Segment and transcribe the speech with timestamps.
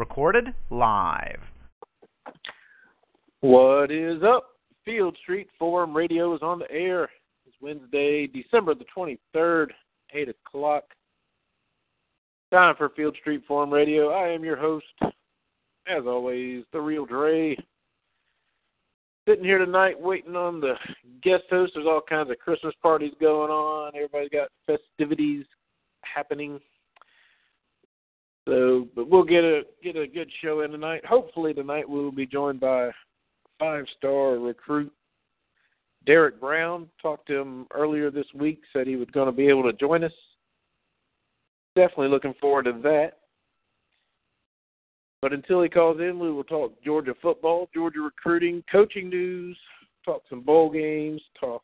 [0.00, 1.40] Recorded live.
[3.42, 4.46] What is up?
[4.82, 7.04] Field Street Forum Radio is on the air.
[7.46, 9.66] It's Wednesday, December the 23rd,
[10.14, 10.84] 8 o'clock.
[12.50, 14.08] Time for Field Street Forum Radio.
[14.08, 17.54] I am your host, as always, the real Dre.
[19.28, 20.76] Sitting here tonight waiting on the
[21.22, 21.72] guest host.
[21.74, 23.92] There's all kinds of Christmas parties going on.
[23.94, 25.44] Everybody's got festivities
[26.04, 26.58] happening.
[28.50, 31.06] So, but we'll get a get a good show in tonight.
[31.06, 32.90] Hopefully tonight we'll be joined by
[33.60, 34.92] five star recruit
[36.04, 36.88] Derrick Brown.
[37.00, 40.02] Talked to him earlier this week, said he was going to be able to join
[40.02, 40.12] us.
[41.76, 43.18] Definitely looking forward to that.
[45.22, 49.56] But until he calls in, we will talk Georgia football, Georgia recruiting, coaching news,
[50.04, 51.62] talk some bowl games, talk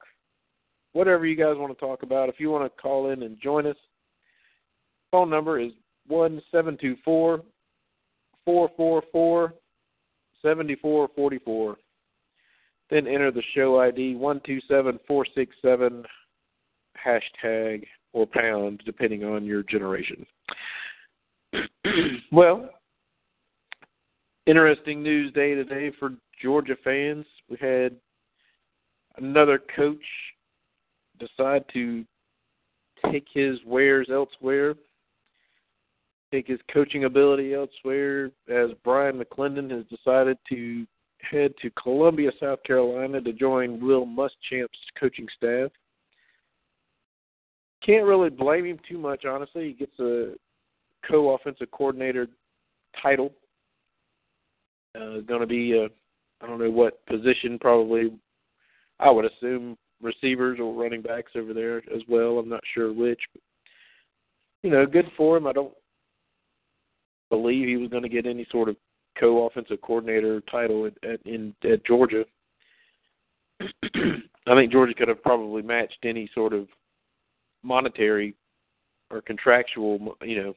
[0.92, 2.28] whatever you guys want to talk about.
[2.28, 3.76] If you want to call in and join us,
[5.10, 5.72] phone number is
[6.08, 7.42] one seven two four
[8.44, 9.54] four four four
[10.42, 11.76] seventy four forty four.
[12.90, 16.04] Then enter the show ID one two seven four six seven
[17.04, 20.24] hashtag or pound, depending on your generation.
[22.32, 22.70] well,
[24.46, 27.26] interesting news day today for Georgia fans.
[27.50, 27.96] We had
[29.16, 30.04] another coach
[31.18, 32.04] decide to
[33.10, 34.74] take his wares elsewhere,
[36.30, 40.86] take his coaching ability elsewhere, as Bryan McClendon has decided to
[41.30, 45.70] head to Columbia, South Carolina to join Will Muschamp's coaching staff.
[47.84, 49.68] Can't really blame him too much, honestly.
[49.68, 50.34] He gets a
[51.08, 52.26] co offensive coordinator
[53.00, 53.32] title.
[54.94, 55.88] Uh, going to be, uh,
[56.42, 58.12] I don't know what position, probably,
[58.98, 62.38] I would assume receivers or running backs over there as well.
[62.38, 63.20] I'm not sure which.
[63.32, 63.42] But,
[64.62, 65.46] you know, good for him.
[65.46, 65.72] I don't
[67.30, 68.76] believe he was going to get any sort of
[69.18, 72.24] co-offensive coordinator title at, at in at Georgia.
[73.60, 76.68] I think Georgia could have probably matched any sort of
[77.62, 78.34] monetary
[79.10, 80.54] or contractual, you know,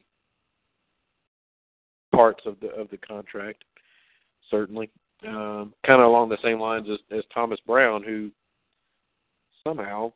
[2.13, 3.63] parts of the of the contract.
[4.51, 4.89] Certainly,
[5.27, 8.31] um, kind of along the same lines as, as Thomas Brown, who
[9.63, 10.11] somehow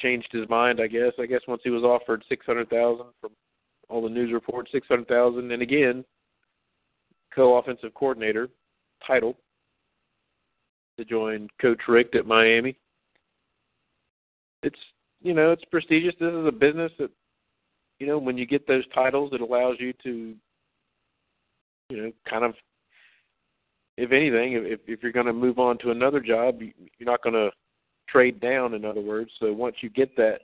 [0.00, 0.80] changed his mind.
[0.80, 1.12] I guess.
[1.18, 3.30] I guess once he was offered six hundred thousand from
[3.88, 6.04] all the news reports, six hundred thousand, and again,
[7.34, 8.48] co-offensive coordinator
[9.06, 9.36] title
[10.98, 12.76] to join Coach Richt at Miami.
[14.62, 14.78] It's
[15.22, 16.14] you know it's prestigious.
[16.20, 17.10] This is a business that
[17.98, 20.34] you know when you get those titles, it allows you to
[21.90, 22.54] you know kind of
[23.96, 27.34] if anything, if if you're going to move on to another job, you're not going
[27.34, 27.50] to
[28.08, 28.74] trade down.
[28.74, 30.40] In other words, so once you get that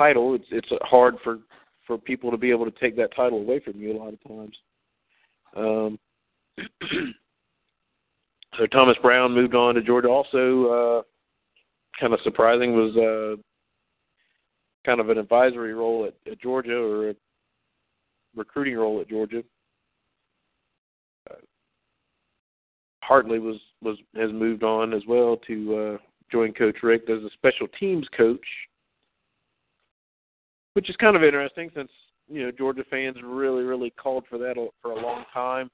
[0.00, 1.38] title, it's it's hard for
[1.86, 4.22] for people to be able to take that title away from you a lot of
[4.26, 4.56] times.
[5.56, 5.98] Um,
[8.58, 10.08] so Thomas Brown moved on to Georgia.
[10.08, 11.02] Also, uh,
[12.00, 13.36] kind of surprising was uh,
[14.86, 17.14] kind of an advisory role at, at Georgia or a
[18.34, 19.42] recruiting role at Georgia.
[21.30, 21.34] Uh,
[23.02, 25.98] Hartley was was has moved on as well to uh,
[26.32, 28.46] join Coach Richt as a special teams coach
[30.80, 31.90] which is kind of interesting since
[32.26, 35.70] you know Georgia fans really really called for that for a long time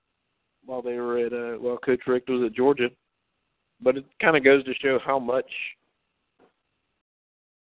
[0.65, 2.89] while they were at uh, while Coach Richt was at Georgia.
[3.81, 5.47] But it kind of goes to show how much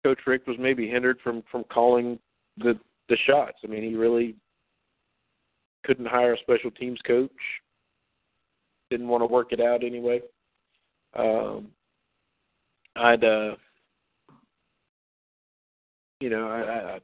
[0.05, 2.17] Coach Richt was maybe hindered from from calling
[2.59, 2.79] the
[3.09, 3.59] the shots.
[3.65, 4.37] I mean, he really
[5.85, 7.33] couldn't hire a special teams coach.
[8.89, 10.21] Didn't want to work it out anyway.
[11.19, 11.73] Um,
[12.95, 13.57] I'd, uh,
[16.21, 16.99] you know, I, I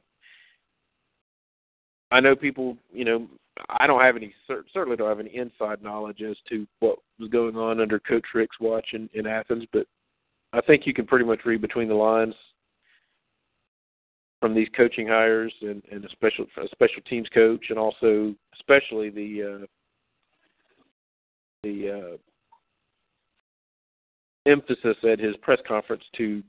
[2.11, 3.27] I know people, you know,
[3.69, 4.33] I don't have any
[4.73, 8.59] certainly don't have any inside knowledge as to what was going on under Coach Richt's
[8.59, 9.85] watch in, in Athens, but
[10.53, 12.33] I think you can pretty much read between the lines
[14.39, 19.09] from these coaching hires and, and a special a special teams coach, and also especially
[19.09, 19.65] the uh,
[21.63, 22.17] the uh,
[24.49, 26.41] emphasis at his press conference to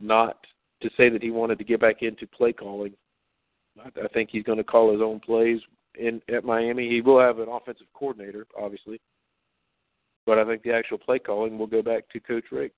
[0.00, 0.38] not
[0.80, 2.92] to say that he wanted to get back into play calling.
[3.84, 5.60] I, I think he's going to call his own plays
[5.98, 6.88] in at Miami.
[6.88, 9.00] He will have an offensive coordinator, obviously,
[10.26, 12.74] but I think the actual play calling will go back to Coach Richt.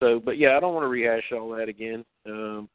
[0.00, 2.04] So, but yeah, I don't want to rehash all that again.
[2.26, 2.68] Um,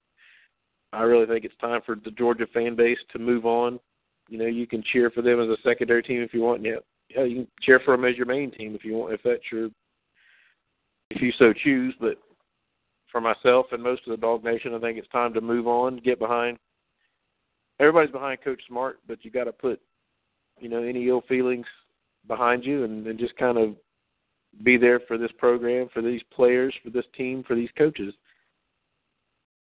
[0.93, 3.79] I really think it's time for the Georgia fan base to move on.
[4.29, 6.63] You know, you can cheer for them as a secondary team if you want.
[6.63, 6.77] Yeah,
[7.09, 9.51] yeah, you can cheer for them as your main team if you want, if that's
[9.51, 9.69] your,
[11.09, 11.93] if you so choose.
[11.99, 12.17] But
[13.11, 15.97] for myself and most of the Dog Nation, I think it's time to move on,
[15.97, 16.57] get behind.
[17.79, 19.81] Everybody's behind Coach Smart, but you got to put,
[20.59, 21.65] you know, any ill feelings
[22.27, 23.75] behind you and, and just kind of
[24.63, 28.13] be there for this program, for these players, for this team, for these coaches.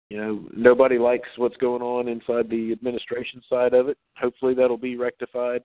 [0.09, 3.97] You know, nobody likes what's going on inside the administration side of it.
[4.17, 5.63] Hopefully, that'll be rectified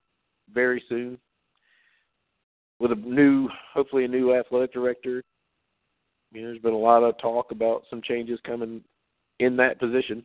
[0.53, 1.19] very soon
[2.79, 5.23] with a new, hopefully, a new athletic director.
[6.33, 8.83] You know, there's been a lot of talk about some changes coming
[9.41, 10.25] in that position.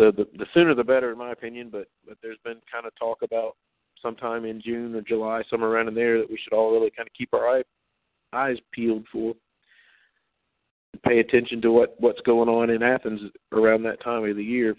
[0.00, 1.68] The, the sooner the better, in my opinion.
[1.70, 3.56] But but there's been kind of talk about
[4.00, 7.06] sometime in June or July, somewhere around in there, that we should all really kind
[7.06, 7.62] of keep our eye,
[8.32, 9.34] eyes peeled for.
[11.06, 13.20] Pay attention to what what's going on in Athens
[13.52, 14.74] around that time of the year.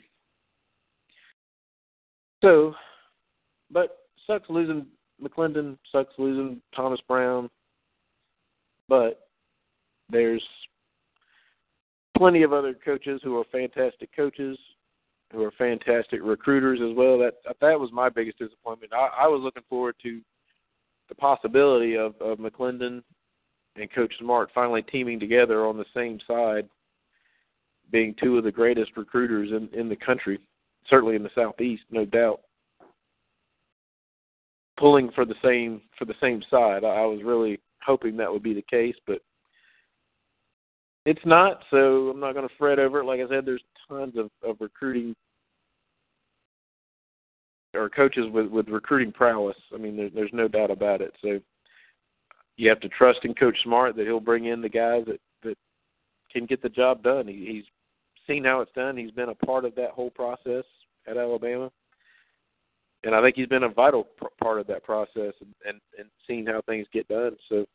[2.43, 2.73] So,
[3.69, 4.87] but sucks losing
[5.23, 7.47] McClendon, sucks losing Thomas Brown,
[8.89, 9.27] but
[10.09, 10.43] there's
[12.17, 14.57] plenty of other coaches who are fantastic coaches
[15.31, 17.17] who are fantastic recruiters as well.
[17.17, 18.93] That that was my biggest disappointment.
[18.93, 20.21] I, I was looking forward to
[21.09, 23.03] the possibility of, of McClendon
[23.75, 26.67] and Coach Smart finally teaming together on the same side,
[27.91, 30.39] being two of the greatest recruiters in, in the country,
[30.89, 32.41] certainly in the southeast, no doubt.
[34.77, 36.83] Pulling for the same for the same side.
[36.83, 39.21] I, I was really hoping that would be the case, but
[41.05, 43.05] it's not, so I'm not going to fret over it.
[43.05, 45.15] Like I said, there's tons of, of recruiting
[47.73, 49.55] or coaches with with recruiting prowess.
[49.73, 51.13] I mean, there's there's no doubt about it.
[51.21, 51.39] So
[52.57, 55.57] you have to trust in Coach Smart that he'll bring in the guys that that
[56.31, 57.27] can get the job done.
[57.27, 57.63] He, he's
[58.27, 58.97] seen how it's done.
[58.97, 60.65] He's been a part of that whole process
[61.07, 61.71] at Alabama,
[63.03, 66.09] and I think he's been a vital p- part of that process and and, and
[66.27, 67.37] seeing how things get done.
[67.49, 67.65] So,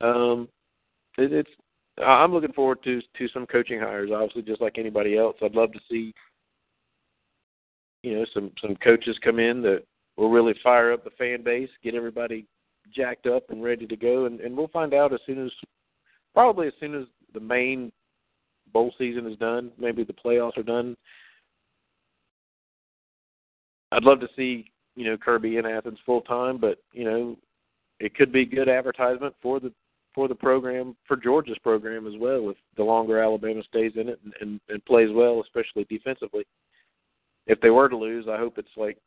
[0.00, 0.48] um,
[1.18, 1.50] it, it's
[2.04, 4.10] I'm looking forward to to some coaching hires.
[4.12, 6.12] Obviously, just like anybody else, I'd love to see
[8.02, 9.82] you know some some coaches come in that
[10.16, 12.46] will really fire up the fan base, get everybody
[12.94, 15.50] jacked up and ready to go, and, and we'll find out as soon as
[16.34, 17.90] probably as soon as the main
[18.72, 20.96] bowl season is done, maybe the playoffs are done.
[23.92, 27.36] I'd love to see you know Kirby in Athens full time, but you know
[28.00, 29.72] it could be good advertisement for the
[30.16, 32.42] for the program for Georgia's program as well.
[32.42, 36.44] With the longer Alabama stays in it and, and, and plays well, especially defensively.
[37.46, 38.98] If they were to lose, I hope it's like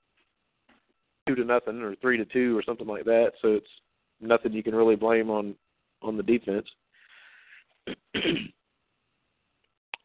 [1.28, 3.32] two to nothing or three to two or something like that.
[3.42, 3.68] So it's
[4.22, 5.56] nothing you can really blame on
[6.02, 6.68] on the defense.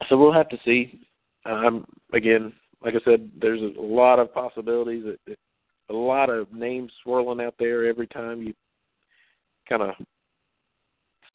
[0.09, 1.07] so we'll have to see.
[1.45, 2.53] Um, again,
[2.83, 5.05] like I said, there's a lot of possibilities.
[5.91, 8.55] A lot of names swirling out there every time you
[9.69, 9.95] kind of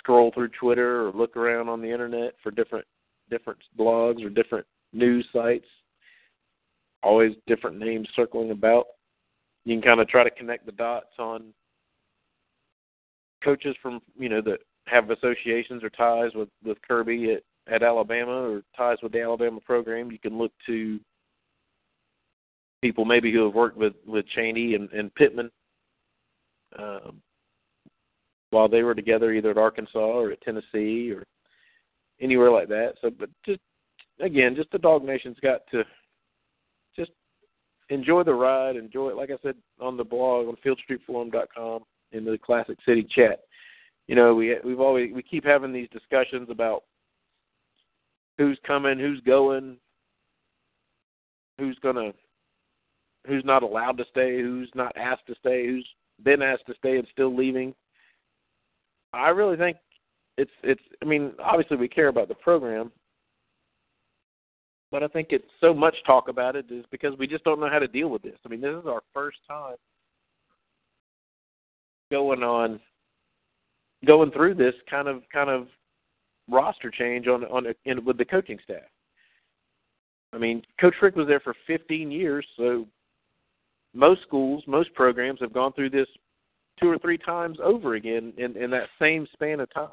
[0.09, 2.85] scroll through Twitter or look around on the internet for different
[3.29, 5.67] different blogs or different news sites.
[7.03, 8.87] Always different names circling about.
[9.65, 11.53] You can kind of try to connect the dots on
[13.43, 18.31] coaches from you know that have associations or ties with with Kirby at at Alabama
[18.31, 20.11] or ties with the Alabama program.
[20.11, 20.99] You can look to
[22.81, 25.51] people maybe who have worked with with Chaney and, and Pittman.
[26.79, 27.21] Um,
[28.51, 31.25] while they were together either at Arkansas or at Tennessee or
[32.21, 32.93] anywhere like that.
[33.01, 33.59] So, but just
[34.19, 35.83] again, just the Dog Nation's got to
[36.95, 37.11] just
[37.89, 39.17] enjoy the ride, enjoy it.
[39.17, 43.41] Like I said on the blog on FieldStreetForum.com in the Classic City chat.
[44.07, 46.83] You know, we we've always we keep having these discussions about
[48.37, 49.77] who's coming, who's going,
[51.59, 52.11] who's gonna,
[53.27, 55.87] who's not allowed to stay, who's not asked to stay, who's
[56.23, 57.75] been asked to stay and still leaving.
[59.13, 59.77] I really think
[60.37, 60.81] it's it's.
[61.01, 62.91] I mean, obviously we care about the program,
[64.91, 67.69] but I think it's so much talk about it is because we just don't know
[67.69, 68.37] how to deal with this.
[68.45, 69.75] I mean, this is our first time
[72.11, 72.79] going on
[74.05, 75.67] going through this kind of kind of
[76.49, 78.89] roster change on on in, with the coaching staff.
[80.33, 82.85] I mean, Coach Richt was there for 15 years, so
[83.95, 86.07] most schools, most programs have gone through this
[86.79, 89.89] two or three times over again in in that same span of time.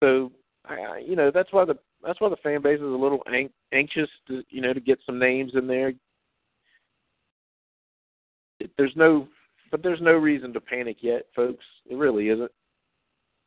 [0.00, 0.32] So,
[0.64, 3.50] I, you know, that's why the that's why the fan base is a little ang-
[3.72, 5.92] anxious to you know to get some names in there.
[8.78, 9.28] There's no,
[9.70, 11.64] but there's no reason to panic yet, folks.
[11.88, 12.50] It really isn't.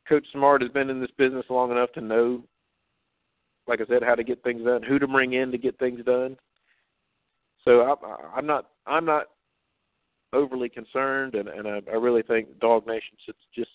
[0.07, 2.43] Coach Smart has been in this business long enough to know,
[3.67, 6.03] like I said, how to get things done, who to bring in to get things
[6.05, 6.37] done.
[7.63, 9.27] So I, I'm not I'm not
[10.35, 13.71] overly concerned, and, and I, I really think Dog Nation should just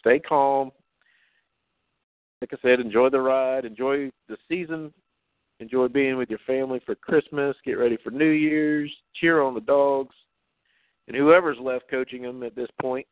[0.00, 0.70] stay calm.
[2.40, 4.92] Like I said, enjoy the ride, enjoy the season,
[5.58, 9.60] enjoy being with your family for Christmas, get ready for New Year's, cheer on the
[9.60, 10.14] dogs,
[11.06, 13.06] and whoever's left coaching them at this point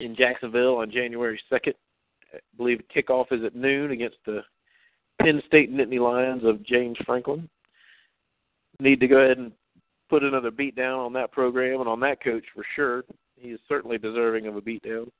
[0.00, 1.74] in Jacksonville on January 2nd.
[2.34, 4.40] I believe kickoff is at noon against the
[5.20, 7.48] Penn State Nittany Lions of James Franklin.
[8.80, 9.52] Need to go ahead and
[10.08, 13.04] put another beat down on that program and on that coach for sure.
[13.36, 15.10] He is certainly deserving of a beat down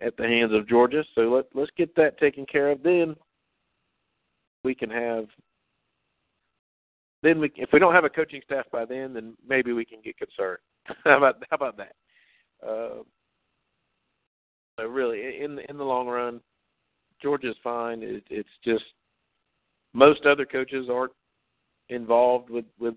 [0.00, 1.04] at the hands of Georgia.
[1.14, 2.82] So let let's get that taken care of.
[2.82, 3.16] Then
[4.64, 5.26] we can have.
[7.22, 9.98] Then we, if we don't have a coaching staff by then, then maybe we can
[10.04, 10.58] get concerned.
[11.04, 11.92] how about how about that?
[12.64, 13.02] Uh,
[14.78, 16.40] so really, in in the long run,
[17.20, 18.02] Georgia's fine.
[18.02, 18.84] It, it's just
[19.94, 21.12] most other coaches aren't
[21.88, 22.94] involved with with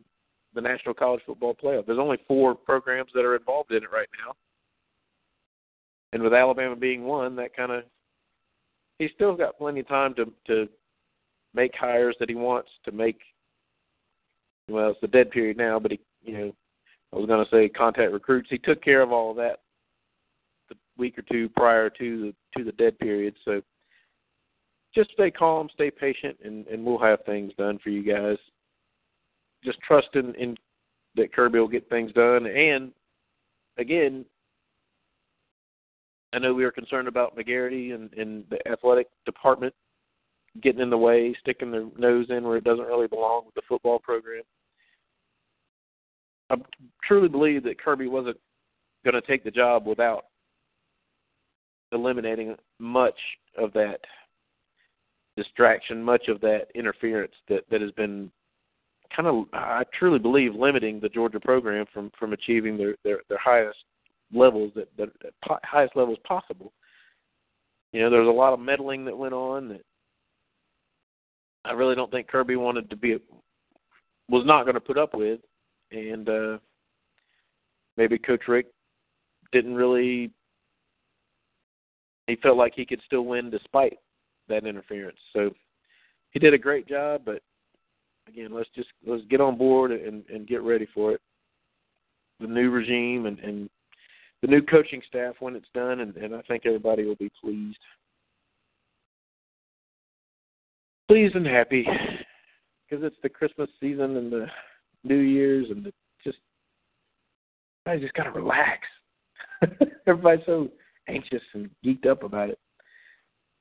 [0.54, 1.86] the National College Football Playoff.
[1.86, 4.36] There's only four programs that are involved in it right now,
[6.14, 7.84] and with Alabama being one, that kind of
[9.00, 10.70] he's still got plenty of time to to
[11.54, 13.20] make hires that he wants to make.
[14.70, 16.56] Well, it's the dead period now, but he, you know,
[17.12, 18.50] I was going to say contact recruits.
[18.50, 19.60] He took care of all of that
[20.70, 23.36] the week or two prior to the to the dead period.
[23.44, 23.62] So
[24.94, 28.38] just stay calm, stay patient, and and we'll have things done for you guys
[29.64, 30.56] just trust in,
[31.16, 32.46] that Kirby will get things done.
[32.48, 32.92] And
[33.78, 34.26] again,
[36.34, 39.74] I know we were concerned about McGarity and, and the athletic department
[40.62, 43.62] getting in the way, sticking their nose in where it doesn't really belong with the
[43.68, 44.44] football program.
[46.50, 46.56] I
[47.04, 48.38] truly believe that Kirby wasn't
[49.04, 50.26] going to take the job without
[51.92, 53.18] eliminating much
[53.58, 54.00] of that
[55.38, 58.32] distraction, much of that interference that, that has been
[59.16, 63.40] kind of I truly believe limiting the Georgia program from from achieving their their, their
[63.40, 63.78] highest
[64.34, 66.72] levels that, that, that highest levels possible.
[67.92, 69.82] You know, there was a lot of meddling that went on that
[71.66, 73.18] I really don't think Kirby wanted to be
[74.30, 75.40] was not going to put up with,
[75.92, 76.58] and uh,
[77.98, 78.72] maybe Coach Richt
[79.52, 80.32] didn't really.
[82.28, 83.98] He felt like he could still win despite
[84.48, 85.18] that interference.
[85.34, 85.52] So
[86.32, 87.42] he did a great job, but
[88.28, 91.22] again, let's just let's get on board and and get ready for it.
[92.40, 93.70] The new regime and and
[94.42, 97.78] the new coaching staff when it's done, and, and I think everybody will be pleased,
[101.08, 101.86] pleased and happy
[102.90, 104.48] because it's the Christmas season and the
[105.04, 106.40] New Year's and the, just
[107.86, 108.80] I just gotta relax.
[110.08, 110.70] Everybody's so
[111.08, 112.60] anxious and geeked up about it.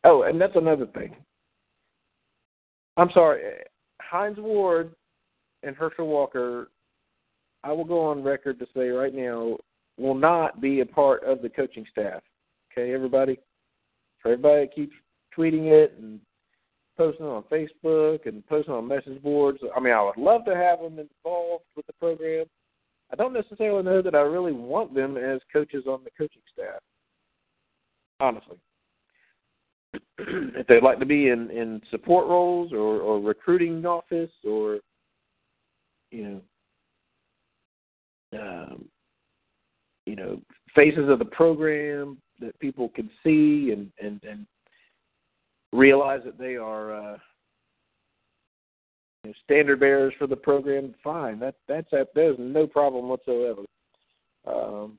[0.05, 1.15] Oh, and that's another thing.
[2.97, 3.43] I'm sorry.
[4.01, 4.95] Hines Ward
[5.63, 6.71] and Herschel Walker,
[7.63, 9.57] I will go on record to say right now,
[9.99, 12.23] will not be a part of the coaching staff.
[12.73, 13.39] Okay, everybody?
[14.23, 14.95] For everybody that keeps
[15.37, 16.21] tweeting it and
[16.97, 19.59] posting on Facebook and posting on message boards.
[19.75, 22.47] I mean, I would love to have them involved with the program.
[23.13, 26.81] I don't necessarily know that I really want them as coaches on the coaching staff.
[28.21, 28.57] Honestly.
[30.19, 34.79] if they'd like to be in in support roles or or recruiting office or
[36.11, 36.43] you
[38.33, 38.85] know um,
[40.07, 40.41] you know
[40.75, 44.47] faces of the program that people can see and and and
[45.73, 47.17] realize that they are uh,
[49.25, 50.95] you know, standard bearers for the program.
[51.03, 52.09] Fine, that that's that.
[52.15, 53.63] There's no problem whatsoever.
[54.47, 54.99] Um,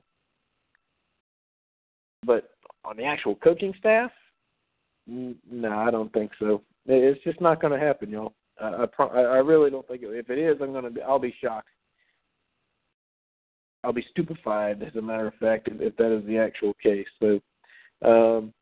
[2.24, 2.50] but
[2.84, 4.10] on the actual coaching staff,
[5.06, 6.62] no, I don't think so.
[6.86, 8.34] It's just not going to happen, y'all.
[8.60, 11.34] I, I I really don't think it, if it is, I'm going to I'll be
[11.42, 11.68] shocked.
[13.84, 17.06] I'll be stupefied, as a matter of fact, if, if that is the actual case.
[17.20, 17.40] So,
[18.04, 18.52] um,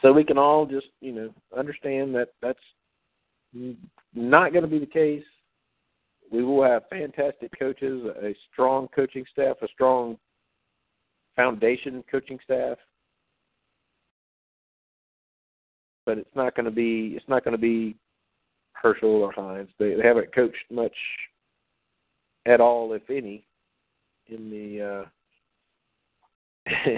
[0.00, 2.58] so we can all just you know understand that that's
[4.14, 5.24] not going to be the case.
[6.30, 10.18] We will have fantastic coaches, a strong coaching staff, a strong
[11.36, 12.76] foundation coaching staff.
[16.08, 17.94] But it's not going to be it's not going to be
[18.72, 19.68] Herschel or Hines.
[19.78, 20.94] They, they haven't coached much
[22.46, 23.44] at all, if any,
[24.28, 25.04] in the
[26.66, 26.72] uh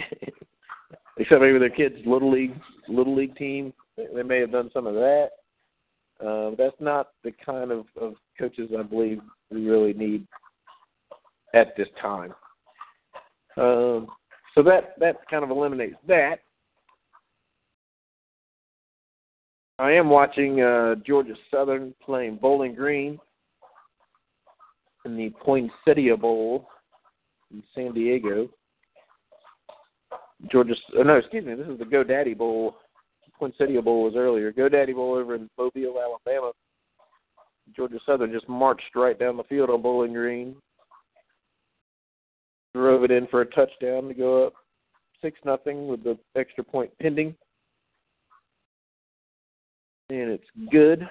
[1.19, 2.55] except maybe their kids' little league
[2.87, 3.73] little league team.
[3.97, 5.31] They may have done some of that.
[6.25, 10.25] Uh, that's not the kind of, of coaches I believe we really need
[11.53, 12.33] at this time.
[13.57, 14.07] Um,
[14.55, 16.43] so that that kind of eliminates that.
[19.81, 23.19] I am watching uh, Georgia Southern playing Bowling Green
[25.07, 26.69] in the Poinsettia Bowl
[27.51, 28.51] in San Diego.
[30.53, 32.77] Georgia, oh no, excuse me, this is the GoDaddy Bowl.
[33.39, 34.53] Poinsettia Bowl was earlier.
[34.53, 36.53] GoDaddy Bowl over in Mobile, Alabama.
[37.75, 40.57] Georgia Southern just marched right down the field on Bowling Green.
[42.75, 44.53] Drove it in for a touchdown to go up
[45.23, 47.35] six nothing with the extra point pending.
[50.11, 51.09] And it's good.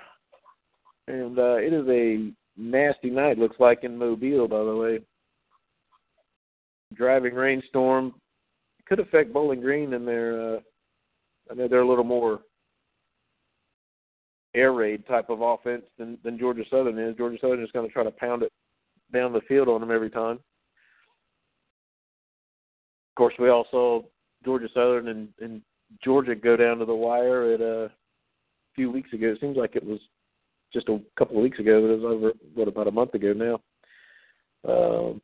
[1.08, 5.00] And uh, it is a nasty night, looks like in Mobile, by the way.
[6.94, 8.13] Driving rainstorm
[8.86, 10.56] could affect Bowling Green and their.
[10.56, 10.60] Uh,
[11.50, 12.41] I know they're a little more
[14.56, 17.15] air raid type of offense than than Georgia Southern is.
[17.15, 18.51] Georgia Southern is going to try to pound it
[19.13, 20.39] down the field on them every time.
[23.12, 24.01] Of course, we all saw
[24.44, 25.62] Georgia Southern and, and
[26.03, 27.88] Georgia go down to the wire at uh,
[28.79, 29.27] few weeks ago.
[29.27, 30.00] It seems like it was
[30.71, 33.59] just a couple of weeks ago, it was over what about a month ago now.
[34.65, 35.21] Um,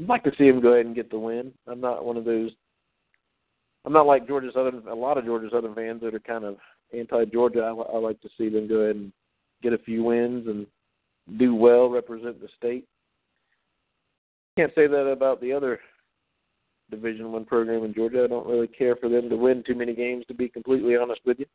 [0.00, 1.52] I'd like to see him go ahead and get the win.
[1.68, 2.50] I'm not one of those.
[3.84, 4.82] I'm not like Georgia Southern.
[4.88, 6.56] A lot of Georgia Southern fans that are kind of
[6.92, 7.60] anti-Georgia.
[7.60, 9.12] I, I like to see them go ahead and
[9.62, 10.66] get a few wins and
[11.38, 12.84] do well, represent the state.
[14.58, 15.78] Can't say that about the other
[16.92, 18.22] Division One program in Georgia.
[18.22, 21.20] I don't really care for them to win too many games, to be completely honest
[21.24, 21.46] with you.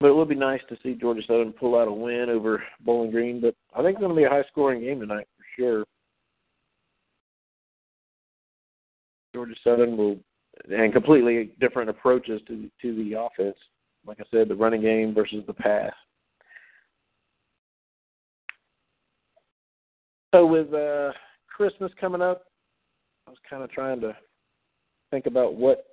[0.00, 3.10] But it would be nice to see Georgia Southern pull out a win over Bowling
[3.10, 3.40] Green.
[3.40, 5.84] But I think it's going to be a high-scoring game tonight for sure.
[9.34, 10.18] Georgia Southern will,
[10.70, 13.56] and completely different approaches to to the offense.
[14.06, 15.92] Like I said, the running game versus the pass.
[20.34, 21.12] So with uh,
[21.48, 22.44] Christmas coming up,
[23.28, 24.16] I was kind of trying to
[25.10, 25.84] think about what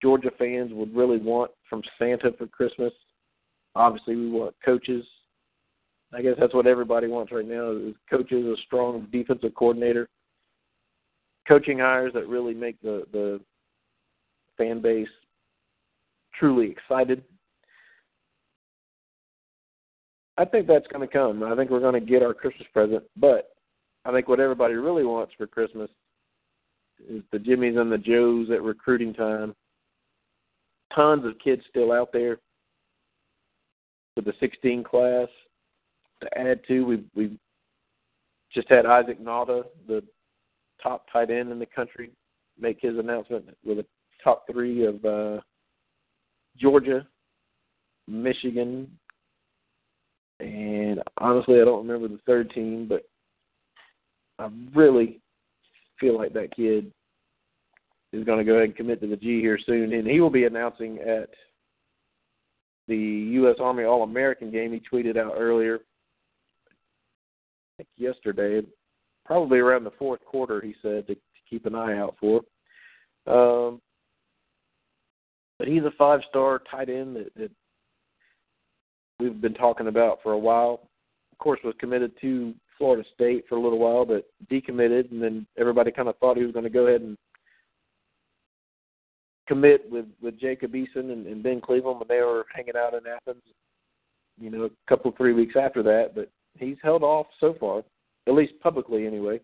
[0.00, 2.92] Georgia fans would really want from Santa for Christmas.
[3.74, 5.04] Obviously, we want coaches.
[6.14, 10.08] I guess that's what everybody wants right now is coaches, a strong defensive coordinator,
[11.46, 13.40] coaching hires that really make the the
[14.56, 15.08] fan base
[16.38, 17.22] truly excited.
[20.38, 21.42] I think that's going to come.
[21.42, 23.53] I think we're going to get our Christmas present, but
[24.04, 25.90] I think what everybody really wants for Christmas
[27.08, 29.54] is the Jimmies and the Joes at recruiting time.
[30.94, 32.38] Tons of kids still out there
[34.16, 35.28] with the 16 class
[36.20, 36.84] to add to.
[36.84, 37.38] We we
[38.52, 40.02] just had Isaac Nauta, the
[40.82, 42.10] top tight end in the country,
[42.60, 43.86] make his announcement with a
[44.22, 45.40] top three of uh,
[46.56, 47.06] Georgia,
[48.06, 48.88] Michigan,
[50.40, 53.02] and honestly, I don't remember the third team, but
[54.38, 55.20] I really
[56.00, 56.92] feel like that kid
[58.12, 60.30] is going to go ahead and commit to the G here soon, and he will
[60.30, 61.30] be announcing at
[62.88, 63.56] the U.S.
[63.60, 64.72] Army All American game.
[64.72, 65.80] He tweeted out earlier,
[66.66, 68.60] I think yesterday,
[69.24, 70.60] probably around the fourth quarter.
[70.60, 72.40] He said to, to keep an eye out for.
[73.26, 73.80] Um,
[75.58, 77.50] but he's a five-star tight end that, that
[79.18, 80.88] we've been talking about for a while.
[81.32, 85.46] Of course, was committed to Florida State for a little while, but decommitted, and then
[85.58, 87.16] everybody kind of thought he was going to go ahead and
[89.46, 93.00] commit with with Jacob Eason and, and Ben Cleveland when they were hanging out in
[93.06, 93.42] Athens.
[94.40, 97.84] You know, a couple three weeks after that, but he's held off so far,
[98.26, 99.40] at least publicly anyway,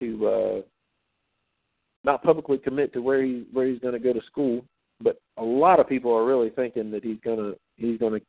[0.00, 0.60] to uh,
[2.02, 4.64] not publicly commit to where he where he's going to go to school.
[5.02, 8.20] But a lot of people are really thinking that he's gonna he's gonna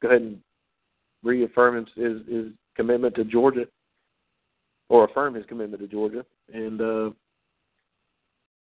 [0.00, 0.40] go ahead and
[1.24, 3.66] reaffirm his his, commitment to Georgia,
[4.88, 6.24] or affirm his commitment to Georgia.
[6.52, 7.10] And uh,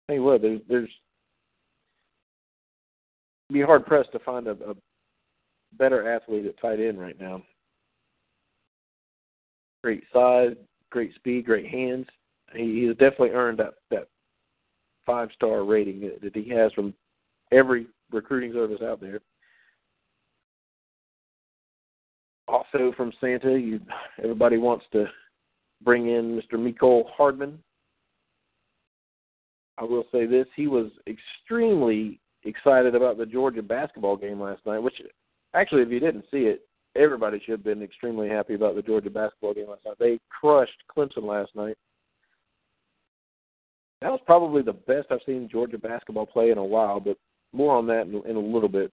[0.08, 0.88] hey, what there's there's
[3.50, 4.74] be hard pressed to find a, a
[5.78, 7.42] better athlete at tight end right now.
[9.82, 10.54] Great size,
[10.90, 12.06] great speed, great hands.
[12.54, 14.08] He, he has definitely earned that that
[15.04, 16.94] five star rating that he has from
[17.50, 19.20] every recruiting service out there.
[22.72, 23.80] Also from Santa, you
[24.22, 25.06] everybody wants to
[25.82, 26.54] bring in Mr.
[26.58, 27.58] Mecole Hardman.
[29.78, 34.78] I will say this: he was extremely excited about the Georgia basketball game last night.
[34.78, 35.00] Which,
[35.54, 39.10] actually, if you didn't see it, everybody should have been extremely happy about the Georgia
[39.10, 39.96] basketball game last night.
[39.98, 41.76] They crushed Clemson last night.
[44.00, 47.16] That was probably the best I've seen Georgia basketball play in a while, but
[47.52, 48.90] more on that in, in a little bit.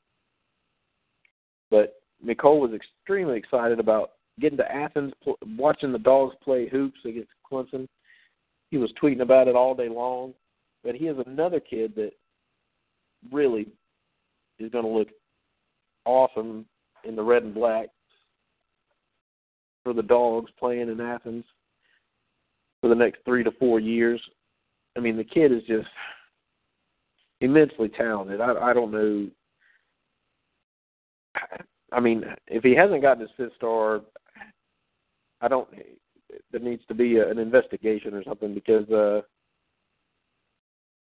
[1.71, 6.99] But Mecole was extremely excited about getting to Athens, pl- watching the Dogs play hoops
[7.05, 7.87] against Clemson.
[8.71, 10.33] He was tweeting about it all day long.
[10.83, 12.11] But he has another kid that
[13.31, 13.67] really
[14.59, 15.09] is going to look
[16.05, 16.65] awesome
[17.03, 17.87] in the red and black
[19.83, 21.45] for the Dogs playing in Athens
[22.81, 24.21] for the next three to four years.
[24.97, 25.87] I mean, the kid is just
[27.41, 28.41] immensely talented.
[28.41, 29.27] I, I don't know.
[31.91, 34.01] I mean, if he hasn't gotten his fifth star,
[35.41, 35.67] I don't.
[36.51, 39.21] There needs to be a, an investigation or something because uh,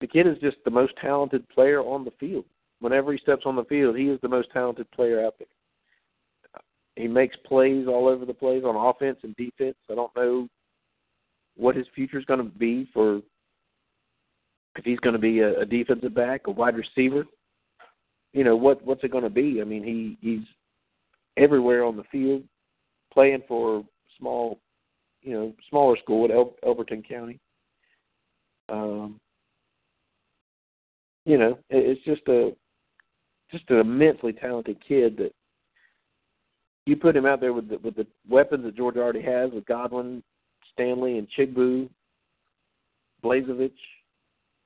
[0.00, 2.44] the kid is just the most talented player on the field.
[2.80, 5.48] Whenever he steps on the field, he is the most talented player out there.
[6.96, 9.76] He makes plays all over the place on offense and defense.
[9.90, 10.48] I don't know
[11.56, 13.20] what his future is going to be for
[14.76, 17.26] if he's going to be a, a defensive back, a wide receiver.
[18.32, 19.60] You know what what's it going to be?
[19.60, 20.46] I mean, he he's
[21.40, 22.42] everywhere on the field,
[23.12, 23.84] playing for
[24.18, 24.60] small,
[25.22, 27.40] you know, smaller school at El- Elberton County.
[28.68, 29.18] Um,
[31.24, 32.52] you know, it's just a
[33.50, 35.32] just an immensely talented kid that
[36.86, 39.66] you put him out there with the, with the weapons that Georgia already has with
[39.66, 40.22] Godwin,
[40.72, 41.88] Stanley, and Chigbu,
[43.24, 43.72] Blazevich,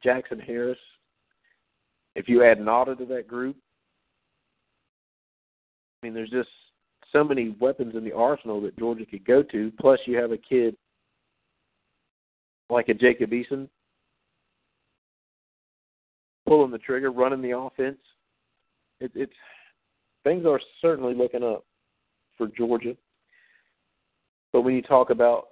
[0.02, 0.78] Jackson Harris.
[2.14, 3.56] If you add Nauta to that group,
[6.02, 6.48] I mean, there's just
[7.14, 9.72] so many weapons in the arsenal that Georgia could go to.
[9.80, 10.76] Plus, you have a kid
[12.68, 13.68] like a Jacob Eason
[16.46, 17.98] pulling the trigger, running the offense.
[19.00, 19.32] It, it's
[20.24, 21.64] things are certainly looking up
[22.36, 22.96] for Georgia.
[24.52, 25.48] But when you talk about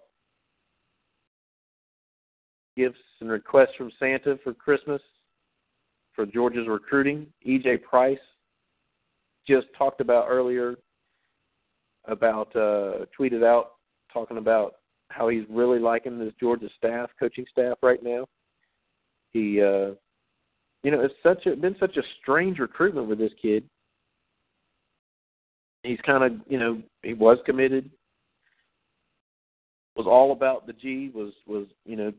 [2.77, 5.03] gifts and requests from Santa for Christmas
[6.15, 8.19] for Georgia's recruiting, EJ Price
[9.47, 10.77] just talked about earlier
[12.07, 13.73] about uh tweeted out
[14.13, 14.75] talking about
[15.09, 18.27] how he's really liking this Georgia staff, coaching staff right now.
[19.33, 19.95] He uh
[20.83, 23.65] you know, it's such a been such a strange recruitment with this kid.
[25.85, 27.91] He's kind of, you know, he was committed,
[29.97, 32.13] was all about the G, was was you know,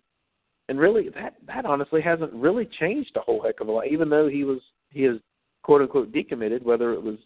[0.69, 3.87] and really that that honestly hasn't really changed a whole heck of a lot.
[3.87, 4.59] Even though he was
[4.91, 5.19] he is
[5.63, 7.17] quote unquote decommitted, whether it was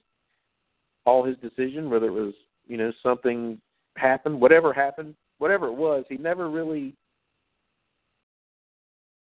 [1.05, 2.33] all his decision, whether it was
[2.67, 3.59] you know something
[3.97, 6.93] happened, whatever happened, whatever it was, he never really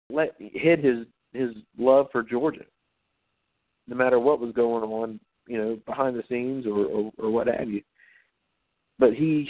[0.09, 2.65] let hid his his love for Georgia,
[3.87, 7.47] no matter what was going on, you know, behind the scenes or, or, or what
[7.47, 7.81] have you.
[8.99, 9.49] But he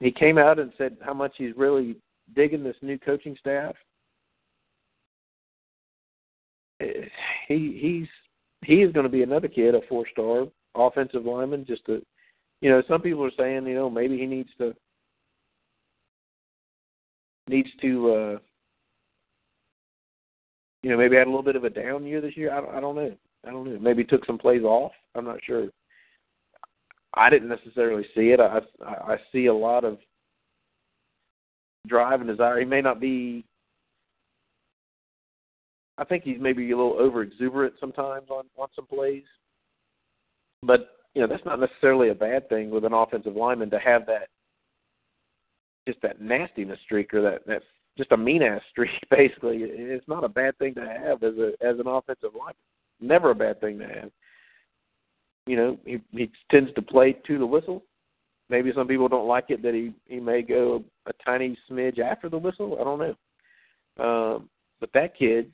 [0.00, 1.96] he came out and said how much he's really
[2.34, 3.74] digging this new coaching staff.
[6.80, 7.06] Eh,
[7.48, 8.08] he he's
[8.68, 11.64] he is going to be another kid, a four star offensive lineman.
[11.66, 12.04] Just to,
[12.64, 14.74] you know, some people are saying, you know, maybe he needs to
[17.46, 18.38] needs to uh
[20.82, 22.54] you know, maybe had a little bit of a down year this year.
[22.54, 23.14] I don't, I don't know.
[23.46, 23.78] I don't know.
[23.78, 24.92] Maybe took some plays off.
[25.14, 25.68] I'm not sure.
[27.12, 28.40] I didn't necessarily see it.
[28.40, 29.98] I I see a lot of
[31.86, 32.58] drive and desire.
[32.58, 33.44] He may not be.
[35.98, 39.24] I think he's maybe a little over exuberant sometimes on on some plays,
[40.62, 44.06] but you know that's not necessarily a bad thing with an offensive lineman to have
[44.06, 44.28] that
[45.86, 47.62] just that nastiness streak or that that
[47.96, 48.90] just a mean ass streak.
[49.10, 52.54] Basically, it's not a bad thing to have as a as an offensive lineman.
[53.00, 54.10] Never a bad thing to have.
[55.46, 57.82] You know, he he tends to play to the whistle.
[58.50, 62.28] Maybe some people don't like it that he he may go a, tiny smidge after
[62.28, 62.78] the whistle.
[62.80, 63.14] I don't know.
[63.96, 64.50] Um,
[64.80, 65.50] but that kid,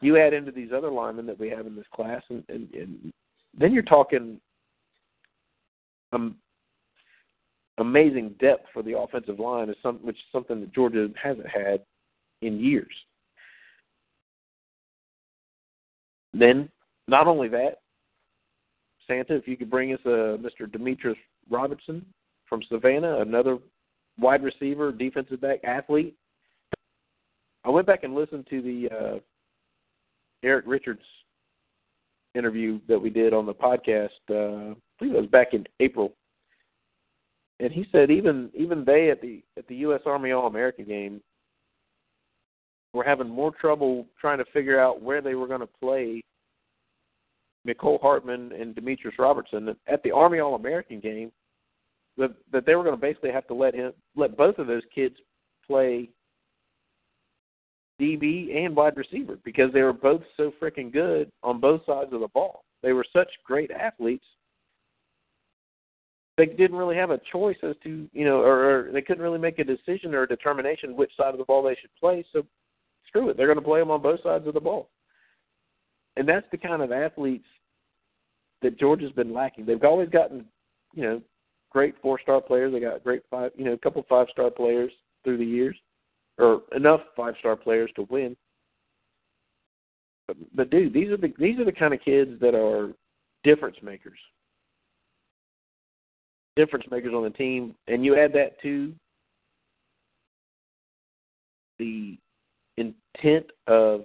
[0.00, 3.12] you add into these other linemen that we have in this class, and and, and
[3.58, 4.40] then you're talking
[7.78, 11.80] amazing depth for the offensive line is some which is something that Georgia hasn't had
[12.42, 12.92] in years.
[16.32, 16.68] Then,
[17.08, 17.80] not only that,
[19.06, 20.70] Santa, if you could bring us uh, Mr.
[20.70, 21.16] Demetrius
[21.48, 22.04] Robertson
[22.48, 23.58] from Savannah, another
[24.18, 26.14] wide receiver, defensive back, athlete.
[27.64, 29.18] I went back and listened to the uh,
[30.42, 31.02] Eric Richards
[32.34, 34.08] interview that we did on the podcast.
[34.30, 36.12] Uh, believe it was back in April
[37.60, 40.00] and he said even even they at the at the U.S.
[40.06, 41.20] Army All American game
[42.92, 46.22] were having more trouble trying to figure out where they were going to play
[47.66, 51.32] Mecole Hardman and Demetrius Robertson at the Army All American game
[52.16, 54.84] that that they were going to basically have to let him let both of those
[54.94, 55.16] kids
[55.66, 56.08] play
[58.00, 62.20] DB and wide receiver because they were both so freaking good on both sides of
[62.20, 62.62] the ball.
[62.82, 64.26] They were such great athletes.
[66.36, 69.38] They didn't really have a choice as to you know, or, or they couldn't really
[69.38, 72.24] make a decision or a determination which side of the ball they should play.
[72.32, 72.44] So
[73.08, 74.90] screw it, they're going to play them on both sides of the ball.
[76.16, 77.46] And that's the kind of athletes
[78.62, 79.66] that Georgia's been lacking.
[79.66, 80.44] They've always gotten,
[80.94, 81.22] you know,
[81.70, 82.72] great four star players.
[82.72, 84.92] They got great five, you know, a couple five star players
[85.24, 85.76] through the years,
[86.38, 88.36] or enough five star players to win.
[90.26, 92.92] But, but dude, these are the these are the kind of kids that are
[93.44, 94.18] difference makers.
[96.56, 98.92] Difference makers on the team, and you add that to
[101.78, 102.18] the
[102.78, 104.04] intent of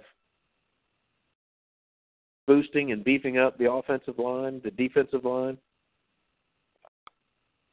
[2.46, 5.56] boosting and beefing up the offensive line, the defensive line.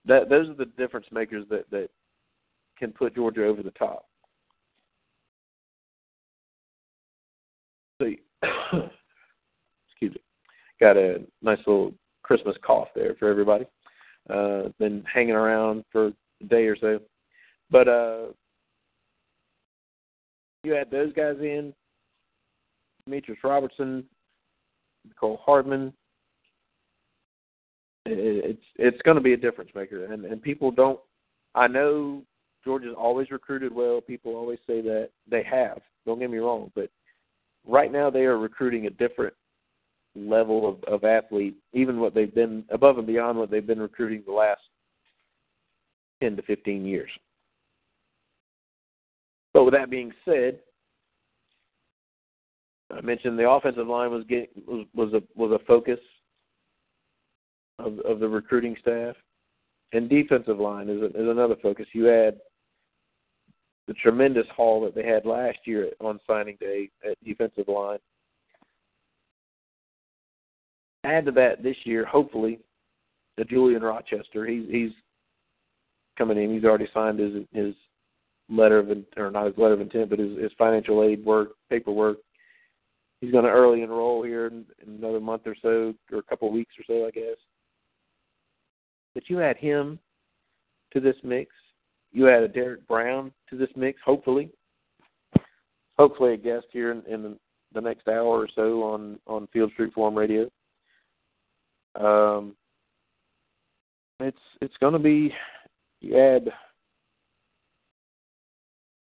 [0.05, 1.89] That those are the difference makers that that
[2.77, 4.05] can put Georgia over the top.
[8.01, 10.21] See, excuse me,
[10.79, 13.65] got a nice little Christmas cough there for everybody.
[14.29, 16.99] Uh, been hanging around for a day or so,
[17.71, 18.27] but uh,
[20.63, 21.73] you had those guys in,
[23.05, 24.03] Demetrius Robertson,
[25.07, 25.93] Mecole Hardman.
[28.05, 30.99] It's it's going to be a difference maker, and and people don't.
[31.55, 32.23] I know
[32.63, 34.01] Georgia's always recruited well.
[34.01, 35.79] People always say that they have.
[36.05, 36.89] Don't get me wrong, but
[37.67, 39.33] right now they are recruiting a different
[40.27, 44.23] level of, of athlete, even what they've been above and beyond what they've been recruiting
[44.25, 44.61] the last
[46.21, 47.09] ten to fifteen years.
[49.53, 50.59] But with that being said,
[52.91, 55.99] I mentioned the offensive line was getting was was a was a focus
[57.77, 59.15] of of the recruiting staff,
[59.93, 61.87] and defensive line is a, is another focus.
[61.93, 62.39] You add
[63.87, 67.97] the tremendous haul that they had last year on signing day at defensive line.
[71.03, 72.59] Add to that this year, hopefully,
[73.37, 74.45] the Julian Rochester.
[74.45, 74.91] He's he's
[76.17, 76.53] coming in.
[76.53, 77.73] He's already signed his his
[78.49, 82.17] letter of or not his letter of intent, but his, his financial aid work paperwork
[83.21, 86.47] he's going to early enroll here in, in another month or so, or a couple
[86.47, 87.37] of weeks or so, I guess.
[89.13, 89.99] But you add him
[90.93, 91.51] to this mix.
[92.11, 94.49] You add a Derrick Brown to this mix, hopefully.
[95.97, 97.37] Hopefully, a guest here in, in
[97.73, 100.49] the next hour or so on on Field Street Forum Radio.
[101.95, 102.55] Um,
[104.19, 105.33] it's it's going to be.
[106.01, 106.49] You add.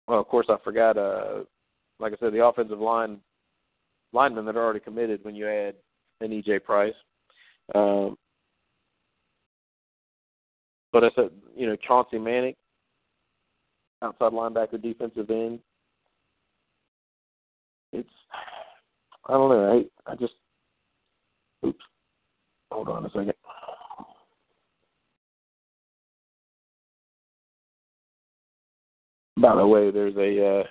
[0.09, 0.97] Well, of course, I forgot.
[0.97, 1.45] Uh,
[1.99, 3.19] like I said, the offensive line
[4.13, 5.75] linemen that are already committed when you add
[6.21, 6.95] an EJ Price.
[7.75, 8.17] Um,
[10.93, 12.57] but I said, you know, Chauncey Manac,
[14.03, 15.61] outside linebacker, defensive end.
[17.93, 18.09] It's,
[19.29, 19.85] I don't know.
[20.07, 20.35] I I just,
[21.65, 21.85] oops,
[22.73, 23.35] hold on a second.
[29.37, 30.65] By the way, there's a uh,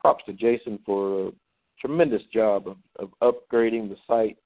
[0.00, 1.30] props to Jason for a
[1.80, 4.36] tremendous job of, of upgrading the site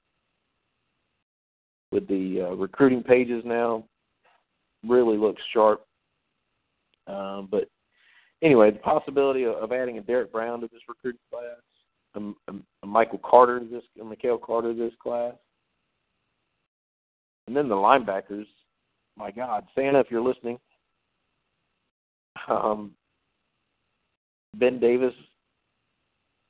[1.91, 3.83] with the uh, recruiting pages now.
[4.87, 5.85] Really looks sharp.
[7.07, 7.69] Um, but
[8.41, 11.43] anyway, the possibility of, adding a Derrick Brown to this recruiting class,
[12.15, 15.33] a, a, a Michael Carter to this, a Mikael Carter to this class,
[17.47, 18.45] and then the linebackers.
[19.17, 20.59] My God, Santa, if you're listening,
[22.49, 22.91] um,
[24.55, 25.13] Ben Davis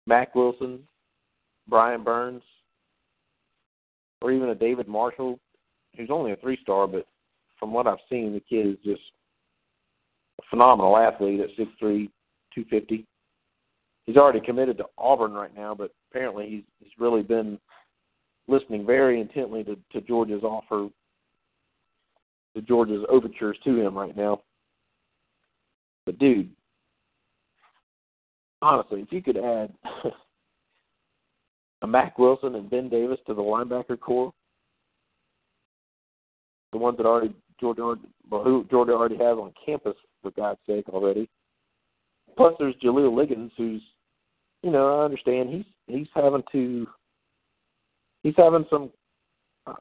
[0.08, 0.80] Mack Wilson,
[1.68, 2.44] Brian Burns,
[4.22, 5.40] or even a David Marshall,
[5.96, 7.06] who's only a three star, but
[7.60, 9.02] from what I've seen, the kid is just
[10.40, 12.10] a phenomenal athlete at six three,
[12.54, 13.06] two fifty.
[14.06, 17.60] He's already committed to Auburn right now, but apparently he's he's really been
[18.48, 20.90] listening very intently to, to Georgia's offer,
[22.56, 24.42] to Georgia's overtures to him right now.
[26.06, 26.52] But dude,
[28.62, 29.74] honestly, if you could add
[31.82, 34.34] a Mack Wilson and Ben Davis to the linebacker core,
[36.72, 40.60] the ones that already Georgia already, well, who Georgia already has on campus for God's
[40.68, 41.30] sake already.
[42.36, 43.82] Plus, there's Jahleel Liggins, who's,
[44.62, 46.88] you know, I understand he's he's having to,
[48.26, 48.92] he's having some.
[49.68, 49.74] Uh,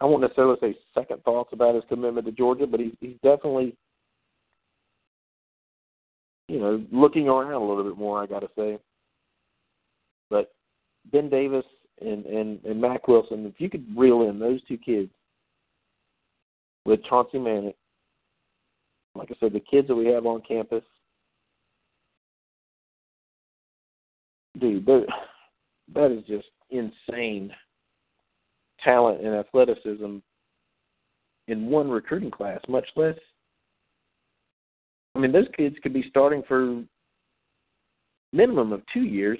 [0.00, 3.74] I won't necessarily say second thoughts about his commitment to Georgia, but he's he's definitely
[6.48, 8.78] you know, looking around a little bit more, I got to say.
[10.30, 10.52] But
[11.12, 11.64] Ben Davis
[12.00, 13.46] and and and Mack Wilson.
[13.46, 15.10] If you could reel in those two kids
[16.84, 17.74] with Chauncey Manac,
[19.14, 20.82] like I said, the kids that we have on campus,
[24.58, 27.50] dude, that is just insane
[28.82, 30.16] talent and athleticism
[31.48, 33.16] in one recruiting class, much less.
[35.14, 36.82] I mean, those kids could be starting for
[38.32, 39.38] minimum of two years.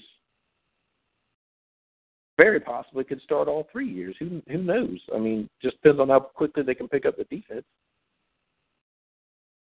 [2.36, 4.16] Very possibly could start all three years.
[4.18, 4.98] Who who knows?
[5.14, 7.64] I mean, just depends on how quickly they can pick up the defense.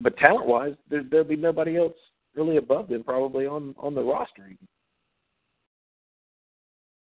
[0.00, 1.94] But talent wise, there there'll be nobody else
[2.34, 4.50] really above them probably on on the roster.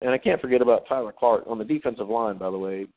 [0.02, 2.38] And I can't forget about Tyler Clark on the defensive line.
[2.38, 2.88] By the way,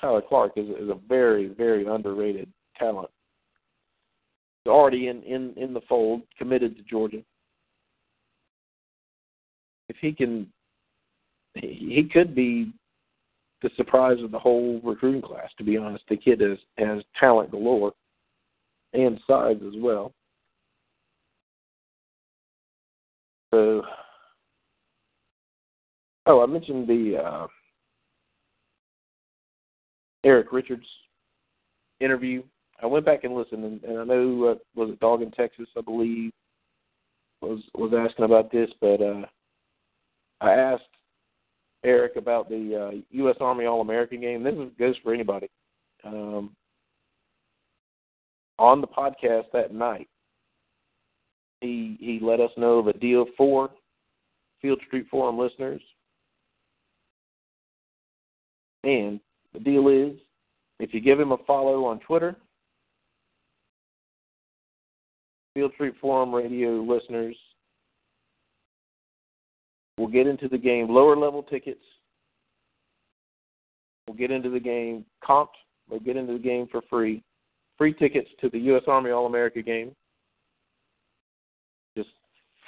[0.00, 3.10] Tyler Clark is is a very very underrated talent.
[4.64, 7.22] He's already in in in the fold, committed to Georgia.
[9.88, 10.46] If he can,
[11.54, 12.72] he, he could be
[13.62, 15.50] the surprise of the whole recruiting class.
[15.58, 17.92] To be honest, the kid has has talent galore
[18.94, 20.12] and size as well.
[23.52, 23.82] So,
[26.28, 27.46] oh, I mentioned the uh,
[30.24, 30.86] Erik Richards
[32.00, 32.42] interview.
[32.80, 35.66] I went back and listened, and, and I know uh, was it Dog in Texas,
[35.76, 36.30] I believe,
[37.40, 39.22] was was asking about this, but uh,
[40.40, 40.84] I asked
[41.84, 43.36] Erik about the uh, U.S.
[43.40, 44.44] Army All American game.
[44.44, 45.48] This goes for anybody.
[46.04, 46.54] Um,
[48.58, 50.08] on the podcast that night,
[51.60, 53.70] he he let us know of a deal for
[54.60, 55.82] Field Street Forum listeners,
[58.84, 59.20] and
[59.52, 60.18] the deal is
[60.80, 62.36] if you give him a follow on Twitter,
[65.54, 67.36] Field Street Forum radio listeners
[69.98, 71.82] will get into the game lower level tickets.
[74.06, 75.48] We'll get into the game comped.
[75.90, 77.22] We'll get into the game for free.
[77.76, 78.84] Free tickets to the U.S.
[78.86, 79.94] Army All America game.
[81.96, 82.10] Just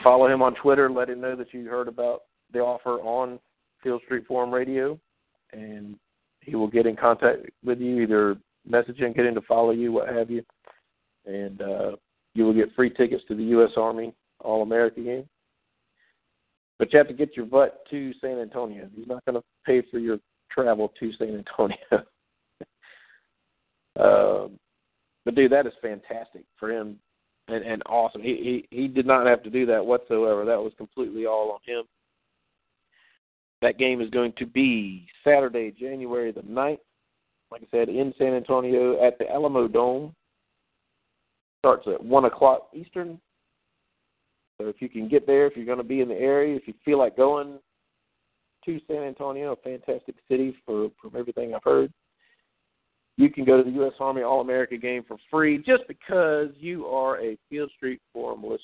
[0.02, 0.90] follow him on Twitter.
[0.90, 3.38] Let him know that you heard about the offer on
[3.82, 4.98] Field Street Forum Radio,
[5.52, 5.96] and
[6.40, 8.36] he will get in contact with you, either
[8.68, 10.42] messaging, getting to follow you, what have you,
[11.26, 11.92] and uh,
[12.34, 13.70] you will get free tickets to the U.S.
[13.76, 15.28] Army All America game.
[16.78, 18.88] But you have to get your butt to San Antonio.
[18.94, 20.18] He's not going to pay for your
[20.50, 21.76] travel to San Antonio.
[24.00, 24.58] um,
[25.24, 26.98] but dude, that is fantastic for him
[27.50, 28.22] and, and awesome.
[28.22, 30.44] He, he he did not have to do that whatsoever.
[30.44, 31.84] That was completely all on him.
[33.62, 36.78] That game is going to be Saturday, January the 9th,
[37.50, 40.12] like I said, in San Antonio at the Alamodome.
[41.58, 43.20] Starts at 1 o'clock Eastern.
[44.58, 46.66] So if you can get there, if you're going to be in the area, if
[46.66, 47.58] you feel like going
[48.64, 51.92] to San Antonio, a fantastic city for from everything I've heard,
[53.16, 53.92] you can go to the U.S.
[54.00, 58.58] Army All America game for free just because you are a Field Street Forum listener.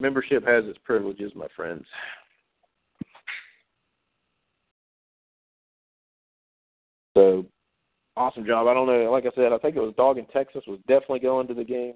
[0.00, 1.84] Membership has its privileges, my friends.
[7.18, 7.44] So
[8.16, 8.68] awesome job.
[8.68, 9.10] I don't know.
[9.10, 11.64] Like I said, I think it was Dog in Texas was definitely going to the
[11.64, 11.94] game,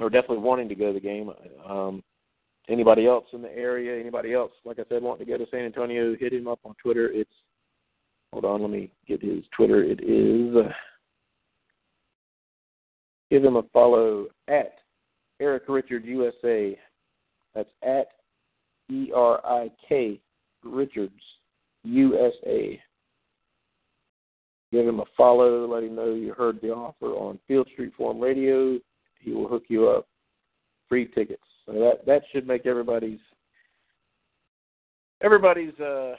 [0.00, 1.30] or definitely wanting to go to the game.
[1.64, 2.02] Um,
[2.68, 4.00] anybody else in the area?
[4.00, 4.50] Anybody else?
[4.64, 6.16] Like I said, wanting to go to San Antonio?
[6.18, 7.08] Hit him up on Twitter.
[7.12, 7.30] It's
[8.32, 8.62] hold on.
[8.62, 9.84] Let me get his Twitter.
[9.84, 10.56] It is.
[10.56, 10.72] Uh,
[13.30, 14.74] give him a follow at
[15.40, 16.76] Erik Richards USA.
[17.54, 18.08] That's at
[18.90, 20.20] E R I K
[20.64, 21.22] Richards
[21.84, 22.80] USA
[24.76, 28.20] give him a follow, let him know you heard the offer on Field Street Forum
[28.20, 28.78] Radio.
[29.20, 30.06] He will hook you up.
[30.88, 31.42] Free tickets.
[31.64, 33.18] So that that should make everybody's
[35.20, 36.14] everybody's uh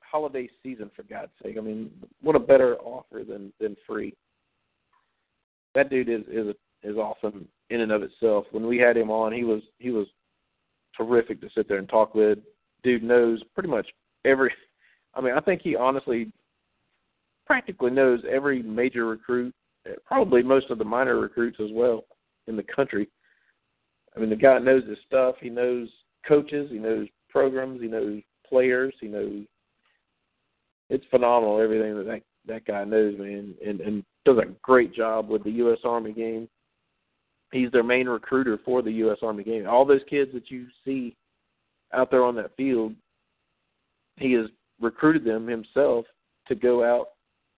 [0.00, 1.56] holiday season for God's sake.
[1.58, 1.90] I mean,
[2.22, 4.14] what a better offer than than free.
[5.74, 8.46] That dude is is is awesome in and of itself.
[8.50, 10.06] When we had him on, he was he was
[10.96, 12.38] terrific to sit there and talk with.
[12.82, 13.88] Dude knows pretty much
[14.24, 14.52] every
[15.14, 16.32] I mean, I think he honestly
[17.52, 19.54] practically knows every major recruit,
[19.86, 22.04] eh, probably most of the minor recruits as well
[22.46, 23.06] in the country.
[24.16, 25.34] I mean, the guy knows his stuff.
[25.38, 25.86] He knows
[26.26, 26.70] coaches.
[26.72, 27.82] He knows programs.
[27.82, 28.94] He knows players.
[29.02, 29.44] He knows.
[30.88, 35.28] It's phenomenal everything that that, that guy knows, man, and and does a great job
[35.28, 35.80] with the U.S.
[35.84, 36.48] Army game.
[37.52, 39.18] He's their main recruiter for the U.S.
[39.20, 39.68] Army game.
[39.68, 41.14] All those kids that you see
[41.92, 42.94] out there on that field,
[44.16, 44.46] he has
[44.80, 46.06] recruited them himself
[46.48, 47.08] to go out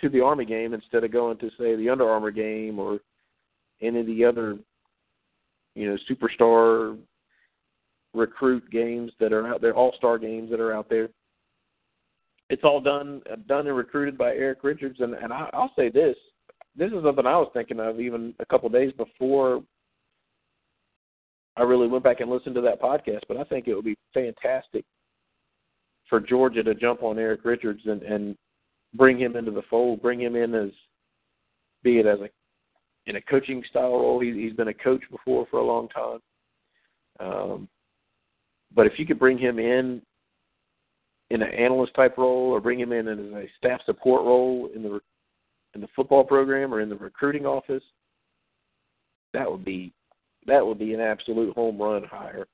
[0.01, 3.01] to the Army game instead of going to say the Under Armour game or
[3.81, 4.59] any of the other,
[5.75, 6.99] you know, superstar
[8.15, 11.09] recruit games that are out there, all star games that are out there.
[12.51, 16.17] It's all done done and recruited by Erik Richards, and and I, I'll say this:
[16.77, 19.63] this is something I was thinking of even a couple of days before
[21.57, 23.23] I really went back and listened to that podcast.
[23.29, 24.85] But I think it would be fantastic
[26.09, 28.37] for Georgia to jump on Erik Richards and and
[28.95, 30.71] bring him into the fold, bring him in as
[31.83, 32.29] be it as a
[33.07, 34.21] in a coaching style role.
[34.21, 36.19] He, he's been a coach before for a long time.
[37.21, 37.69] Um,
[38.75, 40.03] but if you could bring him in
[41.31, 44.83] in an analyst type role, or bring him in as a staff support role in
[44.83, 45.01] the
[45.75, 47.83] in the football program or in the recruiting office,
[49.33, 49.93] that would be
[50.47, 52.47] that would be an absolute home run hire.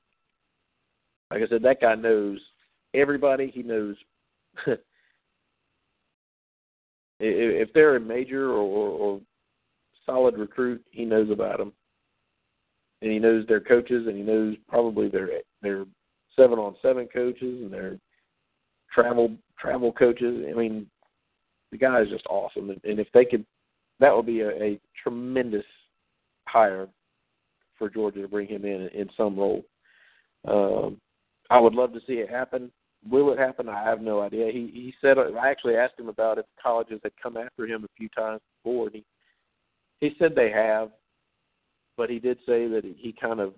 [1.29, 2.39] Like I said, that guy knows
[2.93, 3.51] everybody.
[3.53, 3.95] He knows
[7.21, 9.21] if they're a major or, or,
[10.05, 11.71] solid recruit, he knows about them,
[13.01, 15.29] and he knows their coaches, and he knows probably their
[15.61, 15.85] their
[16.35, 17.97] seven on seven coaches and their
[18.93, 20.43] travel travel coaches.
[20.49, 20.87] I mean,
[21.71, 23.45] the guy is just awesome, and, and if they could,
[23.99, 25.65] that would be a, a tremendous
[26.47, 26.87] hire
[27.77, 29.63] for Georgia to bring him in in some role.
[30.47, 30.99] Um,
[31.49, 32.71] I would love to see it happen.
[33.09, 33.67] Will it happen?
[33.67, 34.51] I have no idea.
[34.51, 37.97] He he said I actually asked him about if colleges had come after him a
[37.97, 39.05] few times before, and he
[39.99, 40.89] he said they have,
[41.97, 43.53] but he did say that he kind of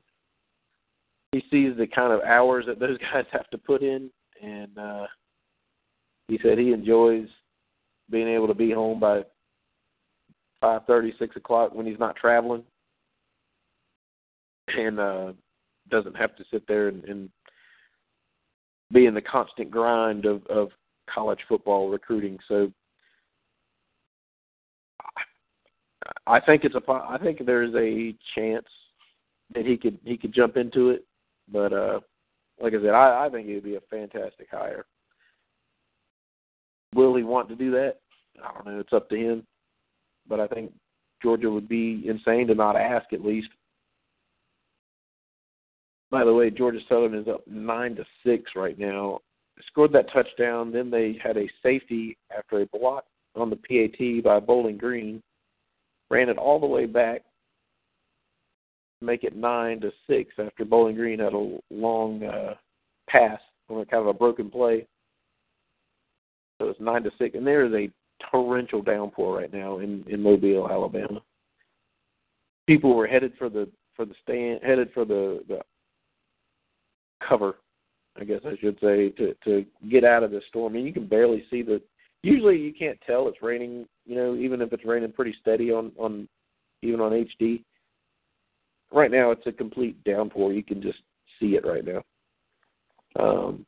[1.33, 4.09] he sees the kind of hours that those guys have to put in,
[4.41, 5.07] and uh,
[6.27, 7.27] he said he enjoys
[8.09, 9.23] being able to be home by
[10.61, 12.63] five thirty, six o'clock when he's not traveling,
[14.69, 15.33] and uh,
[15.89, 17.29] doesn't have to sit there and, and
[18.91, 20.69] be in the constant grind of, of
[21.13, 22.37] college football recruiting.
[22.47, 22.71] So
[26.27, 28.65] I think it's a I think there's a chance
[29.53, 31.05] that he could he could jump into it,
[31.51, 31.99] but uh,
[32.61, 34.85] like I said, I, I think would be a fantastic hire.
[36.93, 37.97] Will he want to do that?
[38.43, 38.79] I don't know.
[38.79, 39.45] It's up to him,
[40.27, 40.71] but I think
[41.21, 43.49] Georgia would be insane to not ask at least.
[46.13, 49.19] By the way, Georgia Southern is up nine to six right now.
[49.67, 50.71] Scored that touchdown.
[50.71, 53.05] Then they had a safety after a block
[53.35, 55.23] on the PAT by Bowling Green.
[56.11, 57.23] Ran it all the way back
[59.03, 62.53] make it nine to six after Bowling Green had a long uh,
[63.09, 63.39] pass
[63.69, 64.87] on kind of a broken play.
[66.59, 67.91] So it's nine to six, and there is a
[68.31, 71.21] torrential downpour right now in in Mobile, Alabama.
[72.67, 75.59] People were headed for the for the stand, headed for the the
[77.27, 77.55] cover,
[78.19, 80.73] I guess I should say, to to get out of this storm.
[80.73, 81.81] Mean, you can barely see the.
[82.21, 83.85] Usually, you can't tell it's raining.
[84.05, 86.27] You know, even if it's raining pretty steady on on
[86.81, 87.63] even on HD.
[88.91, 90.53] Right now, it's a complete downpour.
[90.53, 90.99] You can just
[91.39, 92.03] see it right now.
[93.19, 93.65] Um,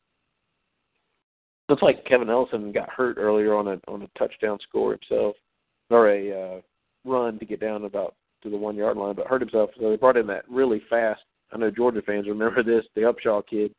[1.69, 5.35] looks like Kevin Ellison got hurt earlier on a on a touchdown score himself,
[5.89, 6.61] or a uh,
[7.05, 9.71] run to get down about to the one yard line, but hurt himself.
[9.79, 11.21] So they brought in that really fast
[11.51, 12.85] I know Georgia fans remember this.
[12.95, 13.73] The Upshaw kid,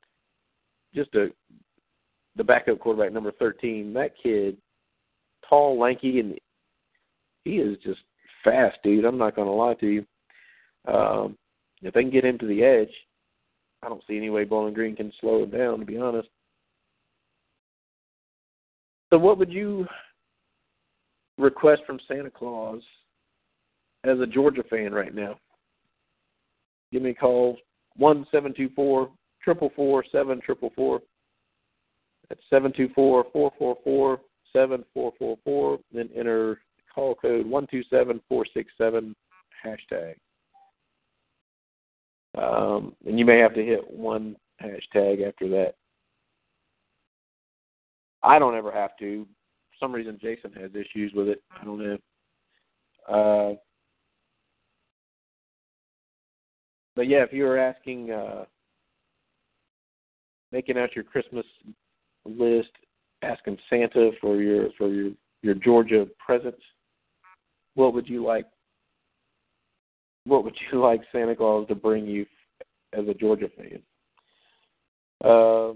[0.94, 1.28] just a
[2.36, 3.92] the backup quarterback, number thirteen.
[3.94, 4.56] That kid,
[5.48, 6.38] tall, lanky, and
[7.44, 8.00] he is just
[8.44, 9.04] fast, dude.
[9.04, 10.06] I'm not going to lie to you.
[10.92, 11.36] Um,
[11.82, 12.92] if they can get him to the edge,
[13.82, 15.80] I don't see any way Bowling Green can slow him down.
[15.80, 16.28] To be honest.
[19.10, 19.86] So, what would you
[21.38, 22.82] request from Santa Claus
[24.04, 25.38] as a Georgia fan right now?
[26.92, 27.58] Give me a call
[27.96, 29.10] one seven two four
[29.42, 31.00] triple four seven triple four.
[32.28, 34.20] That's seven two four four four four
[34.52, 35.78] seven four four four.
[35.92, 36.60] Then enter
[36.94, 39.14] call code one two seven four six seven
[39.64, 40.14] hashtag.
[42.36, 45.74] Um, and you may have to hit one hashtag after that.
[48.22, 49.26] I don't ever have to.
[49.70, 51.42] For some reason, Jason has issues with it.
[51.58, 51.98] I don't know.
[53.08, 53.54] Uh,
[56.96, 58.46] but yeah, if you were asking, uh,
[60.50, 61.44] making out your Christmas
[62.24, 62.70] list,
[63.22, 66.62] asking Santa for your for your your Georgia presents,
[67.74, 68.46] what would you like?
[70.24, 72.26] What would you like Santa Claus to bring you
[72.92, 73.82] as a Georgia fan?
[75.24, 75.72] Uh,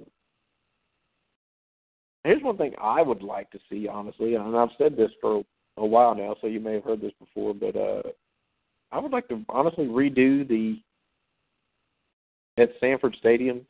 [2.24, 5.42] here's one thing I would like to see, honestly, and I've said this for
[5.76, 8.02] a while now, so you may have heard this before, but uh,
[8.92, 10.78] I would like to honestly redo the
[12.58, 13.66] at Sanford Stadium.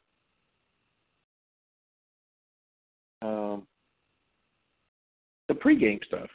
[3.23, 3.67] Um,
[5.49, 6.29] the pregame stuff.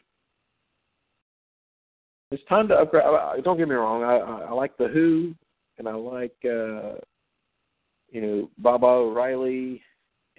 [2.32, 3.06] It's time to upgrade.
[3.44, 4.04] Don't get me wrong.
[4.04, 5.34] I, I, I like the Who,
[5.78, 7.00] and I like uh,
[8.12, 9.82] you know Baba O'Riley,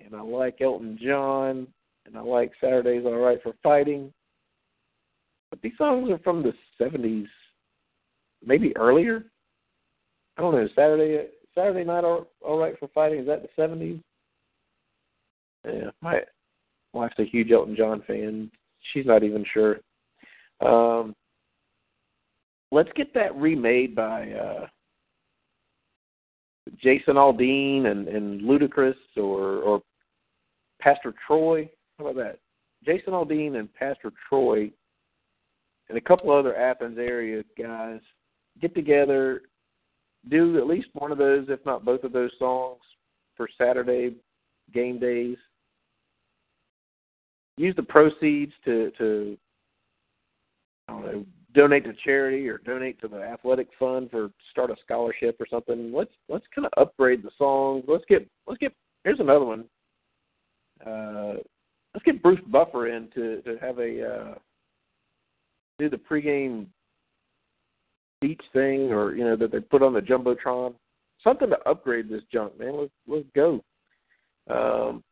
[0.04, 1.66] and I like Elton John,
[2.04, 4.12] and I like Saturday's All Right for Fighting.
[5.50, 7.28] But these songs are from the '70s,
[8.44, 9.24] maybe earlier.
[10.36, 10.68] I don't know.
[10.74, 14.00] Saturday Saturday Night All, All Right for Fighting is that the '70s?
[15.64, 16.20] Yeah, my
[16.92, 18.50] wife's a huge Elton John fan.
[18.92, 19.80] She's not even sure.
[20.60, 21.14] Um,
[22.70, 24.66] let's get that remade by uh,
[26.82, 29.82] Jason Aldean and, and Ludacris or or
[30.80, 31.68] Pastor Troy.
[31.98, 32.38] How about that?
[32.84, 34.70] Jason Aldean and Pastor Troy
[35.88, 38.00] and a couple other Athens area guys
[38.60, 39.42] get together,
[40.28, 42.80] do at least one of those, if not both of those songs
[43.36, 44.14] for Saturday
[44.72, 45.36] game days.
[47.56, 49.38] Use the proceeds to to
[50.88, 54.76] I don't know donate to charity or donate to the athletic fund for start a
[54.84, 55.92] scholarship or something.
[55.92, 57.84] Let's let's kind of upgrade the songs.
[57.88, 58.72] Let's get let's get
[59.04, 59.64] here's another one.
[60.86, 61.34] Uh,
[61.94, 64.34] let's get Bruce Buffer in to to have a uh,
[65.78, 66.66] do the pregame
[68.26, 70.74] beach thing or you know that they put on the jumbotron.
[71.22, 72.76] Something to upgrade this junk, man.
[72.78, 73.62] Let's let's go.
[74.50, 75.02] Um,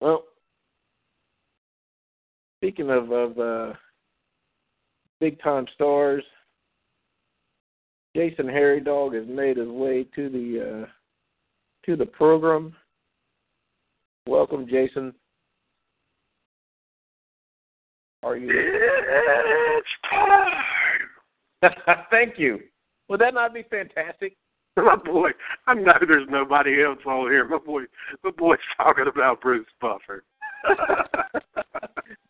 [0.00, 0.24] well,
[2.58, 3.72] speaking of of uh,
[5.20, 6.24] big time stars.
[8.16, 10.86] Jason Harry Dog has made his way to the uh,
[11.86, 12.74] to the program.
[14.26, 15.14] Welcome, Jason.
[18.24, 18.48] Are you?
[18.50, 20.67] It's time.
[22.10, 22.60] Thank you.
[23.08, 24.36] Would that not be fantastic?
[24.76, 25.30] My boy,
[25.66, 27.46] I know there's nobody else on here.
[27.48, 27.82] My boy,
[28.22, 30.22] my boy's talking about Bruce Buffer.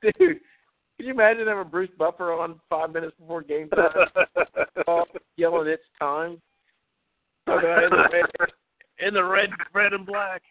[0.01, 5.05] Dude, can you imagine having Bruce Buffer on five minutes before game time,
[5.37, 6.41] yelling "It's time"?
[7.49, 8.51] in the red,
[9.07, 10.43] in the red, red and black.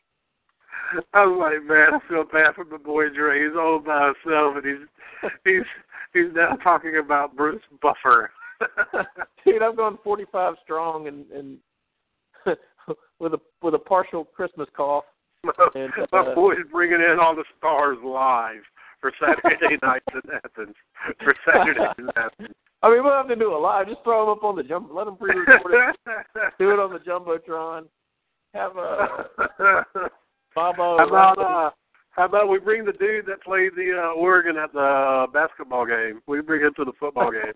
[1.13, 3.43] I was like, man, I feel bad for my boy Dre.
[3.43, 5.65] He's all by himself, and he's he's
[6.13, 8.30] he's now talking about Bruce Buffer.
[9.45, 11.58] Dude, I'm going 45 strong and and
[13.20, 15.05] with a with a partial Christmas cough.
[15.76, 18.64] And, my uh, boy's bringing in all the stars live
[18.99, 20.76] for Saturday nights in Athens.
[21.24, 22.55] For Saturday in Athens.
[22.82, 23.88] I mean, we don't have to do a live.
[23.88, 24.89] Just throw them up on the jump.
[24.91, 25.95] Let them pre-record it.
[26.60, 27.86] do it on the jumbotron.
[28.53, 29.84] Have a
[30.55, 30.97] Bobo.
[30.97, 31.70] How about uh,
[32.12, 35.86] how about we bring the dude that played the uh, Oregon at the uh, basketball
[35.86, 36.22] game?
[36.28, 37.53] We bring him to the football game.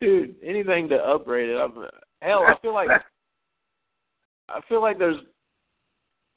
[0.00, 1.56] Dude, anything to upgrade it.
[1.56, 1.72] I'm,
[2.20, 2.88] hell, I feel like
[4.48, 5.20] I feel like there's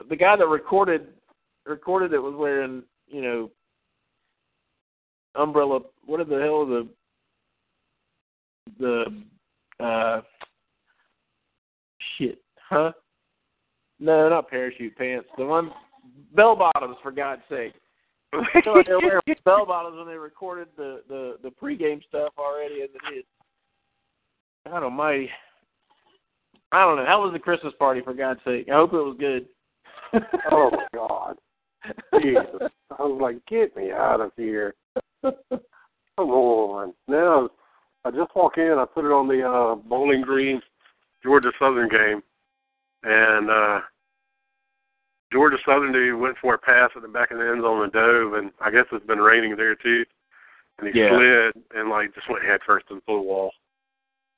[0.08, 1.08] the guy that recorded
[1.66, 3.50] recorded it was wearing you know
[5.34, 5.80] umbrella.
[6.06, 6.88] What the hell the
[8.78, 10.20] the uh
[12.16, 12.38] shit?
[12.68, 12.92] Huh?
[13.98, 15.28] No, not parachute pants.
[15.36, 15.70] The ones
[16.34, 17.74] bell bottoms for God's sake.
[18.32, 22.02] I feel like they were wearing bell bottoms when they recorded the the the pregame
[22.08, 23.24] stuff already as it is.
[24.66, 25.30] God Almighty.
[26.72, 27.06] I don't know.
[27.06, 28.68] How was the Christmas party for God's sake?
[28.70, 29.46] I hope it was good.
[30.52, 31.36] oh my God.
[32.20, 32.70] Jesus.
[32.98, 34.74] I was like, get me out of here.
[35.22, 36.92] Come on.
[37.08, 37.50] Now
[38.04, 40.60] I just walk in, I put it on the uh Bowling Green
[41.22, 42.22] Georgia Southern game
[43.02, 43.80] and uh
[45.32, 47.92] Georgia Southern dude went for a pass at the back of the end zone and
[47.92, 50.04] dove and I guess it's been raining there too.
[50.78, 51.10] And he Yeah.
[51.10, 53.52] slid and like just went head first into the wall.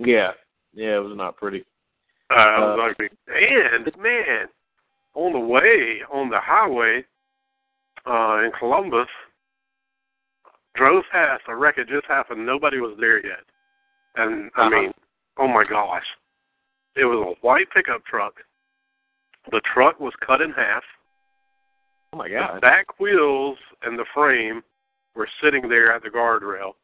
[0.07, 0.33] Yeah.
[0.75, 1.65] Yeah, it was not pretty.
[2.31, 4.49] Uh, I was Uh, like, and man,
[5.15, 7.05] on the way on the highway
[8.07, 9.09] uh, in Columbus,
[10.75, 12.45] drove past a wreck had just happened.
[12.47, 13.45] Nobody was there yet,
[14.17, 14.71] and I Uh-huh.
[14.71, 14.93] mean,
[15.37, 16.07] oh my gosh,
[16.97, 18.43] it was a white pickup truck.
[19.51, 20.85] The truck was cut in half.
[22.15, 22.61] Oh my The god.
[22.63, 24.63] back wheels and the frame
[25.15, 26.75] were sitting there at the guardrail.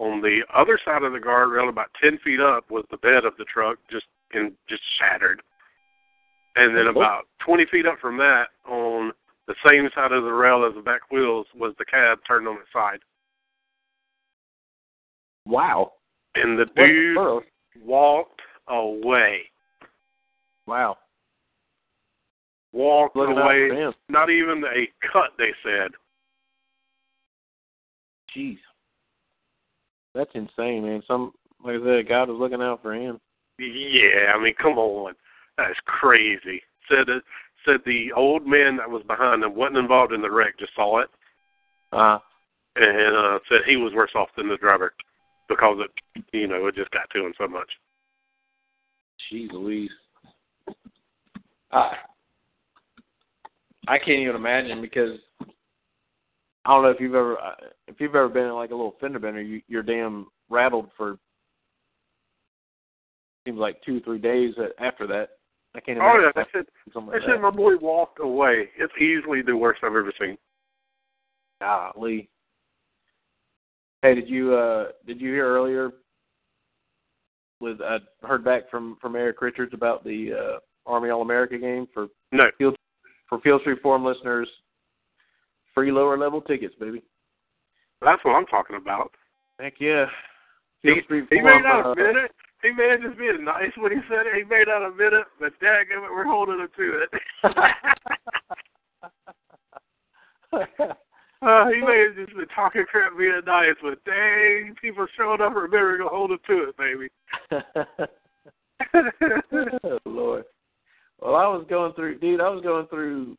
[0.00, 3.36] On the other side of the guardrail, about ten feet up, was the bed of
[3.36, 5.42] the truck, just in just shattered.
[6.56, 6.90] And then Oh.
[6.90, 9.12] about twenty feet up from that, on
[9.46, 12.56] the same side of the rail as the back wheels, was the cab turned on
[12.56, 13.00] its side.
[15.44, 15.92] Wow.
[16.34, 17.44] And the dude
[17.82, 19.50] walked away.
[20.66, 20.96] Wow.
[22.72, 23.92] Walked Looking away.
[24.08, 25.90] Not even a cut, they said.
[28.34, 28.58] Jeez.
[30.14, 31.02] That's insane, man.
[31.06, 31.32] Some
[31.64, 33.20] like I said, God was looking out for him.
[33.58, 35.14] Yeah, I mean, come on,
[35.58, 36.62] that's crazy.
[36.88, 37.22] Said it,
[37.64, 41.00] said the old man that was behind him wasn't involved in the wreck, just saw
[41.00, 41.08] it,
[41.92, 42.18] Uh
[42.76, 44.94] and uh, said he was worse off than the driver
[45.48, 47.68] because it, you know, it just got to him so much.
[49.30, 49.90] jeez Louise.
[51.72, 51.96] I
[53.88, 55.18] I can't even imagine because
[56.70, 57.54] I don't know if you've ever uh,
[57.88, 61.18] if you've ever been in like a little fender bender, you, you're damn rattled for
[63.44, 65.30] seems like two three days after that.
[65.74, 65.98] I can't.
[66.00, 67.42] Oh yeah, said something they like said that.
[67.42, 68.68] my boy walked away.
[68.78, 70.38] It's easily the worst I've ever seen.
[71.60, 72.28] Golly.
[74.02, 75.90] Hey, did you uh did you hear earlier?
[77.60, 80.58] With I heard back from from Erik Richards about the uh
[80.88, 82.44] Army All America game for No.
[83.28, 84.48] for Field Street Forum listeners.
[85.74, 87.02] Free lower level tickets, baby.
[88.02, 89.12] That's what I'm talking about.
[89.60, 90.06] Heck yeah.
[90.82, 92.32] He, Street he made out uh, a minute.
[92.62, 94.34] He made it just being nice when he said it.
[94.36, 97.10] He made out a minute, but daggum it, we're holding him to it.
[101.42, 105.54] uh, he may have just been talking crap being nice, but dang, people showing up
[105.54, 107.08] remembering to hold him to it, baby.
[109.84, 110.44] oh, Lord.
[111.20, 112.40] Well, I was going through, dude.
[112.40, 113.36] I was going through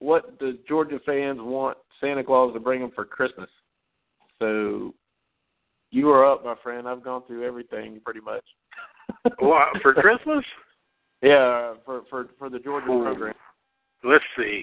[0.00, 3.48] what the Georgia fans want Santa Claus to bring them for Christmas.
[4.38, 4.94] So
[5.90, 6.88] you are up, my friend.
[6.88, 8.44] I've gone through everything pretty much.
[9.38, 10.44] what for Christmas?
[11.22, 13.04] Yeah, for for for the Georgia Ooh.
[13.04, 13.34] program.
[14.02, 14.62] Let's see.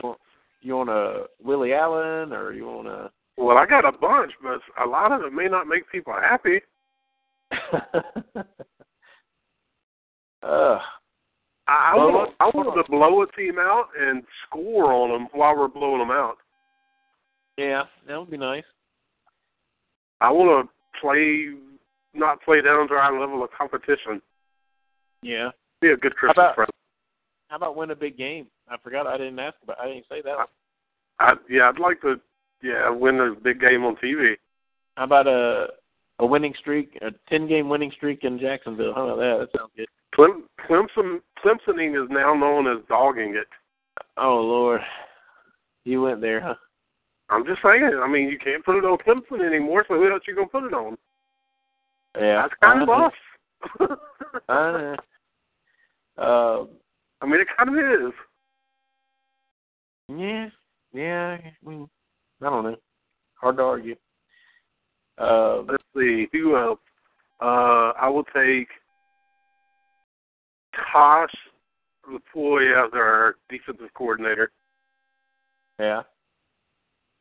[0.62, 3.12] You want a Willie Allen or you want a?
[3.38, 6.60] Well, I got a bunch, but a lot of it may not make people happy.
[10.42, 10.80] uh,
[11.68, 15.56] I, I want I want to blow a team out and score on them while
[15.58, 16.38] we're blowing them out.
[17.58, 18.64] yeah, that would be nice.
[20.22, 21.50] I want to play,
[22.14, 24.22] not play down to our level of competition.
[25.22, 25.50] Yeah.
[25.82, 26.74] Be a good Christmas about- present.
[27.50, 28.48] How about win a big game?
[28.70, 29.08] I forgot.
[29.08, 29.80] I didn't ask about.
[29.80, 30.36] I didn't say that.
[30.38, 30.48] One.
[31.20, 32.20] I, yeah, I'd like to.
[32.62, 34.34] Yeah, win a big game on TV.
[34.96, 35.68] How about a
[36.20, 38.94] a winning streak, a ten game winning streak in Jacksonville?
[38.94, 39.48] How about that?
[39.52, 39.88] That sounds good.
[40.16, 43.48] Clem, Clemson, Clemsoning is now known as dogging it.
[44.18, 44.82] Oh Lord,
[45.86, 46.56] you went there, huh?
[47.30, 48.00] I'm just saying.
[48.02, 50.64] I mean, you can't put it on Clemson anymore, so who else you gonna put
[50.64, 50.98] it on?
[52.16, 53.06] Yeah, That's kind of know.
[53.06, 53.98] us.
[54.50, 54.96] I know.
[56.18, 56.66] Uh,
[57.22, 58.14] I mean, it kind of is.
[60.18, 60.50] yeah,
[60.94, 61.38] yeah.
[61.44, 61.88] I mean,
[62.42, 62.76] I don't know.
[63.36, 63.96] Hard to argue.
[65.18, 66.28] Uh, Let's see.
[66.32, 66.80] Who else?
[67.40, 68.68] Uh, I will take
[70.92, 71.34] Tosh
[72.10, 74.52] Lupoi as our defensive coordinator.
[75.80, 76.04] yeah.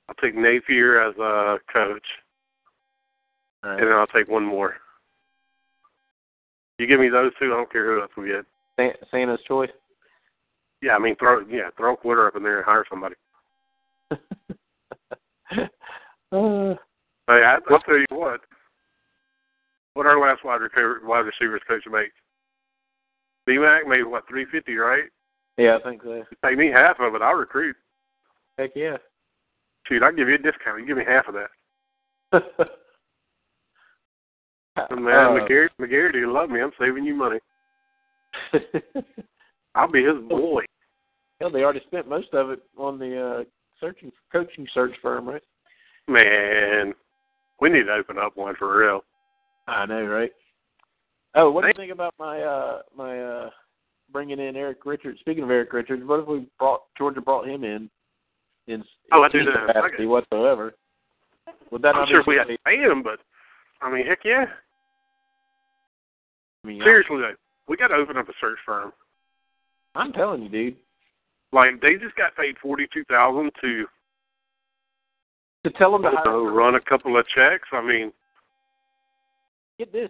[0.08, 2.04] I'll take Napier as a coach,
[3.64, 3.92] All and then.
[3.92, 4.76] I'll take one more.
[6.78, 8.44] You give me those two, I don't care who else we get.
[8.78, 9.70] Sa- Santa's choice.
[10.80, 13.16] Yeah, I mean, throw yeah, throw a quitter up in there and hire somebody.
[14.12, 14.16] uh,
[17.28, 18.40] Hey, I, I'll tell you what.
[19.94, 22.14] What our last wide receiver, wide receivers coach makes?
[23.46, 25.04] B-Mac made what three fifty, right?
[25.56, 26.22] yeah, I think so.
[26.44, 27.76] Pay me half of it, I'll recruit.
[28.58, 28.96] Heck yeah.
[29.86, 30.80] Shoot, I'll give you a discount.
[30.80, 31.50] You give me half of that.
[34.90, 36.60] Man, Uh, McGarity, McGarity, you love me.
[36.60, 37.38] I'm saving you money.
[39.74, 40.64] I'll be his boy.
[41.40, 43.44] Hell, they already spent most of it on the uh
[43.80, 45.42] searching coaching search firm, right?
[46.08, 46.94] Man,
[47.60, 49.00] we need to open up one for real.
[49.66, 50.30] I know, right?
[51.36, 53.50] Oh, what do you think about my uh my uh
[54.10, 55.20] bringing in Erik Richards?
[55.20, 57.90] Speaking of Erik Richards, what if we brought Georgia brought him in
[58.66, 58.82] in
[59.12, 59.66] Oh, I any that.
[59.66, 60.06] capacity Okay.
[60.06, 60.74] whatsoever?
[61.70, 63.20] Would that I'm not sure be we have to pay him, but
[63.82, 64.46] I mean, heck yeah.
[66.64, 67.34] I mean, Seriously though,
[67.68, 68.92] we got to open up a search firm.
[69.94, 70.76] I'm telling you, dude.
[71.52, 73.84] Like they just got paid forty two thousand to
[75.64, 77.68] To tell them to run a couple of checks.
[77.72, 78.10] I mean,
[79.78, 80.08] get this.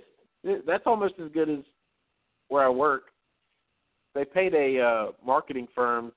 [0.66, 1.58] That's almost as good as
[2.48, 3.04] where I work.
[4.14, 6.12] They paid a uh marketing firm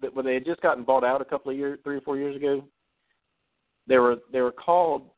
[0.00, 2.16] that when they had just gotten bought out a couple of years, three or four
[2.16, 2.64] years ago.
[3.86, 5.10] They were they were called.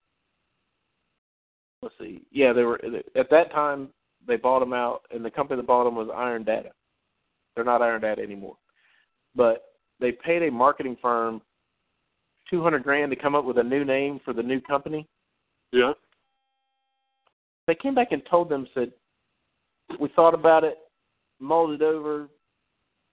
[1.83, 2.23] Let's see.
[2.33, 2.81] Yeah, they were
[3.17, 3.89] at that time.
[4.27, 6.71] They bought them out, and the company that bought them was Iron Data.
[7.55, 8.57] They're not Iron Data anymore,
[9.35, 9.63] but
[10.01, 11.41] they paid a marketing firm
[12.51, 15.07] two hundred grand to come up with a new name for the new company.
[15.73, 15.93] yeah.
[17.67, 18.93] They came back and told them said
[20.01, 20.79] we thought about it,
[21.41, 22.29] mulled it over,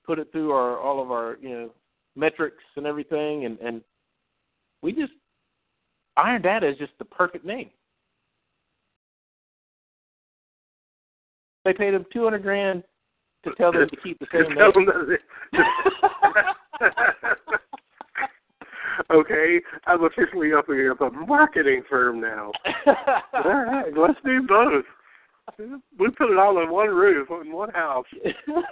[0.05, 1.69] put it through our all of our you know
[2.15, 3.81] metrics and everything, and and
[4.81, 5.13] we just
[6.17, 7.69] Iron Data is just the perfect name.
[11.65, 12.83] They paid him two hundred grand
[13.45, 15.17] to tell them to keep the same name.
[19.11, 22.51] okay, I'm officially up here a marketing firm now.
[23.33, 24.85] All right, let's do both.
[25.99, 28.05] We put it all in one roof, in one house.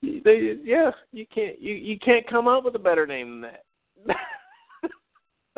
[0.00, 3.50] They, yeah, you can't you you can't come up with a better name than
[4.06, 4.20] that.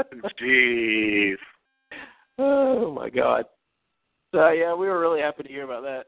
[0.41, 1.35] Jeez.
[2.39, 3.45] oh my god.
[4.33, 6.05] So yeah, we were really happy to hear about that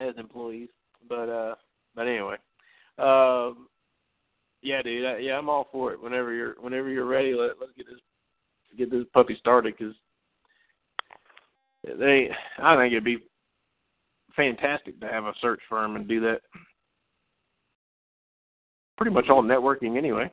[0.00, 0.70] as employees.
[1.08, 1.54] But uh,
[1.94, 2.36] but anyway,
[2.98, 3.68] um,
[4.62, 6.02] yeah, dude, I, yeah, I'm all for it.
[6.02, 8.00] Whenever you're whenever you're ready, let let's get this
[8.76, 9.94] get this puppy started because
[11.84, 12.28] they
[12.58, 13.18] I think it'd be
[14.34, 16.40] fantastic to have a search firm and do that.
[18.96, 20.30] Pretty much all networking anyway.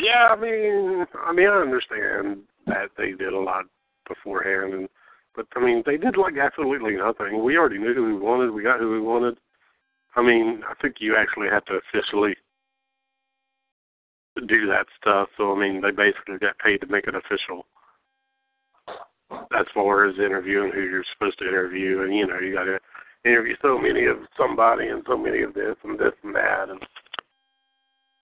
[0.00, 3.64] Yeah, I mean, I mean, I understand that they did a lot
[4.08, 4.88] beforehand, and
[5.36, 7.42] but I mean, they did like absolutely nothing.
[7.44, 8.50] We already knew who we wanted.
[8.50, 9.38] We got who we wanted.
[10.16, 12.36] I mean, I think you actually have to officially
[14.44, 15.28] do that stuff.
[15.36, 17.66] So I mean, they basically got paid to make it official.
[19.58, 22.78] As far as interviewing who you're supposed to interview, and you know, you got to
[23.24, 26.80] interview so many of somebody and so many of this and this and that, and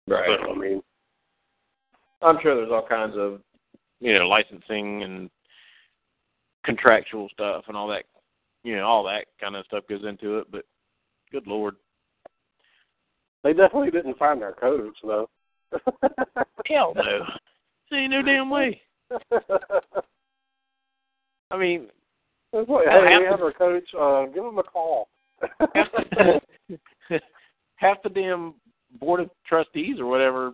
[0.08, 0.40] Right.
[0.42, 0.82] so I mean,
[2.22, 3.42] I'm sure there's all kinds of
[4.00, 5.30] you know licensing and
[6.66, 8.06] contractual stuff and all that
[8.64, 10.48] you know all that kind of stuff goes into it.
[10.52, 10.66] But
[11.32, 11.76] good lord,
[13.44, 15.30] they definitely didn't find our codes though.
[16.66, 17.24] Hell no,
[17.90, 18.82] there ain't no damn way.
[21.52, 21.88] I mean,
[22.54, 23.84] It's like, Well, hey, we have our coach.
[24.00, 25.10] Uh, give him a call.
[25.74, 26.42] half the,
[27.76, 28.54] half the damn
[29.00, 30.54] board of trustees or whatever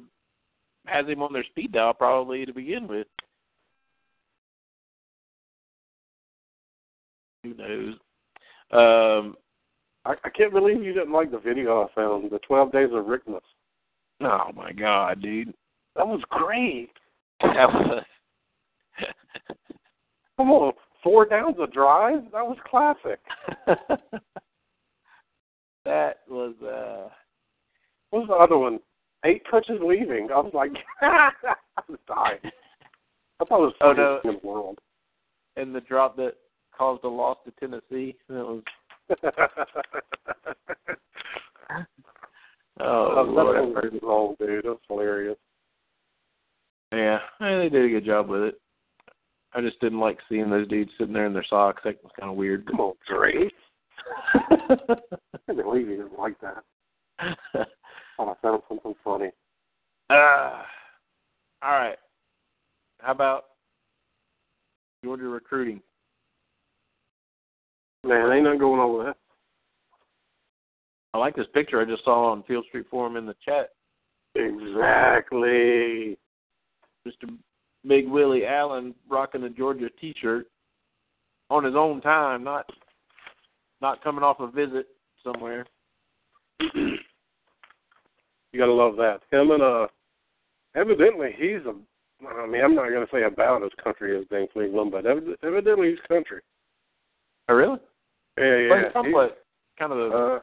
[0.87, 3.07] has him on their speed dial probably to begin with.
[7.43, 7.95] Who knows?
[8.71, 9.35] Um,
[10.05, 13.05] I, I can't believe you didn't like the video I found, the 12 Days of
[13.05, 13.41] Rickness.
[14.21, 15.53] Oh my god, dude,
[15.95, 16.89] That was great.
[17.41, 18.03] that was.
[20.37, 22.23] Come on, four downs a drive?
[22.33, 23.19] That was classic.
[25.85, 27.09] that was uh
[28.09, 28.79] What was the other one?
[29.25, 30.29] Eight coaches leaving.
[30.33, 31.31] I was like, I
[31.89, 32.39] was dying.
[33.39, 34.19] I thought it was the Oh, no.
[34.23, 34.79] in the world.
[35.55, 36.33] and the drop that
[36.77, 38.15] caused a loss to Tennessee.
[38.29, 38.61] That was
[42.79, 43.99] oh that Lord, was mercy.
[44.03, 44.63] wrong, dude.
[44.65, 45.37] That was hilarious.
[46.91, 48.61] Yeah, they did a good job with it.
[49.53, 51.81] I just didn't like seeing those dudes sitting there in their socks.
[51.85, 52.65] That was kind of weird.
[52.67, 53.49] Come on, Dre.
[54.33, 54.57] I
[55.45, 56.63] can't believe you didn't like that.
[58.17, 59.29] Oh, I found something funny.
[60.09, 60.61] uh,
[61.61, 61.97] all right.
[62.99, 63.43] How about
[65.03, 65.81] Georgia recruiting?
[68.05, 69.17] Man, ain't nothing going on with that.
[71.15, 73.69] I like this picture I just saw on Field Street Forum in the chat.
[74.35, 76.17] Exactly.
[77.07, 77.29] Mr.
[77.87, 80.47] Big Willie Allen rocking a Georgia T-shirt
[81.49, 82.69] on his own time, not
[83.81, 84.87] not coming off a visit
[85.23, 85.65] somewhere.
[88.51, 89.19] You gotta love that.
[89.37, 89.87] Him and uh,
[90.77, 91.75] evidently he's a.
[92.25, 95.89] I mean, I'm not gonna say about as country as Dan Cleveland, but evid- evidently
[95.89, 96.39] he's country.
[97.49, 97.79] Oh, really?
[98.37, 98.83] Yeah, Well, yeah.
[99.03, 99.31] he's
[99.77, 100.39] Kind of uh,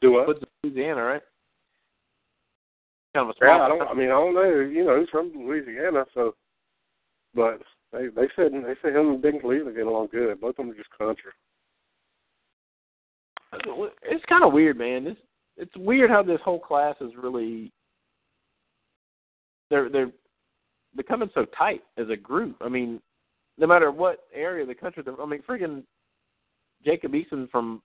[0.00, 0.26] do what?
[0.26, 1.22] woods Louisiana, right?
[3.14, 3.44] Kind of a.
[3.44, 3.82] Yeah, I don't.
[3.82, 4.44] I mean, I don't know.
[4.44, 6.34] You know, he's from Louisiana, so.
[7.34, 7.60] But
[7.92, 10.40] they they said they said him and Ben Cleveland get along good.
[10.40, 11.32] Both of them are just country.
[14.02, 15.06] It's kind of weird, man.
[15.06, 15.20] It's
[15.56, 17.72] it's weird how this whole class is really
[19.70, 20.12] they're they're
[20.96, 22.56] becoming so tight as a group.
[22.60, 23.00] I mean,
[23.58, 25.82] no matter what area of the country they're I mean, freaking
[26.84, 27.82] Jacob Eason from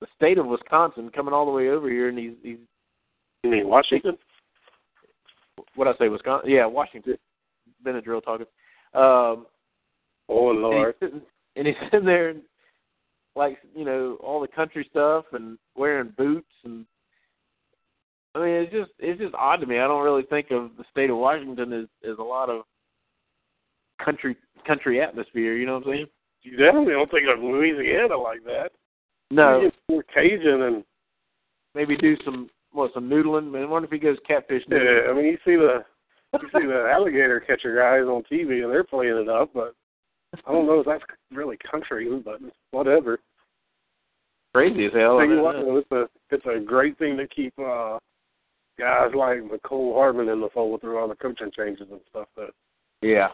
[0.00, 2.58] the state of Wisconsin coming all the way over here, and he's he's
[3.44, 4.16] You mean Washington?
[5.74, 6.50] what I say Wisconsin?
[6.50, 7.16] Yeah, Washington.
[7.84, 8.46] Benadryl talking.
[8.94, 9.46] Um,
[10.32, 10.94] Oh and he's Lord.
[11.00, 11.22] sitting
[11.56, 12.42] and he's sitting there and
[13.36, 16.86] like you know all the country stuff and wearing boots and
[18.34, 19.78] I mean it's just it's just odd to me.
[19.78, 22.62] I don't really think of the state of Washington as as a lot of
[24.04, 24.36] country
[24.66, 25.56] country atmosphere.
[25.56, 26.06] You know what I'm saying?
[26.42, 28.70] You definitely don't think of Louisiana like that.
[29.30, 30.84] No, It's more Cajun and
[31.74, 33.50] maybe do some what some noodling.
[33.50, 35.10] Man, I wonder if he goes catfish yeah.
[35.10, 35.84] I mean, you see the
[36.34, 39.74] you see the alligator catcher guys on TV and they're playing it up, but
[40.46, 41.02] I don't know if that's
[41.32, 43.18] really country, but whatever.
[44.54, 45.18] Crazy as hell.
[45.18, 47.98] I mean, what, it's a it's a great thing to keep uh
[48.78, 52.26] guys like Mecole Hardman in the fold through all the coaching changes and stuff.
[52.36, 52.50] Though.
[53.02, 53.28] Yeah.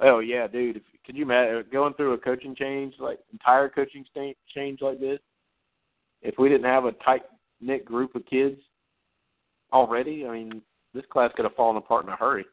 [0.00, 0.76] Oh yeah, dude.
[0.76, 4.80] If, could you imagine uh, going through a coaching change, like entire coaching sta- change
[4.80, 5.18] like this?
[6.22, 7.22] If we didn't have a tight
[7.60, 8.60] knit group of kids
[9.72, 10.62] already, I mean,
[10.94, 12.44] this class could have fallen apart in a hurry.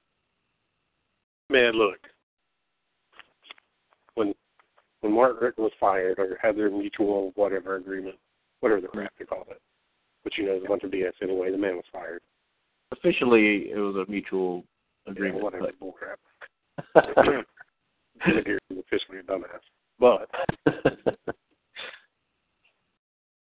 [1.50, 2.00] Man, look,
[4.16, 4.34] when
[5.02, 8.16] when Mark Richt was fired or had their mutual whatever agreement,
[8.60, 9.62] whatever the crap you call it.
[10.24, 11.52] But you know, it's a bunch of BS anyway.
[11.52, 12.22] The man was fired.
[12.92, 14.64] Officially, it was a mutual
[15.06, 15.44] Yeah, agreement.
[15.44, 16.20] whatever, but- bull crap.
[18.26, 19.62] Here is officially a dumbass.
[20.00, 20.30] But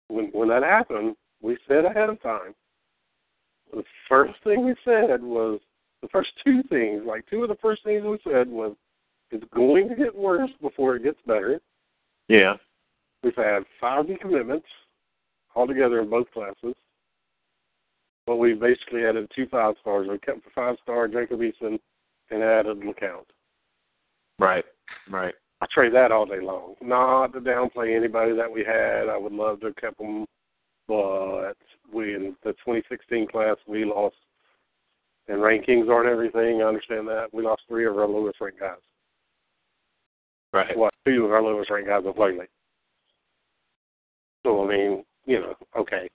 [0.09, 2.55] when when that happened, we said ahead of time.
[3.73, 5.61] The first thing we said was
[6.03, 7.03] the first two things.
[7.07, 8.77] Like two of the first things we said was,
[9.31, 11.61] "It's going to get worse before it gets better."
[12.29, 12.57] yeah.
[13.23, 14.65] We've had five decommitments
[15.57, 16.75] altogether in both classes.
[18.27, 20.09] But we basically added two five stars.
[20.09, 21.79] We kept the five star Jacob Eason
[22.31, 23.27] and added LeCount.
[24.39, 24.65] Right.
[25.11, 25.35] Right.
[25.61, 26.75] I trade that all day long.
[26.83, 29.09] Not to downplay anybody that we had.
[29.09, 30.27] I would love to have kept them,
[30.89, 31.55] but
[31.93, 34.17] we in the 2016 class we lost,
[35.29, 36.61] and rankings aren't everything.
[36.61, 38.77] I understand that we lost three of our lowest ranked guys.
[40.53, 40.77] Right.
[40.77, 42.47] What two of our lowest ranked guys have lately.
[44.45, 46.09] So I mean, you know, okay.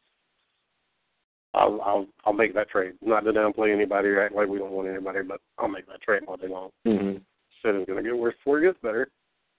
[1.53, 2.93] I'll I'll I'll make that trade.
[3.01, 6.01] Not to downplay anybody or act like we don't want anybody, but I'll make that
[6.01, 6.70] trade all day long.
[6.86, 7.17] hmm
[7.62, 9.10] Said it's gonna get worse before it gets better.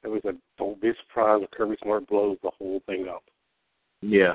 [0.03, 3.23] And we said, Don't be surprised if Kirby Smart blows the whole thing up.
[4.01, 4.35] Yeah.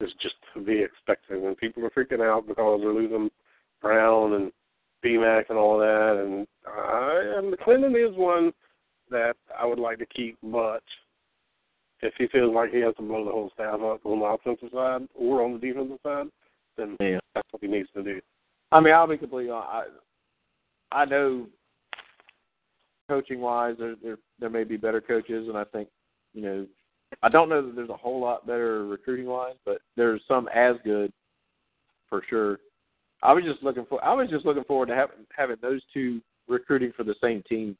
[0.00, 1.42] It's just to be expected.
[1.42, 3.30] And people are freaking out because they're losing
[3.82, 4.52] Brown and
[5.04, 8.52] BMAC and all that and I and Clinton is one
[9.10, 10.82] that I would like to keep but
[12.00, 14.70] if he feels like he has to blow the whole staff up on the offensive
[14.72, 16.26] side or on the defensive side,
[16.76, 17.18] then Yeah.
[17.34, 18.20] that's what he needs to do.
[18.70, 19.96] I mean, I'll be completely honest.
[20.92, 21.46] I, know
[23.08, 25.88] coaching wise, there, there there may be better coaches, and I think
[26.34, 26.66] you know,
[27.22, 30.76] I don't know that there's a whole lot better recruiting wise, but there's some as
[30.84, 31.12] good
[32.08, 32.58] for sure.
[33.22, 36.20] I was just looking for I was just looking forward to having having those two
[36.48, 37.76] recruiting for the same team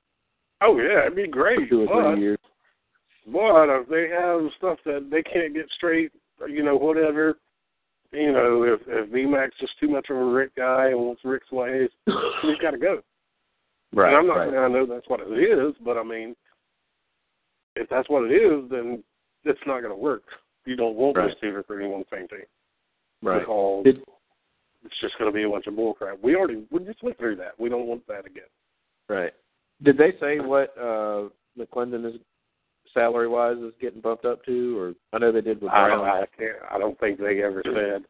[0.61, 1.71] Oh yeah, it'd be for great.
[1.71, 2.39] two or but three years.
[3.27, 6.13] But if they have stuff that they can't get straight,
[6.49, 7.39] you know, whatever,
[8.13, 11.53] you know, if if B-Mac's just too much of a Richt guy and wants Richt's
[11.53, 13.01] ways, he's got to go.
[13.95, 14.09] Right.
[14.09, 14.51] and I'm not right.
[14.51, 16.35] saying I know that's what it is, but I mean,
[17.77, 19.03] if that's what it is, then
[19.45, 20.25] it's not going to work.
[20.67, 21.29] You don't want Right.
[21.29, 22.41] those two recruiting on the same team
[23.23, 23.41] right.
[23.41, 23.97] because Did,
[24.85, 26.21] it's just going to be a bunch of bullcrap.
[26.23, 27.59] We already we just went through that.
[27.59, 28.45] We don't want that again.
[29.09, 29.33] right.
[29.83, 31.29] Did they say what uh
[31.59, 32.21] McClendon is
[32.95, 36.05] salary wise is getting bumped up to, or I know they did with I, Brown.
[36.05, 36.57] I can't.
[36.71, 38.05] I don't think they ever said.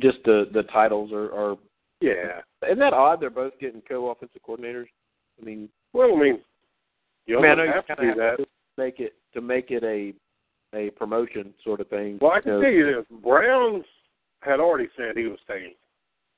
[0.00, 1.56] Just the the titles are are
[2.00, 2.40] Yeah.
[2.66, 3.20] Isn't that odd?
[3.20, 4.86] They're both getting co-offensive coordinators.
[5.40, 6.40] I mean, Well, I mean,
[7.26, 8.42] you I, mean, I don't know you have to kind of have that.
[8.44, 10.12] to make it to make it a
[10.76, 12.18] a promotion sort of thing.
[12.20, 13.84] Well, I can you tell you this: Brown
[14.40, 15.74] had already said he was staying,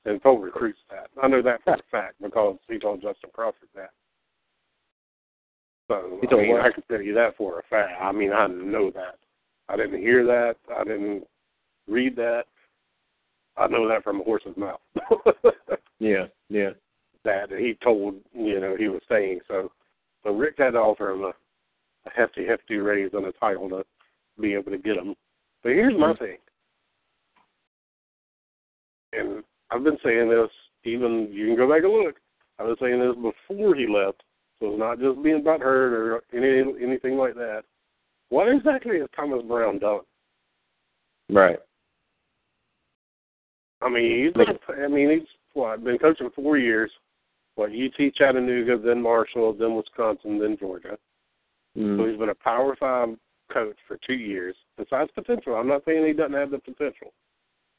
[0.05, 1.09] and told recruits that.
[1.21, 3.89] I know that for a fact because he told Justin Crawford that.
[5.87, 6.57] So I mean.
[6.57, 7.93] I can tell you that for a fact.
[8.01, 9.17] I mean, I know that.
[9.69, 10.55] I didn't hear that.
[10.75, 11.23] I didn't
[11.87, 12.43] read that.
[13.57, 14.81] I know that from a horse's mouth.
[15.99, 16.71] Yeah, yeah,
[17.25, 19.39] that he told you know he was saying.
[19.47, 19.71] So,
[20.23, 21.29] so Richt had to offer him a,
[22.05, 23.83] a hefty, hefty raise and a title to
[24.39, 25.15] be able to get him.
[25.63, 26.37] But here's my thing,
[29.13, 30.49] and I've been saying this.
[30.83, 32.15] Even you can go back and look.
[32.59, 34.21] I've been saying this before he left.
[34.59, 37.63] So it's not just being about hurt or any anything like that.
[38.29, 40.01] What exactly has Thomas Brown done?
[41.29, 41.59] right.
[43.79, 46.91] I mean, he's been, I mean, he's what been coaching four years.
[47.55, 50.97] What UT Chattanooga, then Marshall, then Wisconsin, then Georgia.
[51.75, 52.09] So Mm.
[52.09, 53.09] he's been a Power Five
[53.51, 54.55] coach for two years.
[54.77, 57.13] Besides potential, I'm not saying he doesn't have the potential.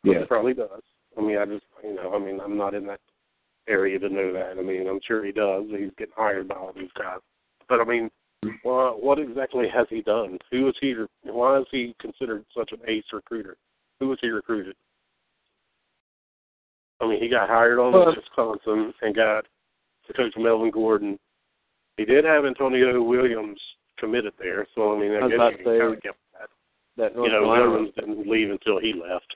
[0.05, 0.21] Yeah.
[0.21, 0.83] he probably does.
[1.17, 3.01] I mean, I just you know, I mean, I'm not in that
[3.69, 4.57] area to know that.
[4.59, 5.65] I mean, I'm sure he does.
[5.71, 7.19] He's getting hired by all these guys.
[7.69, 8.11] But I mean,
[8.45, 8.57] mm-hmm.
[8.63, 10.39] what what exactly has he done?
[10.51, 10.95] Who is he?
[11.25, 13.57] Why is he considered such an ace recruiter?
[14.01, 14.77] Who was he recruited?
[17.01, 19.45] I mean, he got hired on Well- Wisconsin and got
[20.07, 21.19] to coach Melvin Gordon.
[21.97, 23.61] He did have Antonio Williams
[23.99, 26.49] committed there, so I mean, I I, guess you can kind of get that.
[26.97, 29.35] That North You know, Williams didn't leave until he left.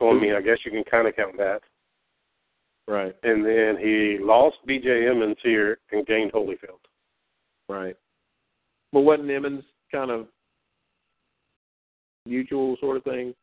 [0.00, 0.22] So I mm-hmm.
[0.22, 1.60] mean, I guess you can kind of count that.
[2.88, 5.06] right, And then he lost B.J.
[5.08, 6.80] Emmons here and gained Holyfield.
[7.68, 7.96] right.
[8.92, 10.26] But wasn't Emmons kind of
[12.26, 13.34] mutual sort of thing?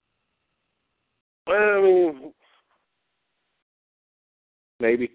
[1.45, 2.33] Well, I mean,
[4.79, 5.09] Maybe.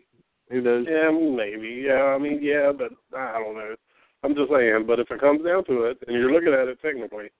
[0.50, 0.86] Who knows?
[0.88, 1.84] yeah, maybe.
[1.86, 3.74] Yeah, I mean, yeah, but I don't know.
[4.22, 4.84] I'm just saying.
[4.86, 7.30] But if it comes down to it, and you're looking at it technically,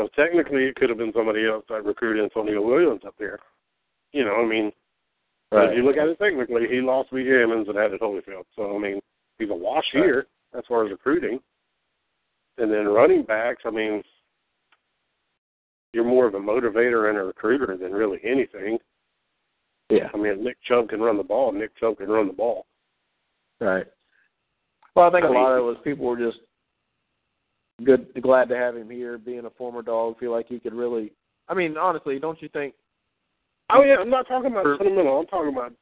[0.00, 3.38] because technically it could have been somebody else that recruited Antonio Williams up there.
[4.12, 4.72] You know, I mean,
[5.50, 7.42] but if you look at it technically, he lost B.J.
[7.42, 8.44] Emmons and added Holyfield.
[8.56, 9.00] So I mean,
[9.38, 10.04] he's a wash Right.
[10.04, 10.26] here
[10.56, 11.40] as far as recruiting.
[12.58, 14.02] And then running backs, I mean,
[15.92, 18.78] you're more of a motivator and a recruiter than really anything.
[19.90, 20.08] Yeah.
[20.14, 21.52] I mean, Nick Chubb can run the ball.
[21.52, 22.66] Nick Chubb can run the ball.
[23.60, 23.86] Right.
[24.94, 26.38] Well, I think I a lot of it was people were just
[27.84, 29.18] good, glad to have him here.
[29.18, 31.12] Being a former dog, feel like he could really.
[31.48, 32.74] I mean, honestly, don't you think?
[33.72, 35.20] Oh yeah, I'm not talking about sentimental.
[35.20, 35.72] I'm talking about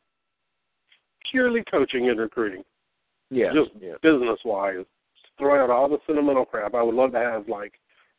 [1.30, 2.64] purely coaching and recruiting,
[3.30, 3.52] Yeah.
[3.52, 3.94] just yeah.
[4.02, 4.84] business wise.
[5.38, 6.74] Throw out all the sentimental crap.
[6.74, 7.74] I would love to have like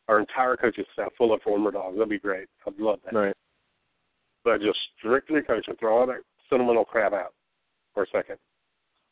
[0.08, 1.96] our entire coaching staff full of former dogs.
[1.98, 2.48] That'd be great.
[2.66, 3.14] I'd love that.
[3.14, 3.36] Right.
[4.44, 5.76] But just strictly coaching.
[5.80, 7.34] Throw all that sentimental crap out
[7.94, 8.38] for a second.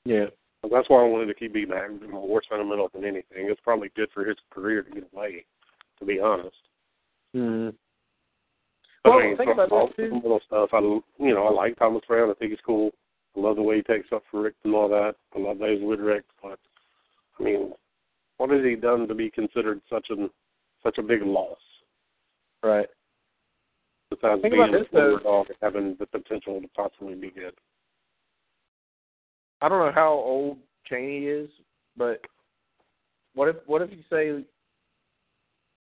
[0.05, 0.28] Yeah.
[0.64, 3.47] That's why I wanted to keep B Mac more sentimental than anything.
[3.49, 5.45] It's probably good for his career to get away,
[5.99, 6.55] to be honest.
[7.36, 7.76] Mm-hmm.
[9.05, 10.16] I Well, mean, think about all this, too.
[10.16, 10.70] little stuff.
[10.74, 12.30] I, you know, I like Thomas Brown.
[12.30, 12.91] I think he's cool.
[13.38, 15.14] I love the way he takes up for Richt and all that.
[15.36, 16.60] I love Days with Richt, but
[17.39, 17.72] I mean,
[18.38, 20.30] what has he done to be considered such an
[20.84, 21.58] such a big loss?
[22.64, 22.88] Right.
[24.10, 25.20] Besides Think being about this, though.
[25.20, 27.53] dog and having the potential to possibly be good.
[29.62, 31.49] I don't know how old Cheney is,
[31.95, 32.22] but
[33.34, 34.43] what if what if you say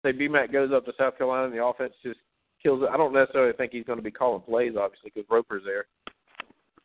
[0.04, 2.18] say BMAC goes up to South Carolina and the offense just
[2.62, 2.88] kills it?
[2.92, 5.86] I don't necessarily think he's going to be calling plays, obviously, because Roper's there.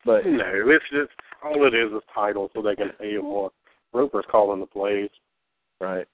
[0.05, 1.11] But No, it's just
[1.43, 3.51] all it is is title, so they can pay him more.
[3.93, 5.09] Roper's calling the plays.
[5.81, 6.07] right,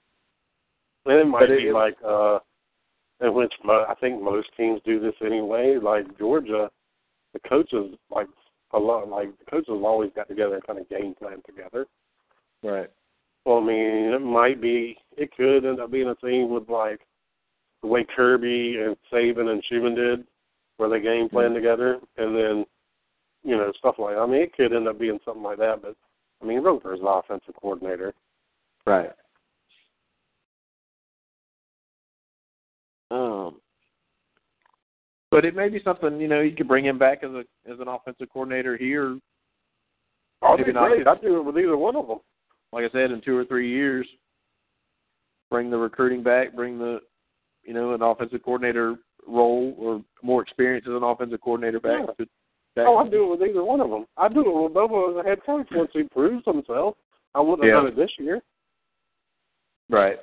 [1.06, 2.38] And it might But it- be like, uh,
[3.20, 5.76] in which mo- I think most teams do this anyway.
[5.76, 6.70] Like Georgia,
[7.32, 8.28] the coaches like
[8.72, 9.08] a lot.
[9.08, 11.86] Like the coaches have always got together and kind of game plan together.
[12.62, 12.90] right,
[13.44, 14.96] Well, I mean, it might be.
[15.16, 17.00] It could end up being a thing with like
[17.82, 20.26] the way Kirby and Saban and Muschamp did,
[20.76, 21.54] where they game plan mm-hmm.
[21.54, 22.66] together, and then
[23.44, 24.16] you know stuff like.
[24.16, 25.82] I mean, it could end up being something like that.
[25.82, 25.96] But
[26.42, 28.14] I mean, Roper's the offensive coordinator.
[28.86, 29.10] right.
[33.10, 33.60] Um,
[35.32, 37.80] but it may be something you know you could bring him back as a as
[37.80, 39.18] an offensive coordinator here.
[40.42, 41.06] Oh, that'd be great.
[41.06, 42.18] I'd do it with either one of them.
[42.72, 44.06] Like I said, in two or three years,
[45.50, 47.00] bring the recruiting back, bring the
[47.64, 52.00] you know an offensive coordinator role or more experience as an offensive coordinator back.
[52.00, 52.24] Yeah.
[52.24, 52.26] To,
[52.76, 54.04] back Oh, I'd do it with either one of them.
[54.18, 56.96] I'd do it with Bobo as a head coach once he proves himself.
[57.34, 57.76] I wouldn't Yeah.
[57.76, 58.42] have done it this year.
[59.88, 60.18] Right.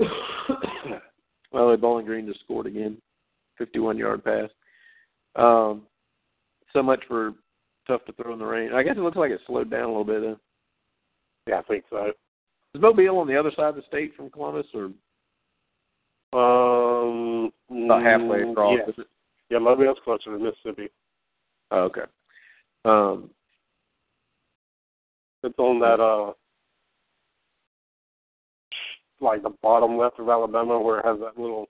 [1.54, 2.98] well, Bowling Green just scored again,
[3.56, 4.50] fifty-one yard pass.
[5.36, 5.82] Um,
[6.72, 7.32] so much for
[7.86, 8.72] tough to throw in the rain.
[8.72, 10.20] I guess it looks like it slowed down a little bit.
[10.22, 10.36] Then.
[11.46, 12.12] Yeah, I think so.
[12.74, 14.90] Is Mobile on the other side of the state from Columbus, or
[16.34, 18.78] Um, about halfway mm, across?
[18.78, 19.06] Yeah, Is it?
[19.50, 20.88] yeah Mobile's closer to Mississippi.
[21.70, 22.02] Oh, okay.
[22.84, 23.30] Um,
[25.44, 26.32] It's on that uh,
[29.24, 31.66] like the bottom left of Alabama, where it has that little,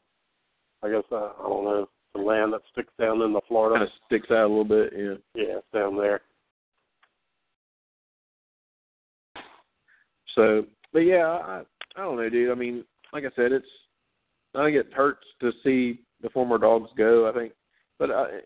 [0.83, 3.77] I guess uh, I don't know, the land that sticks down in the Florida.
[3.77, 4.93] kind of sticks out a little bit.
[4.97, 5.15] Yeah.
[5.35, 6.21] Yeah, it's down there.
[10.35, 11.63] So, but yeah, I
[11.97, 12.51] I don't know, dude.
[12.51, 13.67] I mean, like I said, it's
[14.55, 17.29] I think it hurts to see the former dogs go.
[17.29, 17.53] I think,
[17.99, 18.41] but I,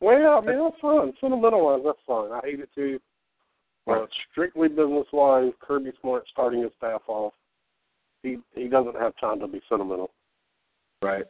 [0.00, 1.12] Well, I mean that's fun.
[1.20, 2.32] Sentimental wise, that's fun.
[2.32, 2.98] I hate it too.
[3.86, 7.34] But strictly business wise, Kirby Smart starting his staff off.
[8.24, 10.10] He he doesn't have time to be sentimental.
[11.02, 11.24] right.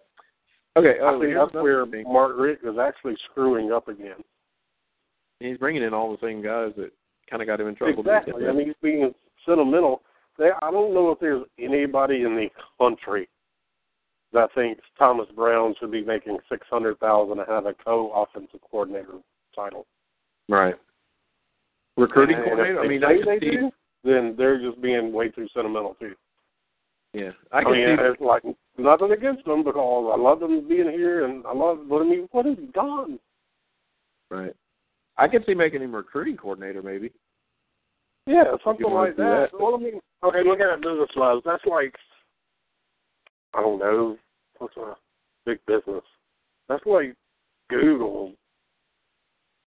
[0.76, 0.98] Okay.
[1.00, 2.04] I Oh, think here's that's where thing.
[2.10, 4.22] Mark Richt is actually screwing up again.
[5.40, 6.90] he's bringing in all the same guys that
[7.28, 8.00] kind of got him in trouble.
[8.00, 8.46] Exactly.
[8.48, 9.12] I mean, he's being
[9.46, 10.02] sentimental.
[10.38, 13.28] There, I don't know if there's anybody in the country
[14.32, 19.18] that thinks Thomas Brown should be making six hundred thousand to have a co-offensive coordinator
[19.54, 19.86] title.
[20.48, 20.74] right.
[21.96, 22.80] Recruiting coordinator.
[22.80, 23.50] I mean, they I they see.
[23.52, 23.70] do,
[24.02, 26.14] then they're just being way too sentimental too.
[27.14, 28.02] Yeah, I I, can mean, see.
[28.02, 28.42] it's like
[28.76, 31.78] nothing against them because I love them being here and I love.
[31.88, 33.20] But I mean, what is done?
[34.30, 34.52] Right.
[35.16, 37.12] I can see making him recruiting coordinator, maybe.
[38.26, 39.50] Yeah, something like that.
[39.52, 39.60] that.
[39.60, 41.40] Well, I mean, okay, look at it business wise.
[41.44, 41.94] That's like,
[43.54, 44.16] I don't know,
[44.58, 44.94] what's a
[45.46, 46.02] big business?
[46.68, 47.14] That's like
[47.70, 48.32] Google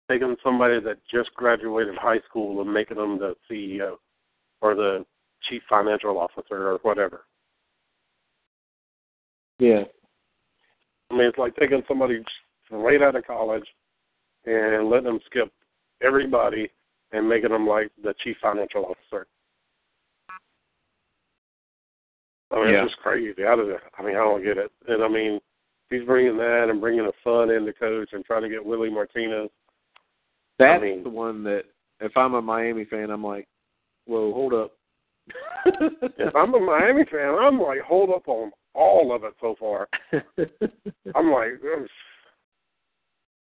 [0.09, 3.97] taking somebody that just graduated high school and making them the CEO
[4.61, 5.05] or the
[5.49, 7.25] chief financial officer or whatever.
[9.59, 9.83] Yeah.
[11.11, 12.23] I mean, it's like taking somebody
[12.65, 13.65] straight out of college
[14.45, 15.51] and letting them skip
[16.01, 16.69] everybody
[17.11, 19.27] and making them like the chief financial officer.
[22.51, 22.83] I mean, Yeah.
[22.83, 23.43] it's just crazy.
[23.45, 24.71] I don't, I mean, I don't get it.
[24.87, 25.39] And I mean,
[25.89, 28.89] he's bringing that and bringing a son in to coach and trying to get Willie
[28.89, 29.49] Martinez.
[30.59, 31.63] That's mean- the one that
[31.99, 33.47] if I'm a Miami fan, I'm like,
[34.05, 34.71] whoa, hold up.
[35.65, 39.87] if I'm a Miami fan, I'm like hold up on all of it so far.
[41.15, 41.61] I'm like,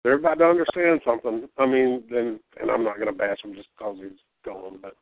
[0.03, 1.49] they're about to understand something.
[1.59, 4.97] I mean, then, and I'm not going to bash him just because he's gone, but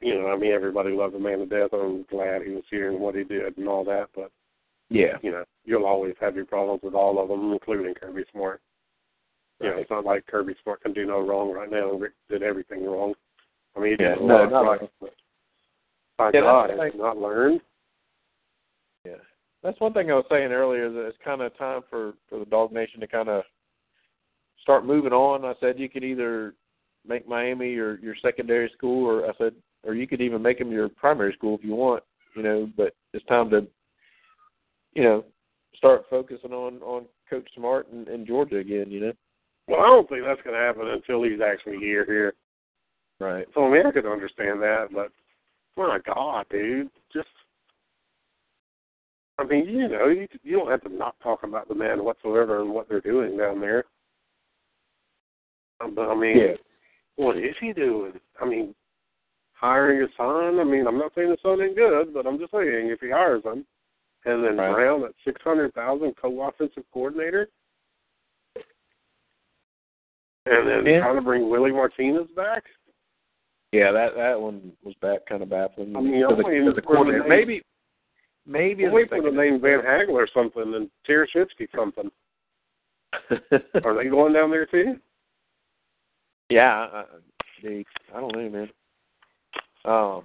[0.00, 1.70] you know, I mean, everybody loved the man to death.
[1.72, 4.30] I'm glad he was here and what he did and all that, but
[4.90, 8.60] yeah, you know, you'll always have your problems with all of them, including Kirby Smart.
[9.60, 11.92] You know, it's not like Kirby Smart can do no wrong right now.
[11.92, 13.14] and Richt did everything wrong.
[13.76, 14.90] I mean, he did Yeah, a no, lot not right, right.
[15.00, 15.14] but
[16.18, 17.62] by Yeah, God, has like- not learned?
[19.64, 20.92] That's one thing I was saying earlier.
[20.92, 23.42] That it's kind of time for for the Dog Nation to kind of
[24.60, 25.44] start moving on.
[25.44, 26.54] I said you could either
[27.08, 30.70] make Miami your your secondary school, or I said, or you could even make them
[30.70, 32.04] your primary school if you want.
[32.36, 33.66] You know, but it's time to,
[34.92, 35.24] you know,
[35.76, 38.90] start focusing on on Coach Smart and, and Georgia again.
[38.90, 39.12] You know,
[39.66, 42.04] Well, I don't think that's going to happen until he's actually here.
[42.04, 42.34] Here,
[43.18, 43.46] right?
[43.54, 45.10] so I mean, I could understand that, but
[45.78, 47.28] my God, dude, just.
[49.38, 52.60] I mean, you know, you you don't have to not talk about the man whatsoever
[52.60, 53.84] and what they're doing down there.
[55.80, 56.56] Um, But I mean, Yeah.
[57.16, 58.20] what is he doing?
[58.40, 58.74] I mean,
[59.54, 60.60] hiring a son.
[60.60, 63.10] I mean, I'm not saying the son ain't good, but I'm just saying if he
[63.10, 63.66] hires him,
[64.24, 64.72] and then Right.
[64.72, 67.48] Brown at six hundred thousand co-offensive coordinator,
[70.46, 71.00] and then Yeah.
[71.00, 72.64] trying to bring Willie Martinez back.
[73.72, 75.96] Yeah, that that one was back kind of baffling.
[75.96, 77.26] I mean, the, the the coordinator.
[77.28, 77.62] name-
[78.46, 80.90] Maybe, maybe I'm as a waiting for the secondary- name Van Hagel or something, and
[81.08, 82.10] Tarashitsky something.
[83.84, 84.96] Are they going down there too?
[86.50, 87.04] Yeah, I, I,
[87.62, 87.84] they,
[88.14, 88.70] I don't know, man.
[89.86, 90.24] Um,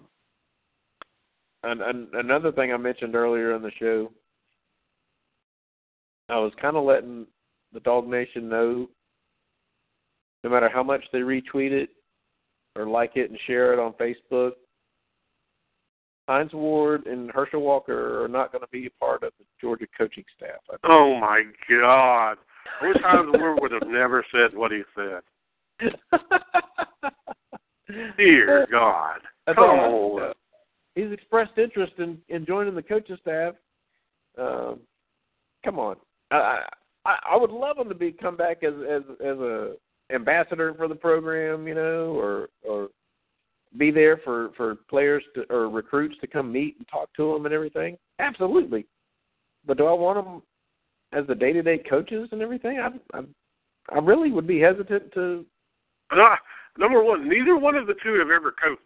[1.63, 4.11] and, and another thing I mentioned earlier in the show,
[6.29, 7.25] I was kind of letting
[7.73, 8.87] the Dog Nation know,
[10.43, 11.89] no matter how much they retweet it
[12.75, 14.51] or like it and share it on Facebook,
[16.29, 19.87] Hines Ward and Herschel Walker are not going to be a part of the Georgia
[19.97, 20.59] coaching staff.
[20.83, 22.37] Oh my God!
[22.81, 25.23] I wish Hines Ward would have never said what he said.
[28.15, 29.21] Dear God!
[29.47, 30.33] That's Come on.
[30.93, 33.55] He's expressed interest in, in joining the coaching staff.
[34.37, 34.81] Um,
[35.65, 35.95] come on,
[36.29, 36.59] I,
[37.05, 39.73] I I would love him to be come back as as as a
[40.13, 42.89] ambassador for the program, you know, or or
[43.77, 47.45] be there for for players to, or recruits to come meet and talk to him
[47.45, 47.97] and everything.
[48.19, 48.85] Absolutely,
[49.65, 50.41] but do I want him
[51.11, 52.79] as the day to day coaches and everything?
[52.79, 53.21] I I
[53.91, 55.45] I really would be hesitant to.
[56.11, 56.37] Ah,
[56.77, 58.81] number one, neither one of the two have ever coached.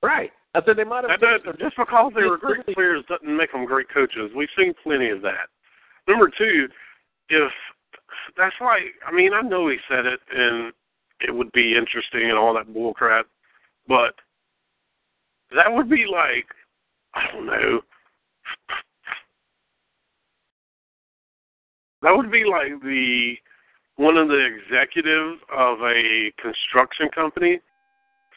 [0.00, 1.20] Right, I said they might have.
[1.20, 4.30] That does, just because they were great players doesn't make them great coaches.
[4.36, 5.48] We've seen plenty of that.
[6.06, 6.68] Number two,
[7.28, 7.52] if
[8.36, 10.72] that's like, I mean, I know he said it and
[11.20, 13.26] it would be interesting and all that bull crap,
[13.88, 14.14] but
[15.56, 16.46] that would be like,
[17.14, 17.80] I don't know.
[22.02, 23.34] That would be like the
[23.96, 27.60] one of the executives of a construction company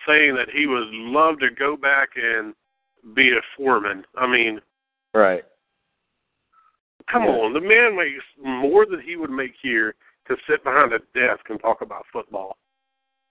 [0.08, 2.56] saying that he would love to go back and
[3.16, 4.04] be a foreman.
[4.18, 4.60] I mean,
[5.14, 5.44] right.
[7.12, 7.30] come Yeah.
[7.30, 9.94] on, the man makes more than he would make here
[10.28, 12.58] to sit behind a desk and talk about football.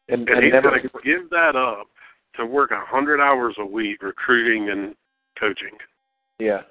[0.08, 1.88] And, And, and he's going to give that up
[2.36, 4.94] to work a hundred hours a week recruiting and
[5.39, 5.77] coaching.
[6.39, 6.62] Yeah.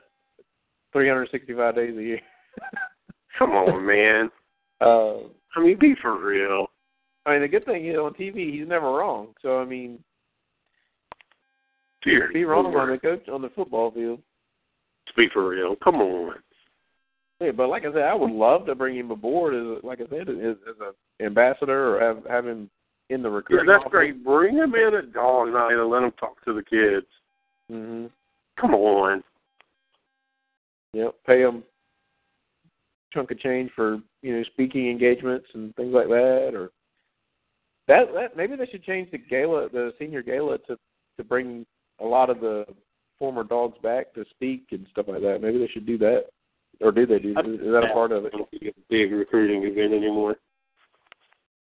[0.94, 2.22] 365 days a year.
[3.38, 4.30] Come on, man.
[4.82, 6.68] uh, I mean, be for real.
[7.26, 9.30] I mean, the good thing is on TV, he's never wrong.
[9.42, 10.00] So, I mean,
[12.04, 14.22] Dear be wrong on the coach on the football field.
[15.18, 15.76] Be for real.
[15.84, 16.36] Come on.
[17.42, 20.00] Yeah, but like I said, I would love to bring him aboard as, a, like
[20.02, 22.70] I said, as, as an ambassador or have have him
[23.10, 23.68] in the Yeah, recruiting.
[23.68, 24.24] that's great.
[24.24, 27.08] Bring him in at dog night and let him talk to the kids.
[27.72, 28.08] Mm-hmm.
[28.60, 29.24] Come on.
[30.94, 31.16] Yep.
[31.26, 31.64] Pay him
[33.14, 36.70] chunk of change for you know speaking engagements and things like that, or
[37.88, 40.78] that that maybe they should change the gala, the senior gala, to
[41.18, 41.66] to bring
[42.00, 42.66] a lot of the
[43.18, 45.42] former dogs back to speak and stuff like that.
[45.42, 46.26] Maybe they should do that,
[46.82, 47.32] or do they do?
[47.32, 48.32] Is that a part of it?
[48.32, 50.38] Don't be a big recruiting event anymore.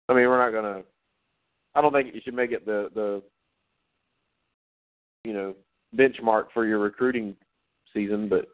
[0.09, 0.83] I mean, we're not gonna.
[1.75, 3.23] I don't think you should make it the the
[5.25, 5.55] you know
[5.97, 7.37] benchmark for your recruiting
[7.93, 8.47] season, but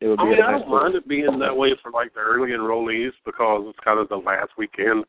[0.00, 0.22] it would be.
[0.22, 2.50] I mean, a I nice don't mind it being that way for like the early
[2.50, 5.04] enrollees because it's kind of the last weekend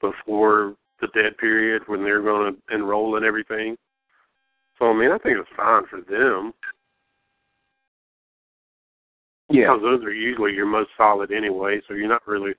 [0.00, 3.76] before the dead period when they're going to enroll and everything.
[4.78, 6.52] So I mean, I think it's fine for them
[9.48, 9.74] Yeah.
[9.74, 11.80] because those are usually your most solid anyway.
[11.86, 12.52] So you're not really.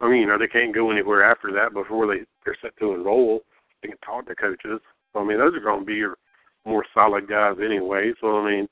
[0.00, 2.94] I mean, you know, they can't go anywhere after that before they they're set to
[2.94, 3.42] enroll.
[3.82, 4.80] Can talk to coaches.
[5.12, 6.16] So I mean, those are going to be your
[6.64, 8.12] more solid guys anyway.
[8.20, 8.68] So I mean,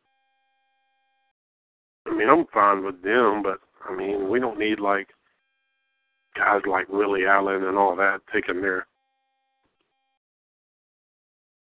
[2.06, 3.58] I mean, I'm fine with them, but
[3.88, 5.08] I mean, we don't need like
[6.36, 8.86] guys like Willie Allen and all that taking their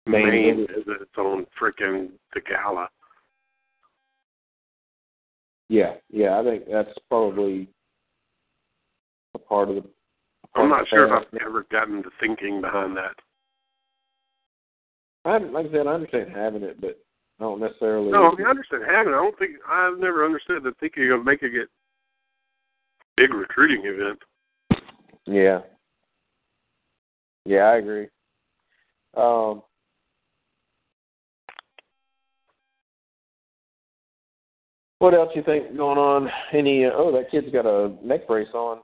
[0.07, 2.89] Main name as its own freaking the gala.
[5.71, 7.69] Yeah, yeah, I think that's probably
[9.35, 9.85] a part of the.
[10.55, 13.15] I'm not sure if I've ever gotten to thinking behind that.
[15.25, 16.99] I like I said, I understand having it, but
[17.41, 18.11] I don't necessarily.
[18.11, 19.17] No, I mean, I understand having it.
[19.17, 21.69] I don't think I've never understood the thinking of making it
[23.17, 24.19] big recruiting event.
[25.27, 25.61] Yeah.
[27.47, 28.09] Yeah, I agree.
[29.17, 29.63] Um,
[34.99, 36.29] what else you think going on?
[36.53, 36.87] Any?
[36.87, 38.79] Uh, oh, that kid's got a neck brace on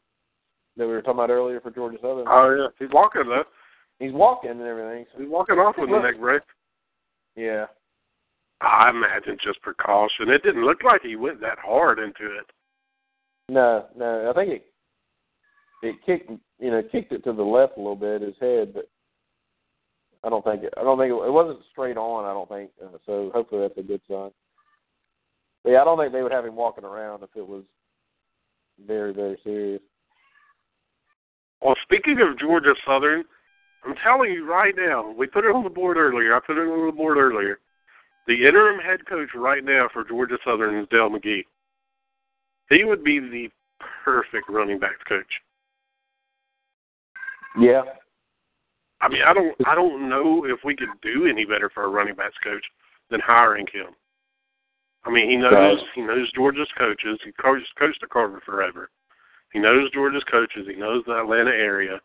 [0.76, 2.26] that we were talking about earlier for Georgia Southern.
[2.28, 3.44] Oh yeah, he's walking though.
[4.00, 5.04] He's walking and everything.
[5.12, 6.42] So, He's walking off with the neck break.
[7.36, 7.66] yeah.
[8.62, 10.28] I imagine just precaution.
[10.28, 12.46] It didn't look like he went that hard into it.
[13.48, 14.30] No, no.
[14.30, 14.66] I think it
[15.82, 18.88] it kicked you know kicked it to the left a little bit his head, but
[20.22, 20.74] I don't think it.
[20.76, 22.26] I don't think it, it wasn't straight on.
[22.26, 23.30] I don't think uh, so.
[23.32, 24.30] Hopefully that's a good sign.
[25.64, 27.64] But yeah, I don't think they would have him walking around if it was
[28.86, 29.80] very very serious.
[31.62, 33.24] Well, speaking of Georgia Southern,
[33.84, 36.34] I'm telling you right now, we put it on the board earlier.
[36.34, 37.58] I put it on the board earlier.
[38.26, 41.44] The interim head coach right now for Georgia Southern is Dell McGee.
[42.68, 43.48] He would be the
[44.04, 45.26] perfect running backs coach.
[47.58, 47.82] Yeah,
[49.00, 51.88] I mean, I don't, I don't know if we could do any better for a
[51.88, 52.64] running backs coach
[53.10, 53.94] than hiring him.
[55.04, 55.78] I mean, he knows, Right.
[55.94, 57.18] he knows Georgia's coaches.
[57.24, 58.90] He coached, coached at Carver forever.
[59.52, 60.66] He knows Georgia's coaches.
[60.68, 62.00] He knows the Atlanta area.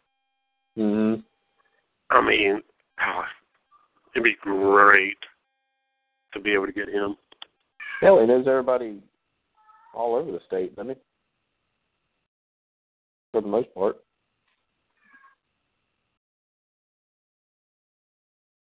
[0.78, 1.22] Mm hmm
[2.10, 2.62] I mean,
[4.14, 5.18] it'd be great
[6.34, 7.16] to be able to get him.
[8.02, 9.02] Hell, and knows everybody
[9.94, 10.74] all over the state.
[10.78, 10.98] I mean,
[13.32, 13.98] for the most part.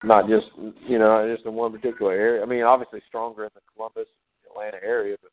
[0.03, 0.47] Not just
[0.87, 2.41] you know, just in one particular area.
[2.41, 4.07] I mean, obviously stronger in the Columbus,
[4.49, 5.31] Atlanta area, but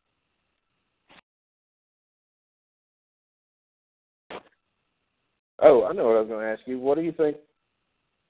[5.61, 6.79] Oh, I know what I was going to ask you.
[6.79, 7.37] What do you think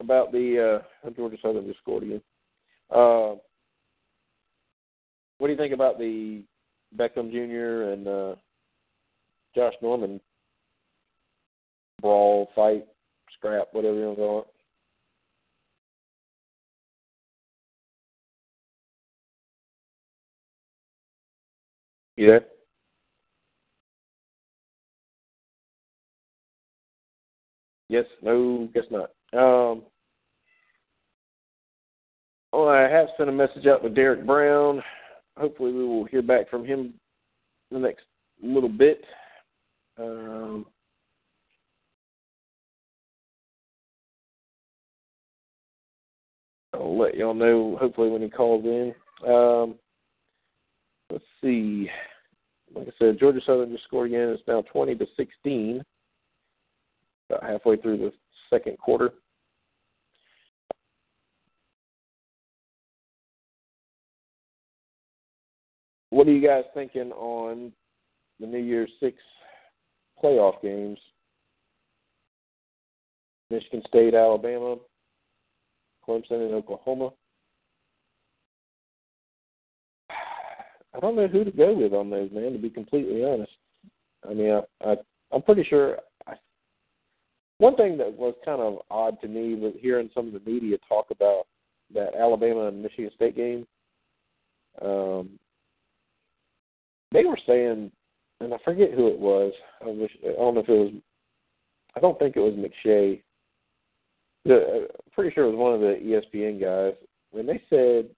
[0.00, 2.22] about the uh Georgia Southern just scored again?
[2.90, 3.34] Uh,
[5.38, 6.42] what do you think about the
[6.96, 7.92] Beckham Jr.
[7.92, 8.34] and uh
[9.54, 10.20] Josh Norman
[12.00, 12.86] brawl, fight,
[13.36, 14.46] scrap, whatever you want to call it?
[22.16, 22.44] You there?
[27.88, 29.10] Yes, no, guess not.
[29.32, 29.82] Um,
[32.52, 34.82] well, I have sent a message out to Derrick Brown.
[35.36, 36.94] Hopefully, we will hear back from him
[37.70, 38.04] the next
[38.42, 39.04] little bit.
[39.98, 40.64] Um,
[46.72, 48.94] I'll let y'all know hopefully when he calls in.
[49.26, 49.74] Um,
[51.10, 51.90] let's see.
[52.74, 54.28] Like I said, Georgia Southern just scored again.
[54.28, 55.82] It's now twenty to sixteen.
[57.28, 58.12] About halfway through the
[58.50, 59.12] second quarter.
[66.10, 67.72] What are you guys thinking on
[68.40, 69.16] the New Year's Six
[70.22, 70.98] playoff games?
[73.50, 74.76] Michigan State, Alabama,
[76.06, 77.10] Clemson, and Oklahoma.
[80.10, 82.52] I don't know who to go with on those, man.
[82.52, 83.52] To be completely honest,
[84.28, 84.96] I mean, I, I
[85.32, 85.98] I'm pretty sure.
[87.58, 90.78] One thing that was kind of odd to me was hearing some of the media
[90.88, 91.44] talk about
[91.92, 93.66] that Alabama and Michigan State game.
[94.80, 95.30] Um,
[97.12, 97.90] they were saying,
[98.40, 99.52] and I forget who it was.
[99.82, 100.92] I wish I don't know if it was.
[101.96, 103.22] I don't think it was McShay.
[104.44, 106.94] The, I'm pretty sure it was one of the ESPN guys.
[107.32, 108.08] When they said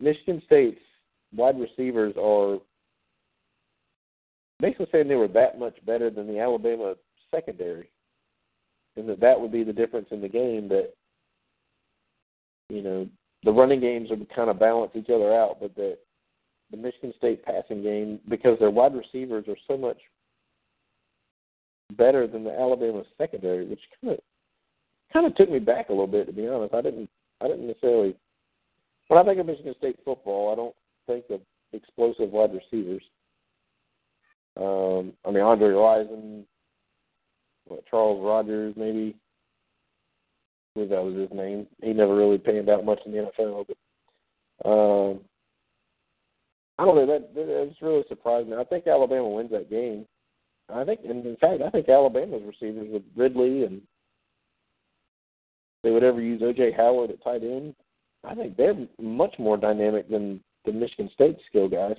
[0.00, 0.80] Michigan State's
[1.34, 2.58] wide receivers are
[4.60, 6.94] basically saying they were that much better than the Alabama
[7.30, 7.90] secondary,
[8.98, 10.68] and that that would be the difference in the game.
[10.68, 10.92] That
[12.68, 13.08] you know
[13.44, 15.98] the running games would kind of balance each other out, but that
[16.70, 19.98] the Michigan State passing game, because their wide receivers are so much
[21.96, 24.20] better than the Alabama secondary, which kind of
[25.12, 26.74] kind of took me back a little bit to be honest.
[26.74, 27.08] I didn't
[27.40, 28.14] I didn't necessarily
[29.08, 30.74] when I think of Michigan State football, I don't
[31.06, 31.40] think of
[31.72, 33.02] explosive wide receivers.
[34.56, 36.44] Um, I mean Andre Rison,
[37.68, 39.16] what, Charles Rogers, maybe
[40.74, 41.66] believe that was his name.
[41.82, 45.20] He never really panned out much in the NFL, but um,
[46.78, 47.06] I don't know.
[47.06, 48.56] That that's really surprised me.
[48.56, 50.06] I think Alabama wins that game.
[50.72, 53.80] I think, and in fact, I think Alabama's receivers with Ridley and
[55.82, 57.74] they would ever use OJ Howard at tight end.
[58.24, 61.96] I think they're much more dynamic than the Michigan State skill guys.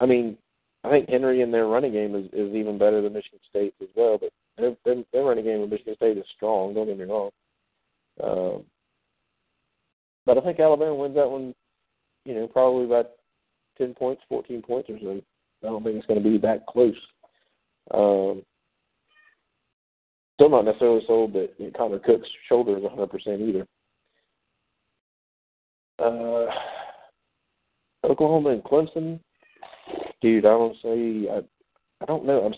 [0.00, 0.36] I mean,
[0.84, 3.88] I think Henry in their running game is, is even better than Michigan State as
[3.96, 4.18] well.
[4.18, 6.74] But their, their, their running game with Michigan State is strong.
[6.74, 7.30] Don't get me wrong.
[8.22, 8.64] Um,
[10.24, 11.54] but I think Alabama wins that one.
[12.24, 13.10] You know, probably about
[13.78, 15.20] ten points, fourteen points or so.
[15.62, 16.94] I don't think it's going to be that close.
[17.92, 18.42] Um,
[20.34, 23.66] still not necessarily sold that you know, Connor Cook's shoulder is 100% either.
[25.98, 26.46] Uh,
[28.04, 29.18] Oklahoma and Clemson,
[30.20, 30.46] dude.
[30.46, 31.40] I don't say I.
[32.00, 32.44] I don't know.
[32.44, 32.54] I'm.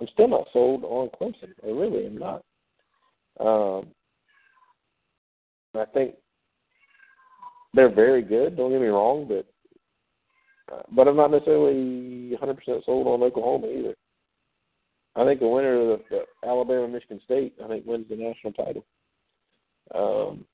[0.00, 1.52] I'm still not sold on Clemson.
[1.64, 2.42] I really am not.
[3.40, 3.86] Um,
[5.74, 6.14] I think
[7.72, 8.56] they're very good.
[8.56, 9.46] Don't get me wrong, but
[10.74, 13.94] uh, but I'm not necessarily 100% sold on Oklahoma either.
[15.14, 18.52] I think the winner of the, the Alabama Michigan State, I think, wins the national
[18.52, 18.84] title.
[19.94, 20.44] Um,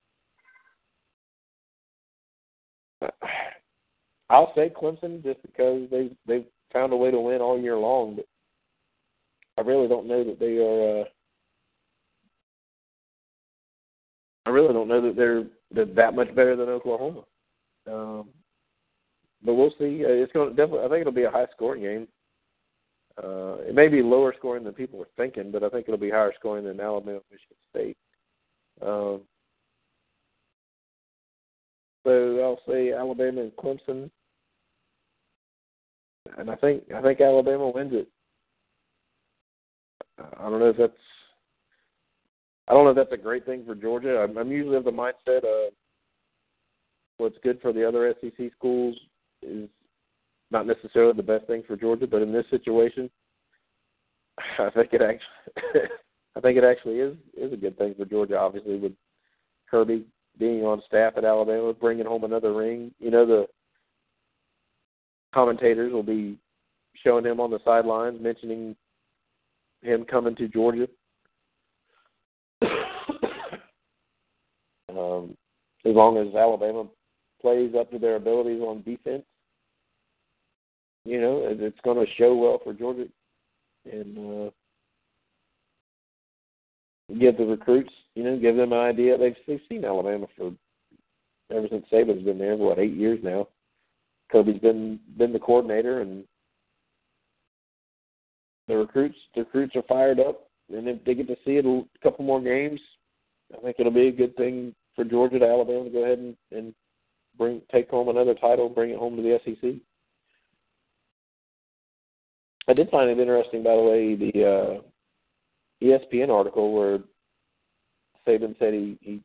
[4.33, 8.17] I'll say Clemson just because they they've found a way to win all year long,
[8.17, 8.25] but
[9.59, 11.03] I really don't know that they are.
[11.03, 11.05] Uh,
[14.47, 17.23] I really don't know that they're, they're that much better than Oklahoma.
[17.87, 18.29] Um,
[19.45, 20.05] but we'll see.
[20.05, 20.87] Uh, it's going to definitely.
[20.87, 22.09] I think it'll be a high scoring game.
[23.23, 26.11] Uh, it may be lower scoring than people were thinking, but I think it'll be
[26.11, 27.97] higher scoring than Alabama, Michigan State.
[28.81, 29.21] Um,
[32.05, 34.11] so I'll say Alabama and Clemson,
[36.39, 38.09] and I think I think Alabama wins it.
[40.19, 40.93] Uh, I don't know if that's
[42.69, 44.21] I don't know if that's a great thing for Georgia.
[44.21, 45.73] I'm, I'm usually of the mindset of
[47.19, 48.97] what's good for the other SEC schools
[49.43, 49.69] is
[50.51, 53.11] not necessarily the best thing for Georgia, but in this situation,
[54.59, 55.83] I think it actually,
[56.37, 58.39] I think it actually is is a good thing for Georgia.
[58.39, 58.93] Obviously, with
[59.71, 60.05] Kirby
[60.39, 62.93] being on staff at Alabama, bringing home another ring.
[62.99, 63.47] You know, the
[65.33, 66.39] commentators will be
[67.05, 68.77] showing him on the sidelines, mentioning
[69.83, 70.89] him coming to Georgia.
[74.91, 75.37] um,
[75.85, 76.87] as long as Alabama
[77.41, 79.25] plays up to their abilities on defense,
[81.05, 83.07] you know, it's going to show well for Georgia
[83.91, 84.51] and uh,
[87.19, 89.19] give the recruits, you know, give them an idea.
[89.19, 90.53] They've they've seen Alabama for
[91.51, 93.49] ever since Saban's been there, what eight years now.
[94.33, 96.25] Kirby's been been the coordinator, and
[98.67, 101.83] the recruits the recruits are fired up, and if they get to see it a
[102.03, 102.81] couple more games,
[103.57, 106.37] I think it'll be a good thing for Georgia to Alabama to go ahead and,
[106.51, 106.75] and
[107.37, 109.75] bring take home another title, bring it home to the SEC.
[112.69, 117.01] I did find it interesting, by the way, the uh, ESPN article where
[118.27, 119.21] Saban said he, he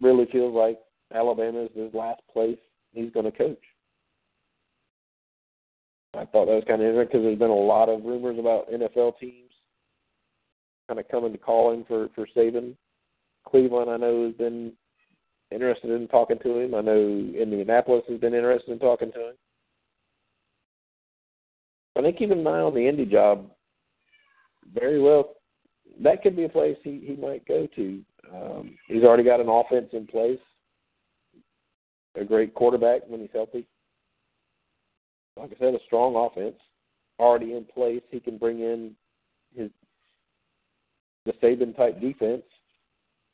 [0.00, 0.78] really feels like
[1.14, 2.58] Alabama is his last place
[2.92, 3.62] he's going to coach.
[6.14, 8.70] I thought that was kind of interesting because there's been a lot of rumors about
[8.70, 9.50] NFL teams
[10.88, 12.74] kind of coming to call him for for Saban.
[13.48, 14.72] Cleveland, I know, has been
[15.50, 16.74] interested in talking to him.
[16.74, 19.34] I know Indianapolis has been interested in talking to him.
[21.96, 23.50] I think keep an eye on the Indy job.
[24.74, 25.34] Very well,
[26.02, 28.00] that could be a place he he might go to.
[28.34, 30.38] Um, he's already got an offense in place,
[32.14, 33.66] a great quarterback when he's healthy.
[35.36, 36.56] Like I said, a strong offense
[37.18, 38.02] already in place.
[38.10, 38.94] He can bring in
[39.54, 39.70] his
[41.26, 42.42] the Saban type defense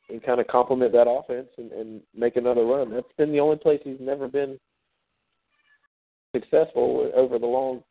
[0.09, 2.91] and kind of complement that offense and, and make another run.
[2.91, 4.59] That's been the only place he's never been
[6.35, 7.83] successful over the long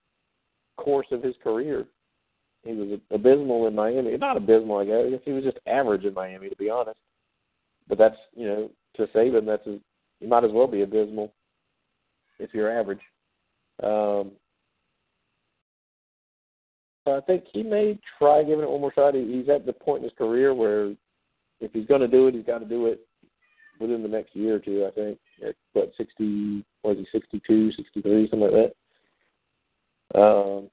[0.76, 1.86] course of his career.
[2.64, 4.16] He was abysmal in Miami.
[4.16, 5.20] Not abysmal, I guess.
[5.24, 6.98] He was just average in Miami, to be honest.
[7.88, 9.78] But that's you know to Saban, that's a,
[10.20, 11.32] you might as well be abysmal
[12.38, 13.00] if you're average.
[13.82, 14.32] Um,
[17.04, 19.14] so I think he may try giving it one more shot.
[19.14, 20.92] He's at the point in his career where
[21.60, 23.00] if he's going to do it, he's got to do it
[23.78, 24.86] within the next year or two.
[24.86, 28.72] I think at what sixty, was he sixty two, sixty three, something like
[30.12, 30.20] that.
[30.20, 30.70] Um,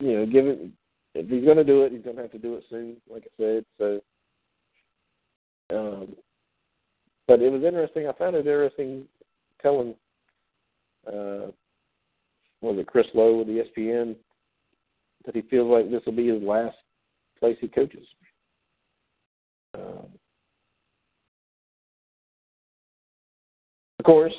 [0.00, 0.72] you know, given
[1.14, 3.24] if he's going to do it, he's going to have to do it soon, like
[3.24, 3.64] I said.
[3.78, 4.00] So,
[5.70, 6.16] um,
[7.26, 8.06] but it was interesting.
[8.06, 9.04] I found it interesting
[9.60, 9.94] telling,
[11.06, 11.50] uh,
[12.60, 14.16] was it Chris Low with the ESPN
[15.24, 16.76] that he feels like this will be his last
[17.38, 18.06] place he coaches.
[19.74, 20.06] Um,
[23.98, 24.32] of course,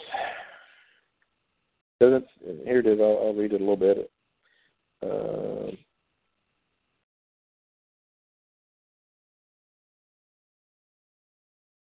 [2.00, 2.26] doesn't
[2.66, 3.00] here it is.
[3.00, 4.12] I'll, I'll read it a little bit.
[5.04, 5.76] Uh,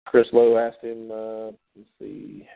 [0.10, 1.12] Chris Low asked him.
[1.12, 2.48] Uh, let's see.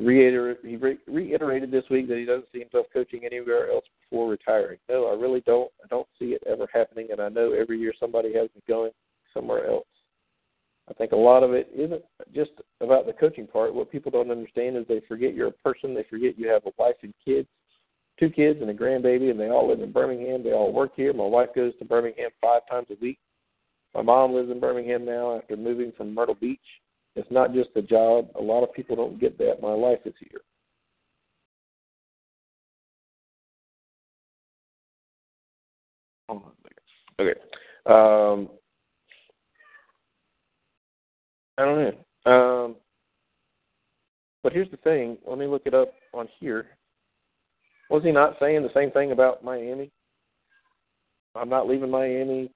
[0.00, 4.30] Reiter, he re- reiterated this week that he doesn't see himself coaching anywhere else before
[4.30, 4.78] retiring.
[4.88, 5.70] No, I really don't.
[5.84, 8.92] I don't see it ever happening, and I know every year somebody has me going
[9.34, 9.86] somewhere else.
[10.88, 12.02] I think a lot of it isn't
[12.34, 13.74] just about the coaching part.
[13.74, 15.92] What people don't understand is they forget you're a person.
[15.92, 17.48] They forget you have a wife and kids,
[18.18, 20.42] two kids and a grandbaby, and they all live in Birmingham.
[20.42, 21.12] They all work here.
[21.12, 23.18] My wife goes to Birmingham five times a week.
[23.94, 26.60] My mom lives in Birmingham now after moving from Myrtle Beach.
[27.16, 28.28] It's not just a job.
[28.38, 29.60] A lot of people don't get that.
[29.60, 30.40] My life is here.
[37.20, 37.38] Okay.
[37.86, 38.48] Um,
[41.58, 41.94] I don't
[42.24, 42.32] know.
[42.32, 42.76] Um,
[44.42, 45.18] but here's the thing.
[45.26, 46.66] Let me look it up on here.
[47.90, 49.90] Was he not saying the same thing about Miami?
[51.34, 52.50] I'm not leaving Miami.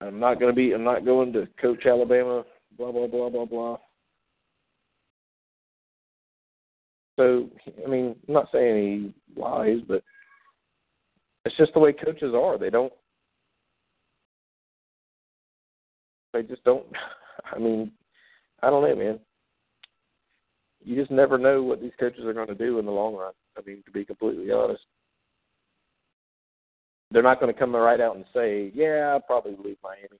[0.00, 0.72] I'm not going to be.
[0.72, 2.44] I'm not going to coach Alabama.
[2.76, 3.76] Blah blah blah blah blah.
[7.16, 7.48] So
[7.84, 10.02] I mean, I'm not saying he lies, but
[11.44, 12.58] it's just the way coaches are.
[12.58, 12.92] They don't.
[16.32, 16.86] They just don't.
[17.52, 17.92] I mean,
[18.62, 19.18] I don't know, man.
[20.84, 23.32] You just never know what these coaches are going to do in the long run.
[23.56, 24.82] I mean, to be completely honest
[27.10, 30.18] they're not going to come right out and say, "Yeah, I'll probably leave Miami."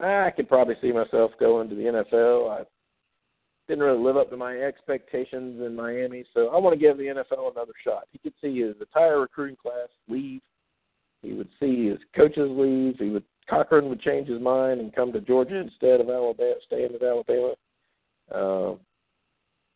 [0.00, 2.50] I could probably see myself going to the NFL.
[2.50, 2.64] I
[3.68, 7.04] didn't really live up to my expectations in Miami, so I want to give the
[7.04, 8.04] NFL another shot.
[8.12, 10.42] He could see his entire recruiting class leave.
[11.22, 12.96] He would see his coaches leave.
[12.98, 16.94] He would Cochran would change his mind and come to Georgia instead of Alabama, staying
[16.94, 17.54] at Alabama.
[18.34, 18.74] Uh,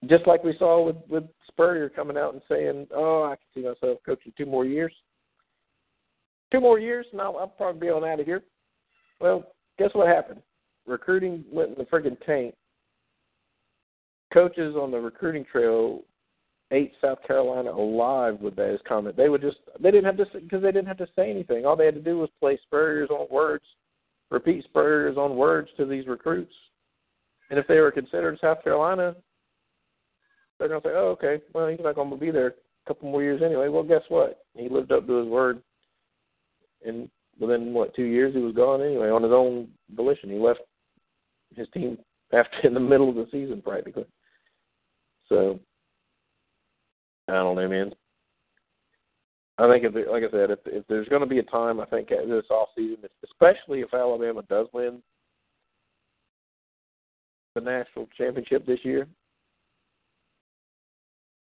[0.06, 3.68] just like we saw with with Spurrier coming out and saying, "Oh, I can see
[3.68, 4.92] myself coaching two more years."
[6.50, 8.42] Two more years, and I'll, I'll probably be on out of here.
[9.20, 9.44] Well,
[9.78, 10.42] guess what happened?
[10.86, 12.54] Recruiting went in the friggin' tank.
[14.32, 16.02] Coaches on the recruiting trail
[16.70, 19.16] ate South Carolina alive with that comment.
[19.16, 21.64] They would just they didn't have to because they didn't have to say anything.
[21.64, 23.64] All they had to do was play Spurrier's on words,
[24.30, 26.52] repeat Spurrier's on words to these recruits.
[27.50, 29.16] And if they were considered South Carolina,
[30.58, 31.40] they're gonna say, "Oh, okay.
[31.54, 32.52] Well, he's not gonna be there a
[32.86, 34.44] couple more years anyway." Well, guess what?
[34.54, 35.62] He lived up to his word
[36.84, 37.08] and
[37.40, 40.30] within what two years he was gone anyway on his own volition.
[40.30, 40.60] He left
[41.54, 41.98] his team
[42.32, 44.06] after in the middle of the season practically.
[45.28, 45.58] So
[47.28, 47.92] I don't know, man.
[49.58, 51.86] I think if like I said, if if there's going to be a time, I
[51.86, 55.02] think this off season, especially if Alabama does win
[57.54, 59.08] the national championship this year,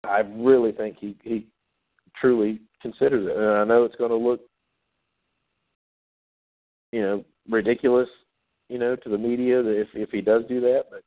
[0.05, 1.47] I really think he he
[2.19, 3.35] truly considers it.
[3.35, 4.41] And I know it's going to look
[6.91, 8.09] you know, ridiculous,
[8.69, 10.85] you know, to the media if if he does do that.
[10.89, 11.03] But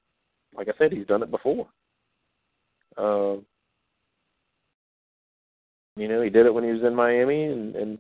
[0.55, 1.67] like I said, he's done it before.
[2.97, 3.45] Um,
[5.97, 7.99] you know, he did it when he was in Miami and, and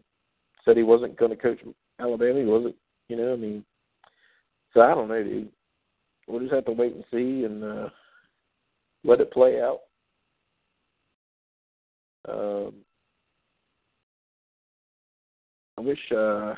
[0.64, 1.58] said he wasn't going to coach
[1.98, 2.40] Alabama.
[2.40, 2.76] He wasn't,
[3.08, 3.32] you know.
[3.32, 3.64] I mean,
[4.72, 5.48] so I don't know, dude.
[6.26, 7.88] We'll just have to wait and see and uh,
[9.04, 9.80] let it play out.
[12.28, 12.74] Um,
[15.76, 15.98] I wish.
[16.16, 16.54] Uh,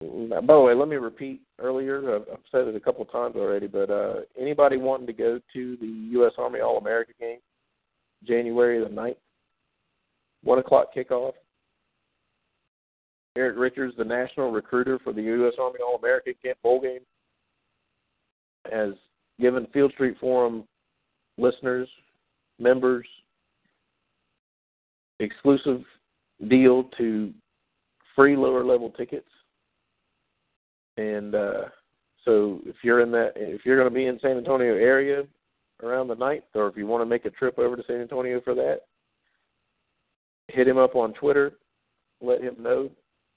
[0.00, 2.16] By the way, let me repeat earlier.
[2.16, 5.76] I've, said it a couple of times already, but uh, anybody wanting to go to
[5.76, 6.32] the U.S.
[6.38, 7.38] Army All America game,
[8.26, 9.16] January the 9th,
[10.42, 11.32] one o'clock kickoff.
[13.36, 15.52] Erik Richards, the national recruiter for the U.S.
[15.60, 17.00] Army All America Camp Bowl game,
[18.72, 18.94] has
[19.38, 20.64] given Field Street Forum
[21.36, 21.88] listeners,
[22.58, 23.06] members,
[25.18, 25.82] exclusive
[26.48, 27.32] deal to
[28.16, 29.28] free lower level tickets
[30.96, 31.62] and uh,
[32.24, 35.22] so if you're in that, if you're going to be in San Antonio area
[35.82, 38.40] around the ninth, or if you want to make a trip over to San Antonio
[38.42, 38.80] for that,
[40.48, 41.52] hit him up on Twitter.
[42.20, 42.90] Let him know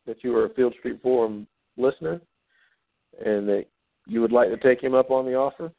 [0.05, 1.47] that you are a Field Street Forum
[1.77, 2.19] listener
[3.23, 3.65] and that
[4.07, 5.71] you would like to take him up on the offer,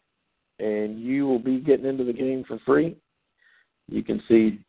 [0.58, 2.96] and you will be getting into the game for free.
[3.88, 4.60] You can see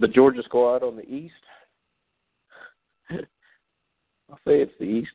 [0.00, 1.34] the Georgia squad on the east.
[3.10, 5.12] I'll say it's the east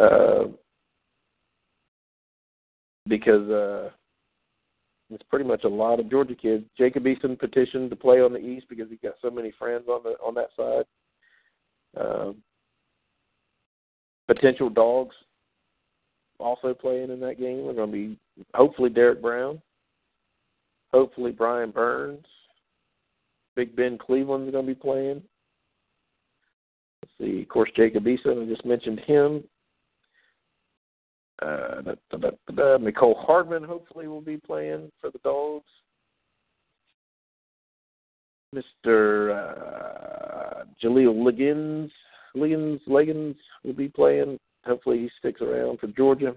[0.00, 0.44] uh,
[3.08, 3.90] because uh,
[5.10, 6.64] it's pretty much a lot of Georgia kids.
[6.78, 10.02] Jacob Eason petitioned to play on the East because he's got so many friends on
[10.02, 10.84] the on that side.
[12.00, 12.36] Um,
[14.26, 15.14] potential dogs
[16.38, 18.18] also playing in that game are going to be
[18.54, 19.60] hopefully Derrick Brown,
[20.92, 22.24] hopefully Brian Burns,
[23.54, 25.22] Big Ben Cleveland's going to be playing.
[27.02, 29.44] Let's see, of course, Jacob Eason, I just mentioned him.
[31.42, 35.64] Uh, Mecole Hardman hopefully will be playing for the Dogs.
[38.54, 39.34] Mr.
[39.34, 41.90] Uh, Jaleel Liggins,
[42.34, 44.38] Liggins, Liggins will be playing.
[44.64, 46.36] Hopefully he sticks around for Georgia.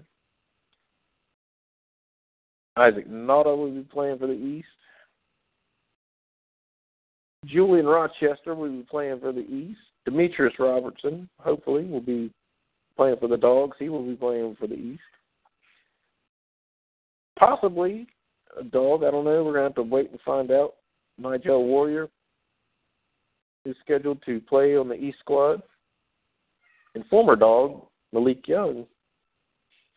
[2.76, 4.66] Isaac Nauta will be playing for the East.
[7.46, 9.78] Julian Rochester will be playing for the East.
[10.04, 12.30] Demetrius Robertson, hopefully, will be
[12.96, 13.76] playing for the Dogs.
[13.78, 15.00] He will be playing for the East.
[17.38, 18.06] Possibly
[18.58, 19.04] a dog.
[19.04, 19.44] I don't know.
[19.44, 20.74] We're going to have to wait and find out.
[21.18, 22.08] Nigel Warrior
[23.64, 25.62] is scheduled to play on the East squad.
[26.94, 28.86] And former dog, Malik Young,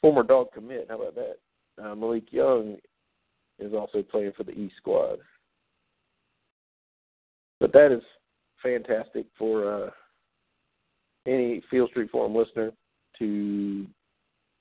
[0.02, 0.88] former dog commit.
[0.90, 1.38] How about that?
[1.82, 2.76] Uh, Malik Young
[3.58, 5.20] is also playing for the East squad.
[7.62, 8.04] But that is
[8.62, 9.90] fantastic for uh,
[11.26, 12.72] any Field Street Forum listener
[13.20, 13.86] to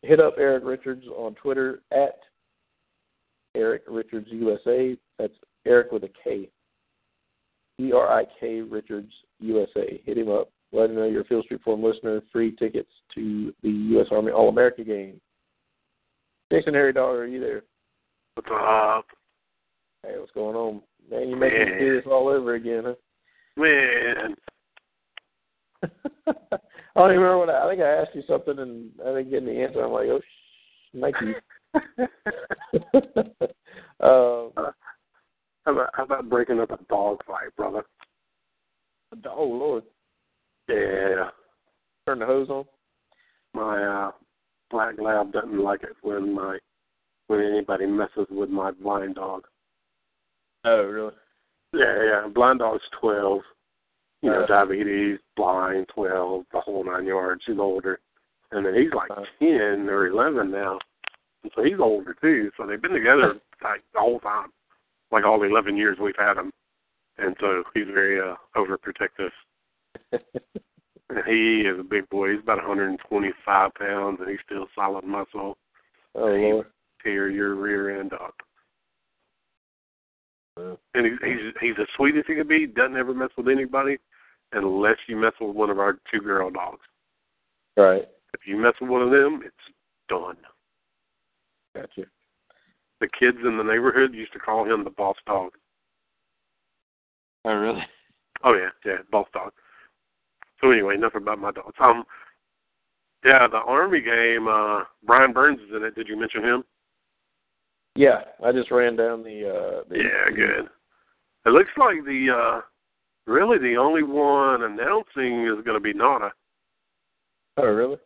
[0.03, 2.19] hit up Erik Richards on Twitter at
[3.55, 4.97] Erik Richards USA.
[5.19, 5.35] That's
[5.67, 6.49] Erik with a K.
[7.81, 10.01] E R I K Richards USA.
[10.05, 10.51] Hit him up.
[10.73, 12.23] Let him know you're a Field Street Forum listener.
[12.33, 14.07] Free tickets to the U.S.
[14.11, 15.21] Army All America game.
[16.53, 17.63] Jason Harry Dog, are you there?
[18.35, 19.07] What's up?
[20.03, 20.81] Hey, what's going on?
[21.11, 22.95] Man, you're making me do this all over again, huh?
[23.57, 24.37] Man.
[26.99, 29.31] I don't even remember what I, I think I asked you something and I didn't
[29.31, 29.85] get any answer.
[29.85, 31.35] I'm like, oh, sh- Mikey.
[34.01, 34.51] um,
[35.65, 37.85] How about how about breaking up a dog fight, brother?
[39.27, 39.85] oh Lord,
[40.69, 41.31] Yeah.
[42.07, 42.65] turn the hose on.
[43.55, 44.11] My uh
[44.71, 46.59] black lab doesn't like it when my
[47.29, 49.45] when anybody messes with my blind dog.
[50.65, 51.15] Oh really?
[51.75, 52.27] Yeah, yeah.
[52.35, 53.43] Blind dog's twelve.
[54.23, 57.43] You know, diabetes, blind, twelve, the whole nine yards.
[57.47, 58.01] He's older.
[58.51, 60.79] And then he's like ten or eleven now.
[61.43, 62.51] And so he's older too.
[62.57, 64.49] So they've been together like the whole time.
[65.13, 66.51] Like all the eleven years we've had him.
[67.19, 69.31] And so he's very uh overprotective.
[71.11, 72.33] And he is a big boy.
[72.33, 75.57] He's about 125 pounds, and he's still solid muscle.
[76.15, 76.67] oh Lord.
[77.03, 78.35] Tear your rear end up.
[80.95, 82.67] And he's he's he's as sweet as he can be.
[82.67, 83.99] Doesn't ever mess with anybody,
[84.53, 86.85] unless you mess with one of our two girl dogs.
[87.77, 88.09] right.
[88.35, 89.55] If you mess with one of them, it's
[90.09, 90.37] done.
[91.75, 92.05] Gotcha.
[93.01, 95.53] The kids in the neighborhood used to call him the boss dog.
[97.45, 97.85] Oh really?
[98.45, 99.53] Oh yeah, yeah, boss dog.
[100.61, 101.75] So anyway, enough about my dogs.
[101.81, 102.05] Um,
[103.25, 104.49] yeah, the Army game.
[104.49, 105.95] Uh, Brian Burns is in it.
[105.95, 106.65] Did you mention him?
[107.99, 109.49] Yeah, I just ran down the.
[109.51, 110.69] uh the, Yeah, good.
[111.47, 112.61] It looks like the uh
[113.27, 116.31] really the only one announcing is going to be Nauta.
[117.57, 117.97] Oh really?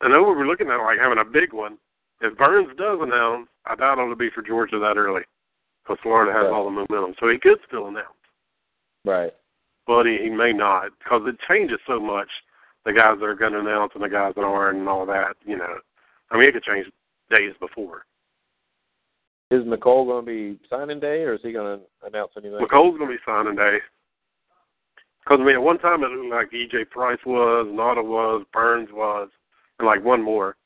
[0.00, 1.78] I know we were looking at like having a big one.
[2.20, 5.22] If Burns does announce, I doubt it'll be for Georgia that early,
[5.84, 6.52] because Florida has Right.
[6.52, 8.18] all the momentum, so he could still announce,
[9.04, 9.32] Right.
[9.86, 12.28] but he, he may not because it changes so much.
[12.84, 15.36] The guys that are going to announce and the guys that aren't, and all that.
[15.44, 15.78] You know,
[16.32, 16.86] I mean, it could change
[17.30, 18.06] days before.
[19.50, 22.58] Is Mecole going to be signing day, or is he going to announce anything?
[22.58, 23.78] Mecole's going to be signing day.
[25.22, 28.88] Because I mean, at one time it looked like EJ Price was, Nauta was, Burns
[28.92, 29.28] was,
[29.78, 30.56] and like one more.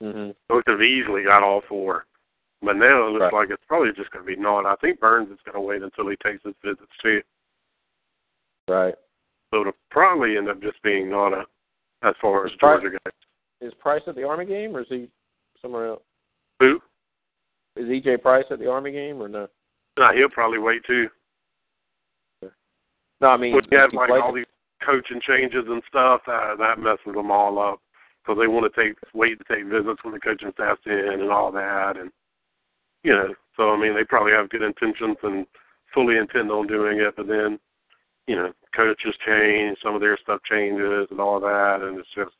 [0.00, 2.06] hmm So we could have easily got all four.
[2.62, 3.32] But now it looks Right.
[3.32, 4.66] like it's probably just going to be Nauta.
[4.66, 7.20] I think Burns is going to wait until he takes his visits too.
[8.68, 8.94] Right.
[9.52, 11.44] So it'll probably end up just being Nauta
[12.02, 13.12] as far as Is Price- Georgia goes.
[13.62, 15.08] Is Price at the Army game, or is he
[15.60, 16.02] somewhere else?
[16.60, 16.80] Who?
[17.80, 19.48] Is EJ Price at the Army game, or no?
[19.98, 21.08] No, he'll probably wait too.
[23.22, 24.44] No, I mean, When you is have he like playing- all these
[24.82, 27.80] coaching changes and stuff, that that messes them all up
[28.22, 31.30] because they want to take wait to take visits when the coaching staff's in and
[31.30, 32.10] all that, and
[33.02, 33.34] you know.
[33.56, 35.46] So I mean, they probably have good intentions and
[35.94, 37.58] fully intend on doing it, but then
[38.26, 42.34] you know, coaches change, some of their stuff changes and all that, and it's just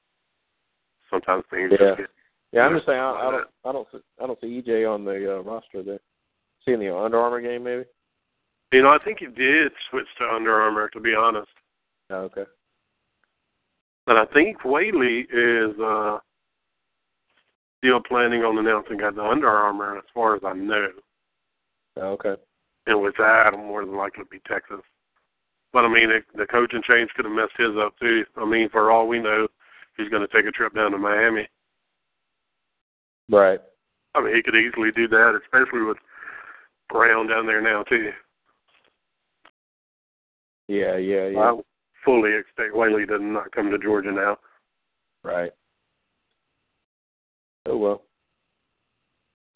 [1.09, 1.79] sometimes things Yeah.
[1.79, 2.11] just get
[2.53, 2.99] Yeah, I'm just saying.
[2.99, 3.49] I, I don't.
[3.65, 3.89] I don't.
[3.93, 6.01] See, I don't see EJ on the uh, roster there.
[6.65, 7.85] See in the Under Armour game, maybe.
[8.73, 11.51] You know, I think he did switch to Under Armour, to be honest.
[12.11, 12.45] Oh, okay.
[14.07, 16.19] And I think Whaley is uh
[17.79, 20.89] still planning on announcing at the Under Armour, as far as I know.
[21.97, 22.35] Oh, okay.
[22.87, 24.81] And with that, I'm more than likely to be Texas.
[25.73, 28.25] But I mean, it, the coaching change could have messed his up too.
[28.37, 29.47] I mean, for all we know,
[29.97, 31.49] he's going to take a trip down to Miami.
[33.31, 33.61] Right.
[34.15, 35.99] I mean, he could easily do that, especially with
[36.89, 38.11] Brown down there now too.
[40.69, 41.39] Yeah, yeah, yeah.
[41.39, 41.61] I
[42.05, 44.39] fully expect Whaley to not come to Georgia now.
[45.23, 45.53] Right.
[47.67, 48.03] Oh well.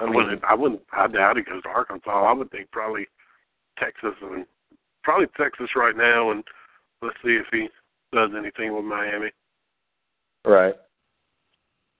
[0.01, 0.45] I, wouldn't.
[0.45, 0.83] I wouldn't.
[0.93, 2.11] I doubt he goes to Arkansas.
[2.11, 3.07] I would think probably
[3.79, 4.45] Texas and
[5.03, 6.45] probably Texas right now, and
[7.01, 7.69] let's see if he
[8.13, 9.31] does anything with Miami.
[10.45, 10.75] Right.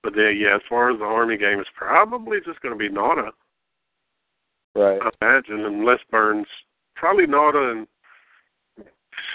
[0.05, 2.95] But then, yeah, as far as the Army game, it's probably just going to be
[2.95, 3.31] Nauta.
[4.77, 5.01] Right.
[5.01, 6.47] I imagine, unless Burns,
[6.95, 7.87] probably Nauta and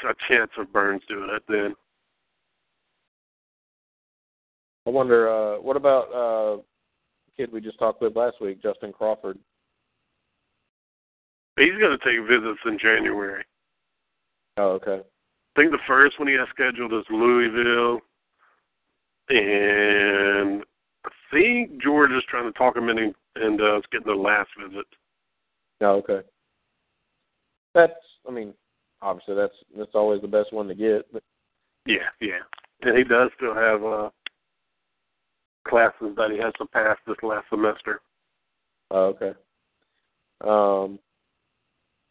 [0.07, 1.75] a chance of Burns doing it then.
[4.85, 6.61] I wonder, uh, what about uh
[7.35, 9.39] kid we just talked with last week, Justin Crawford?
[11.57, 13.43] He's going to take visits in January.
[14.57, 15.01] Oh, okay.
[15.01, 18.01] I think the first one he has scheduled is Louisville,
[19.30, 20.64] and
[21.06, 24.85] I think George is trying to talk him in and uh, getting the last visit.
[25.81, 26.22] Oh, okay.
[27.73, 27.93] That's,
[28.27, 28.53] I mean,
[29.01, 31.11] obviously that's that's always the best one to get.
[31.14, 31.23] But
[31.85, 32.39] Yeah, yeah,
[32.81, 34.10] and he does still have uh,
[35.68, 38.01] classes that he has to pass this last semester.
[38.91, 39.34] oh, okay.
[40.41, 40.99] Um,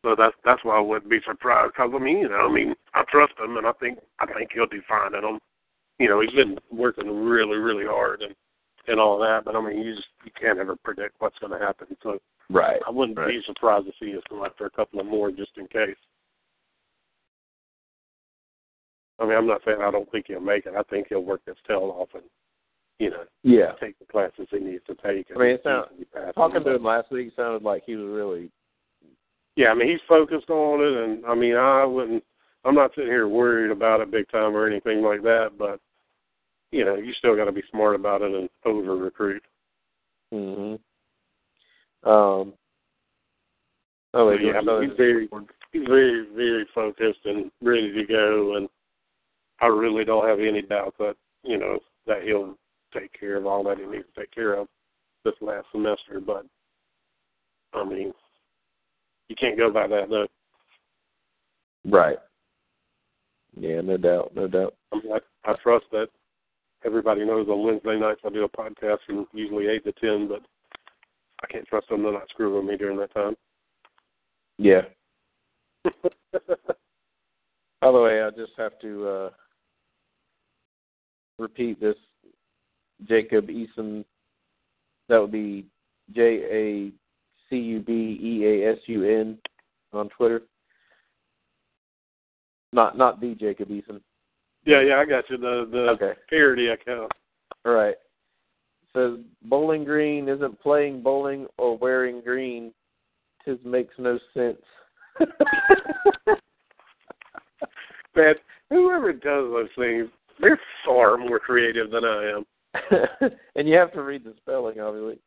[0.05, 1.73] So that's that's why I wouldn't be surprised.
[1.75, 4.51] Because I mean, you know, I mean, I trust him, and I think I think
[4.55, 5.41] he'll do fine at him.
[5.99, 8.35] You know, he's been working really, really hard and
[8.87, 9.45] and all that.
[9.45, 11.89] But I mean, you just you can't ever predict what's going to happen.
[12.03, 12.19] So
[12.51, 12.81] right.
[12.87, 13.29] I wouldn't Right.
[13.29, 15.97] be surprised to see us go after a couple of more just in case.
[19.19, 20.75] I mean, I'm not saying I don't think he'll make it.
[20.77, 22.23] I think he'll work his tail off and,
[23.01, 23.73] you know, Yeah.
[23.81, 25.27] take the classes he needs to take.
[25.35, 28.09] I mean, it sound- easily pass Talking to him last week sounded like he was
[28.09, 28.51] really
[29.57, 32.25] Yeah, I mean, he's focused on it, and I mean, I wouldn't.
[32.65, 35.81] I'm not sitting here worried about it big time or anything like that, but
[36.71, 39.43] you know, you still got to be smart about it and over recruit.
[40.33, 40.75] hmm
[42.09, 42.55] Um
[44.15, 45.29] Oh, yeah, I mean, he's very,
[45.71, 48.69] he's very, very focused and ready to go, and
[49.61, 52.57] I really don't have any doubt that you know that he'll
[52.95, 54.67] take care of all that he needs to take care of
[55.25, 56.21] this last semester.
[56.25, 56.47] But
[57.75, 58.13] I mean,
[59.29, 60.27] you can't go by that though.
[61.85, 62.19] right.
[63.59, 64.75] Yeah, no doubt, no doubt.
[64.93, 66.09] I mean, I, I trust that
[66.85, 70.43] everybody knows on Wednesday nights I do a podcast from usually eight to ten, but
[71.43, 73.37] I can't trust them to not screw with me during that time.
[74.59, 74.83] Yeah.
[77.81, 79.31] By the way, I just have to uh
[81.39, 81.97] repeat this
[83.09, 84.05] Jacob Eason
[85.09, 85.67] that would be
[86.15, 86.93] J A
[87.49, 89.39] C U B E A S U N
[89.93, 90.43] on Twitter.
[92.73, 94.01] Not not the Jacob Eason.
[94.69, 95.39] Yeah, yeah, I got you.
[95.39, 96.13] The the Okay.
[96.29, 97.11] parody account.
[97.65, 97.97] All right.
[98.95, 102.73] Says Bowling Green isn't playing bowling or wearing green.
[103.45, 104.61] Tis makes no sense.
[108.15, 108.35] Man,
[108.69, 110.09] whoever does those things,
[110.41, 112.45] they're far more creative than I am.
[113.57, 115.19] and you have to read the spelling, obviously.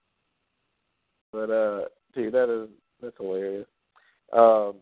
[1.32, 2.70] But uh, dude, that is
[3.02, 3.68] that's hilarious.
[4.34, 4.76] Um,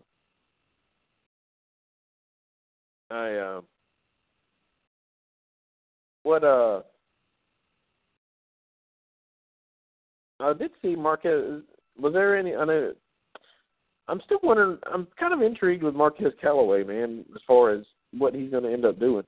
[3.11, 3.63] I um,
[6.29, 6.81] what uh,
[10.39, 11.61] I did see Marquez.
[11.99, 12.55] Was there any?
[12.55, 12.93] I know.
[14.07, 14.77] I'm still wondering.
[14.93, 17.83] I'm kind of intrigued with Marquez Callaway, man, as far as
[18.17, 19.23] what he's going to end up doing.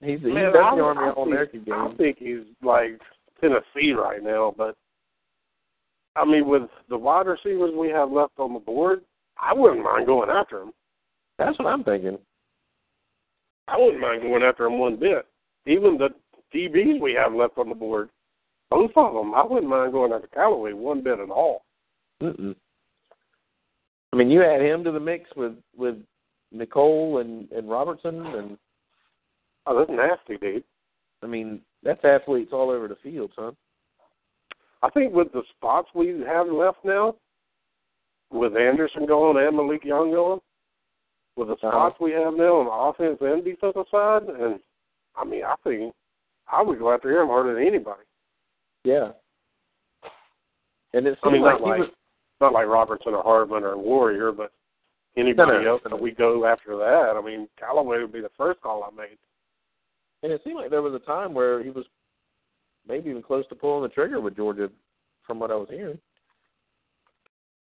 [0.00, 3.00] He's he's Man, got the I- Army I All American think- I think he's like
[3.40, 4.76] Tennessee right now, but
[6.14, 9.00] I mean, with the wide receivers we have left on the board,
[9.38, 10.72] I wouldn't mind going after him.
[11.38, 12.18] That's what I'm thinking.
[13.68, 15.26] I wouldn't mind going after him one bit.
[15.66, 16.10] Even the
[16.54, 18.08] DBs we have left on the board,
[18.70, 21.64] both of them, I wouldn't mind going after Callaway one bit at all.
[22.22, 22.54] Mm-mm.
[24.12, 25.96] I mean, you add him to the mix with with
[26.54, 28.58] Mecole and and Robertson, and
[29.68, 30.64] Oh, that's nasty, dude.
[31.22, 33.56] I mean that's athletes all over the field, son.
[34.82, 37.16] I think with the spots we have left now,
[38.30, 40.40] with Anderson going and Malik Young going,
[41.36, 41.70] with the Uh-huh.
[41.70, 42.70] spots we have now on the
[43.04, 44.60] offense and defensive side, and
[45.16, 45.94] I mean, I think
[46.50, 48.02] I would go after him harder than anybody.
[48.84, 49.12] Yeah.
[50.92, 51.88] And it's I mean, like not like was,
[52.40, 54.52] not like Robertson or Hardman or Warrior, but
[55.16, 57.14] anybody No, no, else that we go after that.
[57.16, 59.18] I mean, Callaway would be the first call I made.
[60.22, 61.84] and it seemed like there was a time where he was
[62.88, 64.70] maybe even close to pulling the trigger with Georgia,
[65.26, 65.98] from what I was hearing.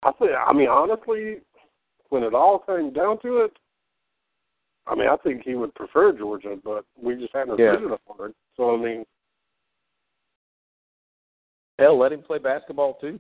[0.03, 0.31] I think.
[0.31, 1.38] I mean, honestly,
[2.09, 3.51] when it all came down to it,
[4.87, 7.77] I mean, I think he would prefer Georgia, but we just hadn't Yeah.
[8.05, 8.35] for it.
[8.57, 9.05] So I mean,
[11.79, 13.19] Hell, let him play basketball too.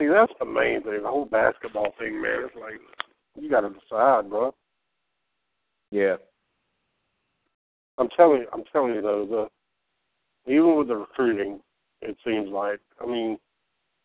[0.00, 1.02] see, that's the main thing.
[1.02, 2.44] The whole basketball thing, man.
[2.44, 2.80] It's like
[3.36, 4.52] you got to decide, bro.
[5.92, 6.16] Yeah.
[7.98, 9.26] I'm telling I'm telling you though,
[10.46, 11.60] the even with the recruiting,
[12.00, 13.38] it seems like I mean,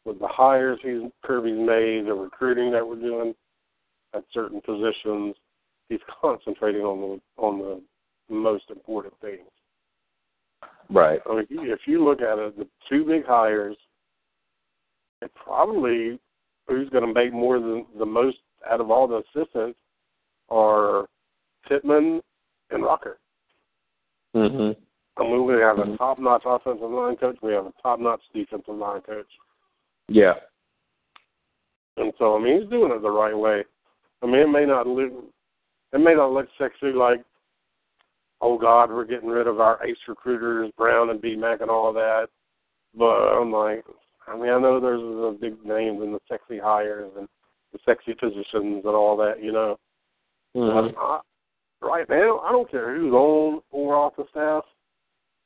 [0.06, 3.34] with the hires he's Kirby's made, the recruiting that we're doing
[4.14, 5.36] at certain positions,
[5.90, 9.50] he's concentrating on the on the most important things.
[10.90, 11.20] Right.
[11.30, 13.76] I mean, if you look at it, the two big hires,
[15.22, 16.20] it probably
[16.68, 18.38] who's going to make more than the most
[18.70, 19.78] out of all the assistants
[20.50, 21.08] are
[21.68, 22.22] Pittman
[22.72, 23.20] and Rocker.
[24.36, 24.76] Mhm.
[25.18, 25.98] I mean, we have a Mhm.
[25.98, 27.38] top-notch offensive line coach.
[27.42, 29.40] We have a top-notch defensive line coach,
[30.08, 30.40] Yeah.
[31.98, 33.66] and so I mean, he's doing it the right way.
[34.22, 35.12] I mean, it may not look,
[35.94, 37.24] it may not look sexy like,
[38.42, 41.94] oh God, we're getting rid of our ace recruiters, Brown and B Mac and all
[41.94, 42.28] that.
[42.96, 43.84] But I'm like,
[44.28, 47.28] I mean, I know there's the big names and the sexy hires and
[47.74, 49.78] the sexy positions and all that, you know.
[50.56, 50.94] Mhm.
[50.98, 51.22] I,
[51.82, 54.66] right now, I don't care who's on or off the staff.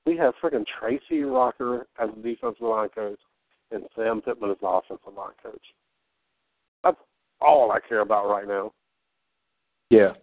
[0.05, 3.19] We have freaking Tracy Rocker as the defensive line coach
[3.72, 5.73] and Sam Pittman as the offensive line coach.
[6.84, 6.99] That's
[7.39, 8.73] all I care about right now.
[9.89, 10.13] Yeah.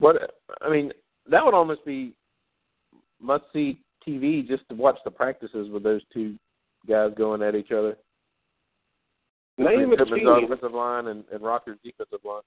[0.00, 0.92] What I mean,
[1.30, 2.14] that would almost be
[3.20, 6.36] must see TV just to watch the practices with those two
[6.88, 7.96] guys going at each other.
[9.58, 10.26] Name a team.
[10.26, 12.40] offensive line and, and Rocker's defensive line.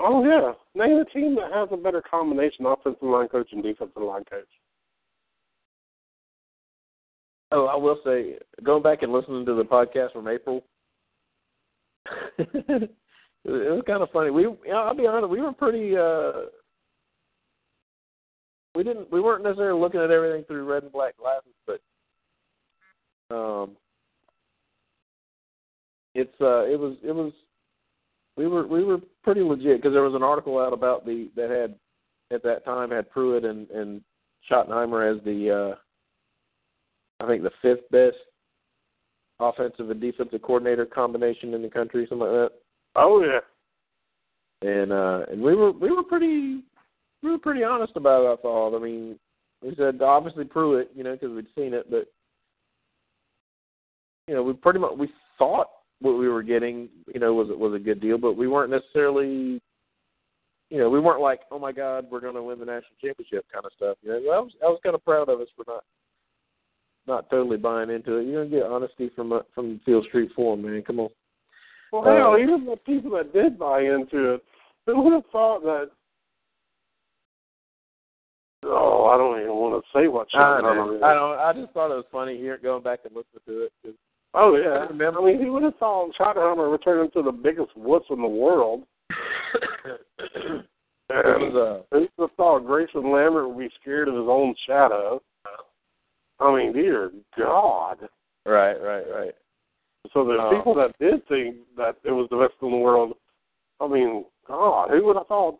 [0.00, 4.02] Oh yeah, name a team that has a better combination offensive line coach and defensive
[4.02, 4.46] line coach.
[7.50, 10.62] Oh, I will say, going back and listening to the podcast from April,
[12.38, 12.90] it
[13.44, 14.30] was kind of funny.
[14.30, 15.96] We, I'll be honest, we were pretty.
[15.96, 16.50] uh
[18.78, 19.10] We didn't.
[19.10, 21.80] We weren't necessarily looking at everything through red and black glasses, but
[23.34, 23.76] um,
[26.14, 27.32] it's uh, it was it was.
[28.36, 31.50] We were we were pretty legit because there was an article out about the that
[31.50, 31.74] had
[32.32, 34.00] at that time had Pruitt and and
[34.48, 35.74] Schottenheimer as the
[37.20, 38.14] uh I think the fifth best
[39.40, 42.52] offensive and defensive coordinator combination in the country, something like that.
[42.94, 44.70] Oh yeah.
[44.70, 46.62] And uh and we were we were pretty
[47.22, 48.38] we were pretty honest about it.
[48.38, 48.76] I thought.
[48.76, 49.18] I mean,
[49.62, 52.06] we said obviously Pruitt, you know, because we'd seen it, but
[54.26, 55.08] you know, we pretty much we
[55.38, 55.68] thought
[56.00, 59.60] what we were getting, you know, was was a good deal, but we weren't necessarily.
[60.70, 63.46] You know, we weren't like, oh my God, we're going to win the national championship
[63.50, 63.96] kind of stuff.
[64.02, 65.82] You know, I was I was kind of proud of us for not
[67.06, 68.26] not totally buying into it.
[68.26, 70.82] You're gonna get honesty from uh, from Field Street Forum, man.
[70.82, 71.08] Come on.
[71.90, 74.44] Well, Uh, even the people that did buy into it,
[74.86, 75.90] who would have thought that?
[78.64, 80.26] Oh, I don't even want to say what.
[80.34, 80.96] I Schottenheimer know.
[80.96, 81.02] is.
[81.02, 81.38] I don't.
[81.38, 83.72] I just thought it was funny here going back and listening to it.
[83.82, 83.94] 'cause-
[84.34, 84.84] Oh yeah.
[84.84, 88.20] I remember- I mean, who would have thought Schottenheimer returning to the biggest wuss in
[88.20, 88.84] the world?
[89.84, 90.66] it
[91.10, 94.54] And was uh, who would have thought Grayson Lambert would be scared of his own
[94.66, 95.22] shadow?
[96.40, 98.08] I mean, dear God.
[98.46, 99.34] right, right, right.
[100.12, 100.50] So the Oh.
[100.56, 103.14] people that did think that it was the best in the world,
[103.80, 105.58] I mean, God, who would have thought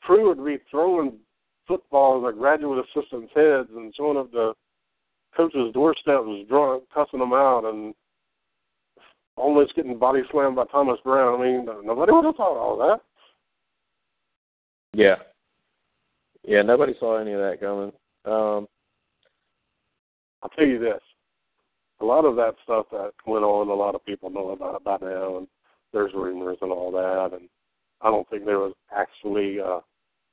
[0.00, 1.18] Pruitt would be throwing
[1.66, 4.54] footballs at graduate assistants' heads and showing up the
[5.36, 7.94] coach's doorstep was drunk, cussing them out, and
[9.36, 11.40] almost getting body slammed by Thomas Brown.
[11.40, 13.00] I mean, nobody would have thought all that.
[14.92, 15.16] Yeah.
[16.44, 16.62] Yeah.
[16.62, 17.92] Nobody saw any of that coming.
[18.24, 18.68] Um,
[20.42, 21.00] I'll tell you this.
[22.00, 24.84] A lot of that stuff that went on, a lot of people know about it
[24.84, 25.46] by now, and
[25.92, 27.48] there's rumors and all that, and
[28.00, 29.80] I don't think there was actually a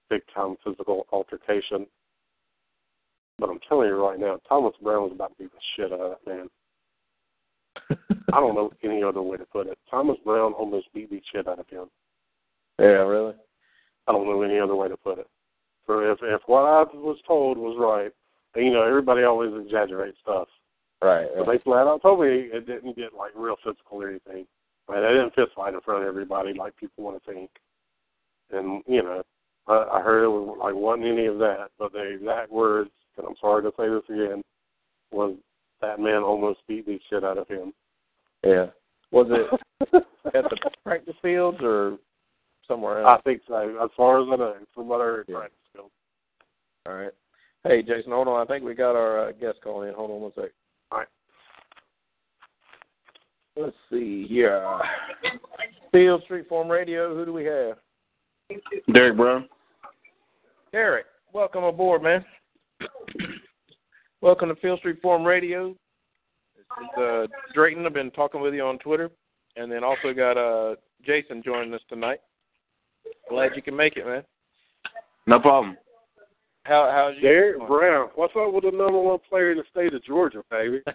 [0.10, 1.86] big time physical altercation.
[3.38, 6.02] But I'm telling you right now, Thomas Brown was about to beat the shit out
[6.02, 6.50] of that man.
[8.34, 9.78] I don't know any other way to put it.
[9.90, 11.88] Thomas Brown almost beat the shit out of him.
[12.80, 12.86] yeah.
[12.86, 13.34] Really.
[14.08, 15.28] I don't know any other way to put it.
[15.88, 18.12] So if if what I was told was right,
[18.56, 20.48] and, you know, everybody always exaggerates stuff.
[21.02, 21.28] Right.
[21.36, 21.60] But right.
[21.60, 24.46] they flat out told me it didn't get like real physical or anything.
[24.88, 27.50] Like they didn't fist fight in front of everybody like people want to think.
[28.52, 29.24] And you know,
[29.68, 31.70] I, I heard it was like wasn't any of that.
[31.78, 34.42] But the exact words, and I'm sorry to say this again,
[35.12, 35.36] was
[35.82, 37.74] that man almost beat the shit out of him.
[38.44, 38.68] Yeah.
[39.12, 39.94] Was it
[40.36, 41.98] at the practice fields or
[42.68, 43.20] somewhere else?
[43.20, 43.78] I think so.
[43.84, 45.38] As far as I know, from what I heard, Yeah.
[45.38, 45.92] practice field.
[46.86, 47.12] All right.
[47.64, 48.42] Hey, Jason, hold on.
[48.42, 49.96] I think we got our uh, guest calling in.
[49.96, 50.52] Hold on one sec.
[50.92, 51.08] All right.
[53.58, 54.64] Let's see here.
[55.92, 57.14] Field Street Forum Radio.
[57.16, 57.78] Who do we have?
[58.94, 59.48] Derrick Brown.
[60.72, 62.26] Derrick, welcome aboard, man.
[64.22, 65.76] welcome to Field Street Forum Radio.
[66.56, 67.86] This is uh, Drayton.
[67.86, 69.10] I've been talking with you on Twitter,
[69.56, 72.20] and then also got uh, Jason joining us tonight.
[73.30, 74.24] Glad you can make it, man.
[75.28, 75.78] No problem.
[76.64, 77.22] How how's you?
[77.22, 78.10] Derrick Brown.
[78.16, 80.82] What's up with the number one player in the state of Georgia, baby?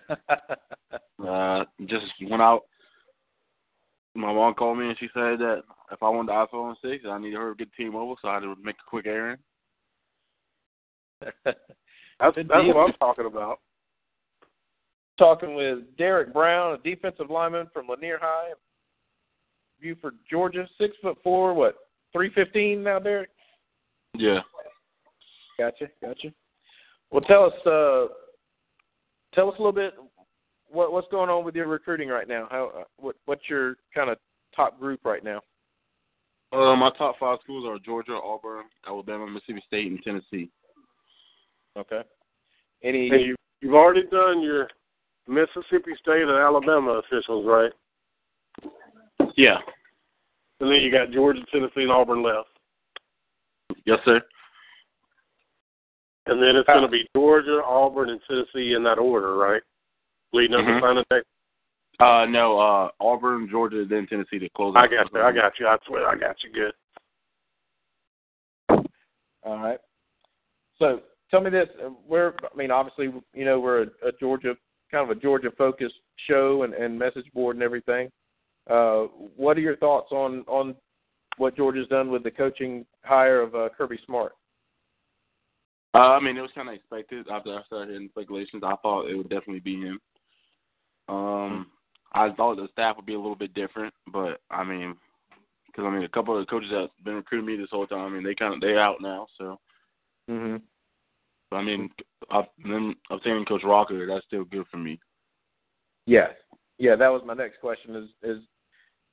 [1.24, 2.64] Uh, just went out.
[4.15, 7.19] My mom called me and she said that if I wanted the iPhone 6, I
[7.19, 9.41] needed her to get team over, so I had to make a quick errand.
[12.20, 13.59] That's that's what I'm talking about.
[15.19, 18.53] talking with Derrick Brown, a defensive lineman from Lanier High,
[19.81, 20.69] Buford, Georgia.
[20.78, 21.74] Six foot four, what,
[22.12, 23.31] three fifteen now, Derrick?
[24.15, 24.41] Yeah.
[25.59, 26.32] Gotcha, gotcha.
[27.11, 28.07] Well, tell us, uh,
[29.35, 29.95] tell us a little bit
[30.74, 32.48] what what's going on with your recruiting right now.
[32.51, 34.18] How uh, what what's your kind of
[34.55, 35.40] top group right now?
[36.52, 40.51] Uh, my top five schools are Georgia, Auburn, Alabama, Mississippi State, and Tennessee.
[41.76, 42.02] Okay.
[42.82, 43.09] Any?
[43.10, 44.68] And you you've already done your
[45.26, 47.72] Mississippi State and Alabama officials, right?
[49.36, 49.56] Yeah.
[50.60, 52.48] And then you got Georgia, Tennessee, and Auburn left.
[53.86, 54.20] Yes, sir.
[56.26, 59.62] And then it's going to be Georgia, Auburn, and Tennessee in that order, right?
[60.35, 60.81] Leading up Mhm.
[60.81, 61.23] to signing day.
[62.01, 65.20] Uh, no, uh, Auburn, Georgia, then Tennessee to close I got you.
[65.23, 65.69] I got you.
[65.69, 66.74] I swear, I got you good.
[69.44, 69.78] All right.
[70.77, 74.56] So tell me this: uh, we're, I mean, obviously, you know, we're a, a Georgia
[74.90, 78.11] kind of a Georgia focused show and, and message board and everything.
[78.69, 79.05] Uh,
[79.36, 80.74] what are your thoughts on on
[81.36, 84.32] what Georgia's done with the coaching hire of uh, Kirby Smart?
[85.94, 88.65] Uh, I mean, it was kind of expected after I started hearing speculations.
[88.66, 90.01] I thought it would definitely be him.
[91.09, 91.66] Um,
[92.12, 94.97] I thought the staff would be a little bit different, but I mean,
[95.66, 98.06] because I mean, a couple of the coaches that's been recruiting me this whole time,
[98.06, 99.26] I mean, they kind of they're out now.
[99.39, 99.59] So,
[100.31, 100.56] Mm-hmm.
[101.51, 101.90] but, I mean,
[102.31, 104.98] I've, them obtaining Coach Rocker, that's still good for me.
[106.06, 106.28] Yeah,
[106.78, 106.97] yeah.
[106.97, 108.43] That was my next question: is is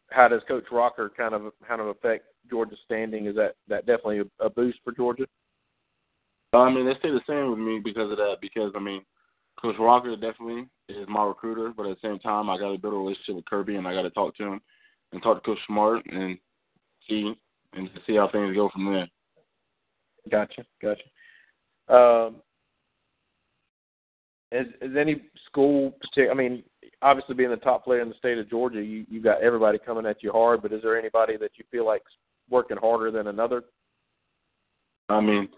[0.10, 3.28] how does Coach Rocker kind of kind of affect Georgia's standing?
[3.28, 5.26] Is that that definitely a, a boost for Georgia?
[6.54, 8.38] I mean, they stay the same with me because of that.
[8.42, 9.04] Because I mean,
[9.62, 12.96] Coach Walker definitely is my recruiter, but at the same time, I got to build
[12.96, 14.62] a relationship with Kirby, and I got to talk to him
[15.12, 16.38] and talk to Coach Smart and
[17.08, 17.34] see
[17.74, 19.08] and see how things go from there.
[20.30, 21.04] Gotcha, gotcha.
[21.94, 22.36] Um,
[24.52, 26.64] is, is any school, I mean,
[27.02, 30.06] obviously being the top player in the state of Georgia, you you got everybody coming
[30.06, 30.62] at you hard.
[30.62, 32.12] But is there anybody that you feel like's
[32.50, 33.64] working harder than another?
[35.08, 35.50] I mean,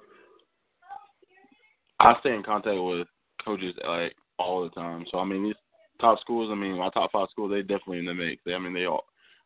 [2.00, 3.08] I stay in contact with
[3.44, 5.06] coaches like all the time.
[5.12, 5.56] So I mean, these
[6.02, 6.50] top schools.
[6.52, 8.42] I mean, my top five schools, they definitely in the mix.
[8.46, 9.06] They, I mean, they all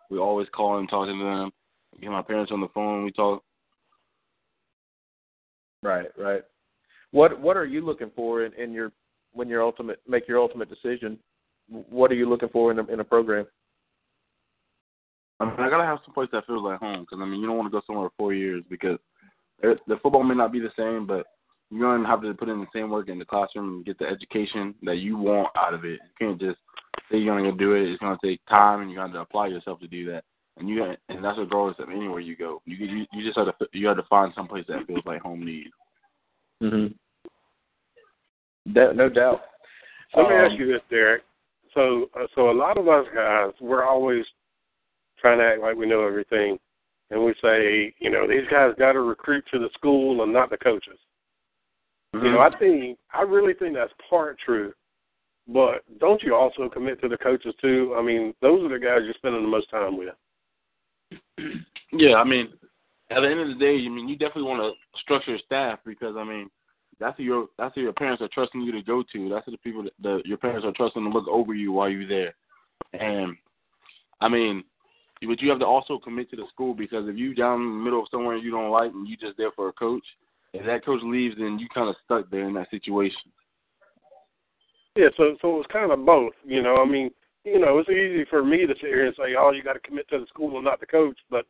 [0.09, 1.51] we always call and talk to them.
[2.01, 3.03] Get my parents on the phone.
[3.03, 3.43] We talk.
[5.83, 6.43] Right, right.
[7.11, 8.91] What what are you looking for in, in your
[9.33, 11.17] when your ultimate make your ultimate decision?
[11.69, 13.45] What are you looking for in a, in a program?
[15.39, 17.47] I mean, I gotta have some place that feels like home because I mean, you
[17.47, 18.97] don't want to go somewhere for four years because
[19.61, 21.25] it, the football may not be the same, but
[21.69, 24.05] you're gonna have to put in the same work in the classroom and get the
[24.05, 25.99] education that you want out of it.
[26.19, 26.57] You can't just
[27.11, 27.89] say you're gonna go do it.
[27.89, 30.23] It's gonna take time, and you got to apply yourself to do that.
[30.57, 32.61] And you and that's what grows up anywhere you go.
[32.65, 35.21] You you you just have to you have to find some place that feels like
[35.21, 35.69] home to you.
[36.63, 36.93] Mm-hmm.
[38.73, 39.41] no doubt.
[40.15, 41.23] Let me Um, ask you this, Derrick.
[41.73, 44.25] So, uh, so a lot of us guys, we're always
[45.19, 46.57] trying to act like we know everything,
[47.11, 50.49] and we say, you know, these guys got to recruit to the school and not
[50.49, 50.97] the coaches.
[52.13, 52.55] You know, mm-hmm.
[52.55, 54.73] I think I really think that's part true,
[55.47, 57.95] but don't you also commit to the coaches too?
[57.97, 60.13] I mean, those are the guys you're spending the most time with.
[61.93, 62.49] Yeah, I mean,
[63.09, 65.79] at the end of the day, I mean, you definitely want to structure your staff
[65.85, 66.49] because I mean,
[66.99, 69.29] that's who your that's who your parents are trusting you to go to.
[69.29, 71.89] That's who the people that the, your parents are trusting to look over you while
[71.89, 72.35] you're there.
[72.93, 73.37] And
[74.19, 74.63] I mean,
[75.21, 77.83] but you have to also commit to the school because if you down in the
[77.83, 80.03] middle of somewhere you don't like and you just there for a coach,
[80.59, 83.31] if that coach leaves, then you kind of stuck there in that situation.
[84.95, 86.33] Yeah, so so it was kind of both.
[86.43, 87.11] You know, I mean,
[87.43, 89.79] you know, it's easy for me to sit here and say, "Oh, you got to
[89.79, 91.45] commit to the school and not the coach," but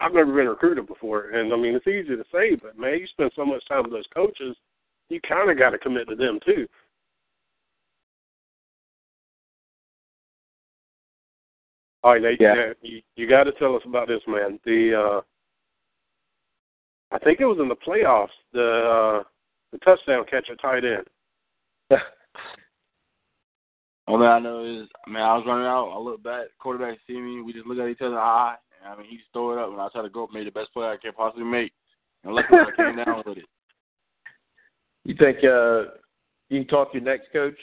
[0.00, 3.06] I've never been recruited before, and I mean, it's easy to say, but man, you
[3.06, 4.56] spend so much time with those coaches,
[5.08, 6.66] you kind of got to commit to them too.
[12.02, 12.72] All right, Nate, Yeah.
[12.82, 14.58] you, you got to tell us about this, man.
[14.64, 15.20] The uh
[17.12, 19.22] I think it was in the playoffs, the uh,
[19.70, 21.06] the touchdown catch at tight end.
[24.08, 25.90] All that I know is, man, I was running out.
[25.94, 27.42] I look back, quarterback see me.
[27.42, 28.56] We just look at each other eye.
[28.82, 30.46] And, I mean, he just throw it up, and I try to go up, made
[30.46, 31.72] the best play I can possibly make,
[32.24, 33.44] and luckily I came down with it.
[35.04, 35.96] You think uh,
[36.48, 37.56] you can talk to your next coach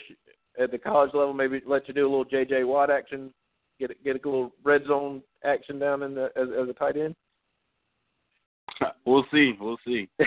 [0.60, 1.32] at the college level?
[1.32, 2.64] Maybe let you do a little J.J.
[2.64, 3.32] Watt action,
[3.78, 7.16] get get a little red zone action down in the as, as a tight end.
[9.06, 9.54] we'll see.
[9.60, 10.08] We'll see.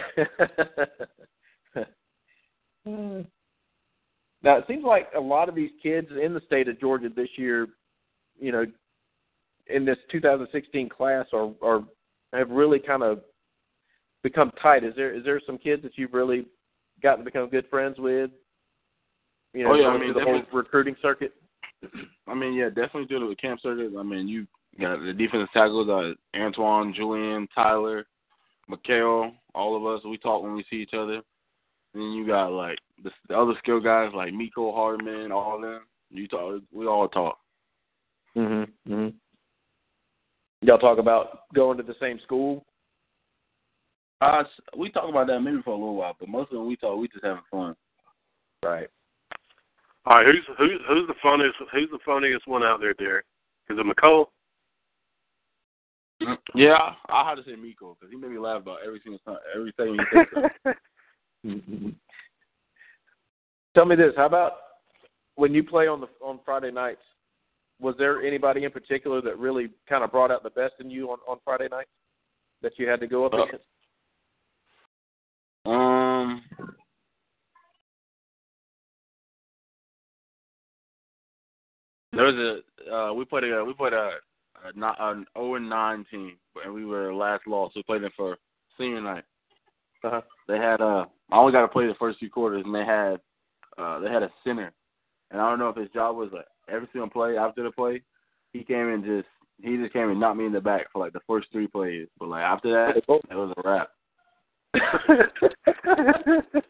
[2.85, 7.29] now it seems like a lot of these kids in the state of Georgia this
[7.37, 7.67] year,
[8.39, 8.65] you know,
[9.67, 11.83] in this 2016 class are are
[12.33, 13.21] have really kind of
[14.23, 14.83] become tight.
[14.83, 16.45] Is there is there some kids that you've really
[17.01, 18.31] gotten to become good friends with?
[19.53, 21.33] You know, oh yeah, I mean the whole recruiting circuit.
[22.27, 23.91] I mean, yeah, definitely doing the camp circuit.
[23.97, 24.47] I mean, you
[24.79, 28.05] got the defensive tackles, uh, Antoine, Julian, Tyler,
[28.67, 30.05] Mikhail, all of us.
[30.05, 31.21] We talk when we see each other.
[31.93, 35.61] And then you got like the, the other skill guys like Mecole Hardman, all of
[35.61, 35.81] them.
[36.09, 36.61] You talk.
[36.71, 37.37] We all talk.
[38.35, 38.67] Mm Mhm.
[38.87, 39.13] Mm Mhm.
[40.61, 42.65] Y'all talk about going to the same school.
[44.21, 44.43] Uh,
[44.77, 46.97] we talk about that maybe for a little while, but most of them we talk.
[46.97, 47.75] We just having fun.
[48.63, 48.87] Right.
[50.05, 53.25] All right, who's who's who's the funniest who's the funniest one out there, Derrick?
[53.69, 54.27] Is it Mecole?
[56.55, 56.77] Yeah,
[57.09, 59.97] I, had to say Mecole because he made me laugh about every single time, everything
[59.97, 60.03] he
[60.63, 61.95] said.
[63.75, 64.53] Tell me this: How about
[65.35, 67.01] when you play on the on Friday nights?
[67.81, 71.09] Was there anybody in particular that really kind of brought out the best in you
[71.09, 71.89] on on Friday nights
[72.61, 73.65] that you had to go up Uh, against?
[75.65, 76.43] Um,
[82.11, 84.11] there was a uh, we played a we played a,
[84.63, 87.71] a not an zero and nine team, and we were last loss.
[87.75, 88.37] We played them for
[88.77, 89.23] senior night.
[90.03, 90.21] Uh-huh.
[90.47, 93.19] They had uh, I only got to play the first few quarters, and they had
[93.77, 94.71] uh, they had a center,
[95.31, 98.01] and I don't know if his job was like every single play after the play,
[98.51, 99.27] he came and just
[99.61, 102.07] he just came and knocked me in the back for like the first three plays,
[102.19, 103.89] but like after that, it was a wrap.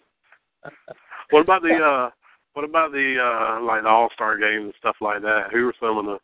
[1.34, 2.10] What about the uh
[2.54, 5.48] what about the uh like the all star games and stuff like that?
[5.52, 6.20] Who were some of the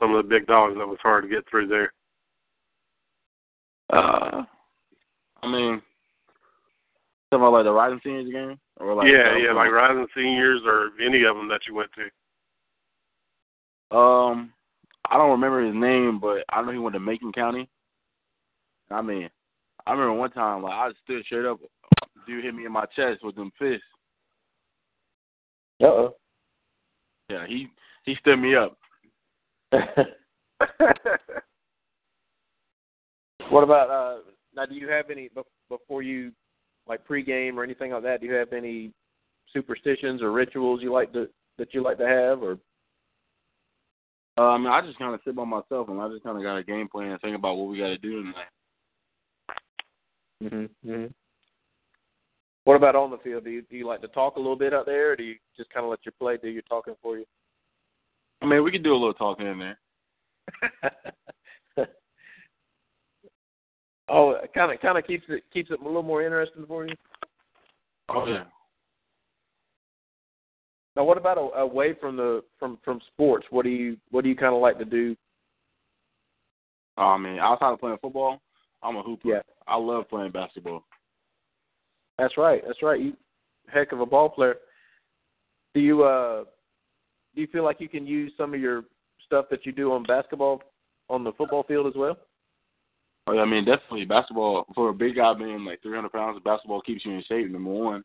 [0.00, 1.92] some of the big dogs that was hard to get through there?
[3.92, 4.42] Uh,
[5.42, 5.82] I mean,
[7.30, 10.90] talking about like the Rising Seniors game, or like yeah, yeah, like rising seniors or
[11.04, 13.96] any of them that you went to.
[13.96, 14.52] Um,
[15.08, 17.68] I don't remember his name, but I know he went to Macon County.
[18.90, 19.28] I mean,
[19.86, 21.60] I remember one time like I stood straight up,
[22.26, 23.84] dude hit me in my chest with them fists.
[25.82, 26.16] Uh oh.
[27.28, 27.68] Yeah, he
[28.04, 28.76] he stood me up.
[33.50, 34.18] what about uh
[34.54, 34.66] now?
[34.66, 36.32] Do you have any bef- before you
[36.88, 38.20] like pregame or anything like that?
[38.20, 38.92] Do you have any
[39.52, 41.28] superstitions or rituals you like to
[41.58, 42.58] that you like to have or?
[44.38, 46.42] Uh, I mean, I just kind of sit by myself and I just kind of
[46.42, 48.46] got a game plan and think about what we got to do tonight.
[50.42, 50.90] Mm-hmm.
[50.90, 51.06] mm-hmm.
[52.64, 53.44] What about on the field?
[53.44, 55.34] Do you do you like to talk a little bit out there, or do you
[55.56, 57.24] just kind of let your play do your talking for you?
[58.42, 59.78] I mean, we could do a little talking in there.
[64.08, 66.94] oh, kind of kind of keeps it keeps it a little more interesting for you.
[68.08, 68.44] Oh yeah.
[70.96, 73.46] Now, what about a, away from the from from sports?
[73.50, 75.16] What do you what do you kind of like to do?
[76.98, 78.40] Oh, I mean, outside of playing football,
[78.82, 79.28] I'm a hooper.
[79.28, 79.42] Yeah.
[79.66, 80.84] I love playing basketball.
[82.18, 82.62] That's right.
[82.66, 83.00] That's right.
[83.00, 83.14] You
[83.68, 84.56] heck of a ball player.
[85.74, 86.44] Do you uh
[87.34, 88.84] do you feel like you can use some of your
[89.24, 90.62] stuff that you do on basketball
[91.08, 92.16] on the football field as well?
[93.26, 96.40] Oh, I mean, definitely basketball for a big guy being like 300 pounds.
[96.44, 97.50] Basketball keeps you in shape.
[97.50, 98.04] Number one.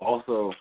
[0.00, 0.52] Also,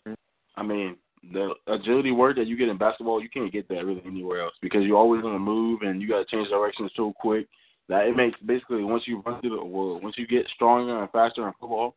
[0.56, 0.96] I mean,
[1.32, 4.54] the agility work that you get in basketball, you can't get that really anywhere else
[4.62, 7.48] because you're always on the move and you got to change directions so quick
[7.90, 11.12] that it makes basically once you run through the world, once you get stronger and
[11.12, 11.96] faster in football,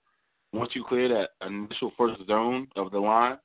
[0.53, 3.37] once you clear that initial first zone of the line,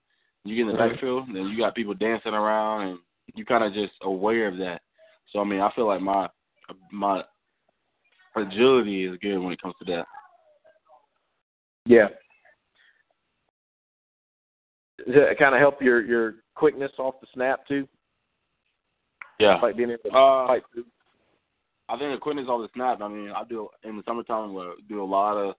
[0.43, 0.89] you get in the Mhm.
[0.89, 2.99] backfield, then you got people dancing around and
[3.35, 4.81] you kind of just aware of that.
[5.27, 6.30] So I mean, I feel like my
[6.91, 7.23] my
[8.35, 10.07] agility is good when it comes to that.
[11.85, 12.09] Yeah.
[14.97, 17.88] Does it kind of help your your quickness off the snap too?
[19.39, 19.55] Yeah.
[19.55, 20.85] Like being able to Uh, fight through.
[21.89, 23.01] I think the quickness off the snap.
[23.01, 24.55] I mean, I do in the summertime.
[24.55, 25.55] I do a lot of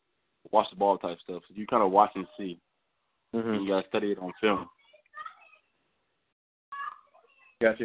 [0.51, 1.43] watch the ball type stuff.
[1.51, 2.61] You kind of watch and see.
[3.35, 3.65] Mm-hmm.
[3.65, 4.69] You gotta study it on film.
[7.61, 7.85] Gotcha.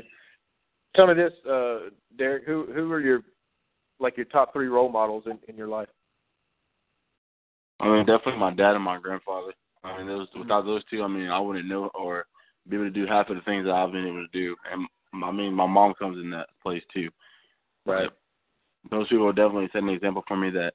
[0.95, 2.43] Tell me this, uh, Derrick.
[2.45, 3.21] Who who are your
[3.99, 5.89] like your top three role models in, in your life?
[7.79, 9.53] I mean, definitely my dad and my grandfather.
[9.83, 12.25] I mean, those without those two, I mean, I wouldn't know or
[12.67, 14.55] be able to do half of the things that I've been able to do.
[14.71, 14.87] And
[15.23, 17.09] I mean, my mom comes in that place too.
[17.85, 18.09] Right.
[18.89, 20.73] Those people definitely set an example for me that.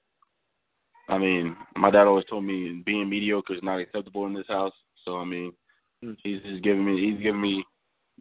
[1.08, 4.72] I mean, my dad always told me being mediocre is not acceptable in this house.
[5.04, 5.52] So I mean,
[6.04, 6.16] Mm.
[6.24, 7.64] he's just giving me he's giving me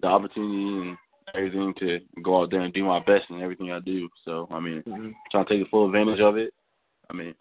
[0.01, 0.97] the opportunity and
[1.33, 4.07] everything to go out there and do my best in everything I do.
[4.23, 5.11] So I mean, Mm-hmm.
[5.31, 6.53] trying to take full advantage of it.
[7.09, 7.33] I mean,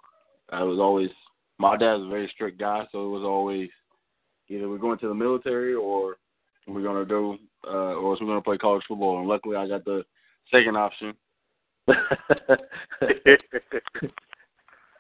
[0.51, 1.11] I was always
[1.59, 3.69] my dad's a very strict guy, so it was always
[4.49, 6.17] either we're going to the military or
[6.67, 7.37] we're gonna go
[7.67, 9.19] uh or we're gonna play college football.
[9.19, 10.05] And luckily, I got the
[10.51, 11.15] second option.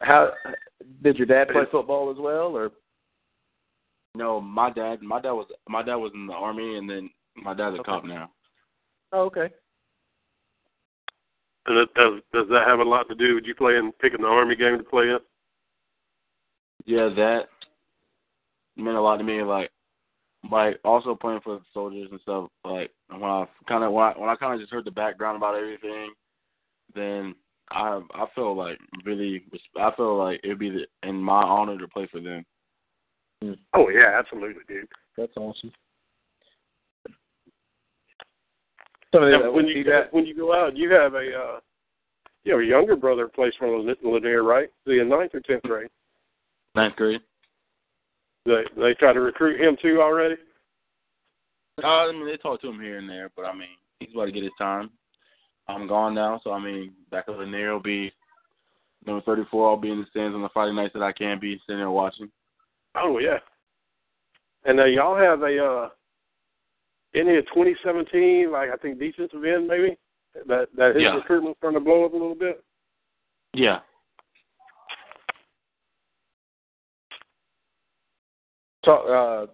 [0.00, 0.32] How
[1.02, 2.72] did your dad play football as well, or
[4.14, 7.54] No, my dad, my dad was my dad was in the army, and then my
[7.54, 7.90] dad's a Okay.
[7.90, 8.30] cop now.
[9.12, 9.50] oh, okay?
[11.66, 14.26] And it, does does that have a lot to do with you playing picking the
[14.26, 15.18] army game to play in?
[16.86, 17.48] Yeah, that
[18.76, 19.42] meant a lot to me.
[19.42, 19.70] Like,
[20.50, 22.48] like also playing for the soldiers and stuff.
[22.64, 25.36] Like when I kind of when I, when I kind of just heard the background
[25.36, 26.12] about everything,
[26.94, 27.34] then
[27.70, 29.44] I I feel like really
[29.78, 32.44] I feel like it'd be the, in my honor to play for them.
[33.74, 34.88] Oh yeah, absolutely, dude.
[35.16, 35.72] That's awesome.
[39.12, 40.12] So Now, that when you that.
[40.12, 41.60] when you go out, you have a uh,
[42.44, 43.68] you have a younger brother who plays for
[44.02, 44.64] Lanier, right?
[44.64, 45.90] Is he in ninth or tenth grade?
[46.74, 47.20] Ninth grade.
[48.46, 50.36] They they try to recruit him too already.
[51.82, 53.68] Uh, I mean, they talk to him here and there, but I mean,
[54.00, 54.90] he's about to get his time.
[55.68, 58.12] I'm gone now, so I mean, back up in there will be
[59.06, 59.68] number 34.
[59.70, 61.90] I'll be in the stands on the Friday nights that I can be sitting there
[61.90, 62.30] watching.
[62.94, 63.38] Oh yeah.
[64.64, 65.88] And uh, y'all have a uh
[67.14, 69.96] any of 2017, like I think defensive end maybe
[70.46, 71.14] that that his Yeah.
[71.14, 72.62] recruitment's starting to blow up a little bit.
[73.54, 73.80] Yeah.
[78.84, 79.52] Talk, uh,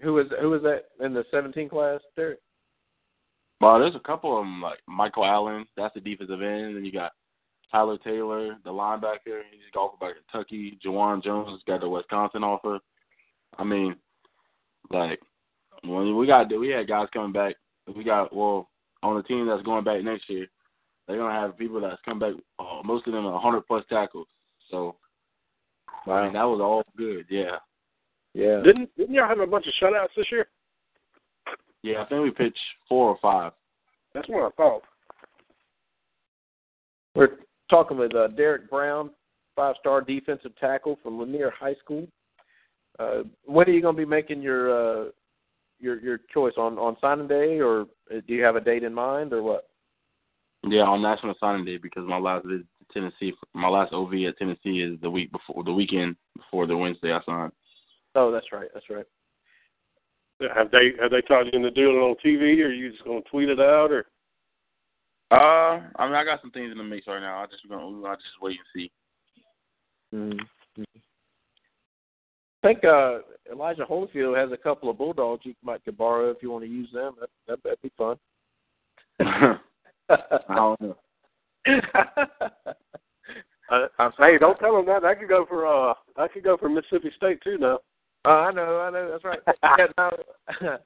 [0.00, 2.38] who was who was that in the 17 class, Derrick?
[3.60, 6.76] Well, there's a couple of them, like Michael Allen, that's the defensive end.
[6.76, 7.12] Then you got
[7.70, 9.42] Tyler Taylor, the linebacker.
[9.50, 10.78] He's offered by Kentucky.
[10.84, 12.78] Jawan Jones got the Wisconsin offer.
[13.58, 13.96] I mean,
[14.90, 15.20] like
[15.84, 17.56] when we got we had guys coming back.
[17.94, 18.68] We got well
[19.02, 20.46] on the team that's going back next year.
[21.06, 22.34] They're gonna have people that's come back.
[22.58, 24.28] Uh, most of them are 100 plus tackles.
[24.70, 24.96] So,
[26.06, 27.26] I mean, that was all good.
[27.28, 27.56] Yeah,
[28.34, 28.60] Yeah.
[28.62, 30.48] Didn't didn't y'all have a bunch of shutouts this year?
[31.82, 32.02] Yeah.
[32.02, 32.58] I think we pitched
[32.88, 33.52] four or five.
[34.14, 34.82] That's what I thought.
[37.14, 37.38] We're
[37.68, 39.10] talking with uh, Derrick Brown,
[39.56, 42.06] five-star defensive tackle from Lanier High School.
[42.98, 45.10] Uh, when are you going to be making your uh,
[45.78, 47.82] your your choice on on signing day, or
[48.14, 49.70] uh, do you have a date in mind, or what?
[50.62, 54.36] Yeah, on National Signing Day because my last visit to Tennessee, my last OV at
[54.36, 57.52] Tennessee is the week before, the weekend before the Wednesday I signed.
[58.14, 59.06] Oh, that's right, that's right.
[60.54, 63.04] Have they have they taught you into doing it on TV, or are you just
[63.04, 64.06] gonna tweet it out, or?
[65.30, 67.42] Uh, I mean, I got some things in the mix right now.
[67.42, 68.90] I just gonna, I just wait and see.
[70.14, 70.82] Mm-hmm.
[72.62, 73.18] I think uh,
[73.50, 76.70] Elijah Holyfield has a couple of bulldogs you might could borrow if you want to
[76.70, 77.14] use them.
[77.20, 78.16] That, that that'd be fun.
[79.20, 79.58] I
[80.48, 80.96] don't know.
[83.70, 83.86] Uh,
[84.18, 85.02] hey, don't tell them that.
[85.02, 87.78] That could go for uh, that could go for Mississippi State too now.
[88.26, 89.10] Oh, I know, I know.
[89.10, 89.40] That's right.
[89.78, 90.10] yeah, no,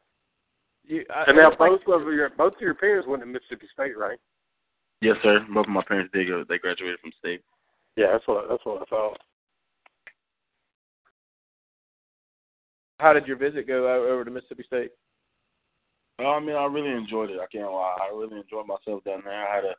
[0.84, 3.26] you, I, And now it's like- both of your both of your parents went to
[3.26, 4.18] Mississippi State, right?
[5.00, 5.44] Yes, sir.
[5.52, 6.44] Both of my parents did go.
[6.48, 7.42] They graduated from state.
[7.96, 9.18] Yeah, that's what that's what I thought.
[13.00, 14.90] How did your visit go over to Mississippi State?
[16.18, 17.40] Well, I mean, I really enjoyed it.
[17.40, 17.96] I can't lie.
[18.00, 19.48] I really enjoyed myself down there.
[19.48, 19.74] I had a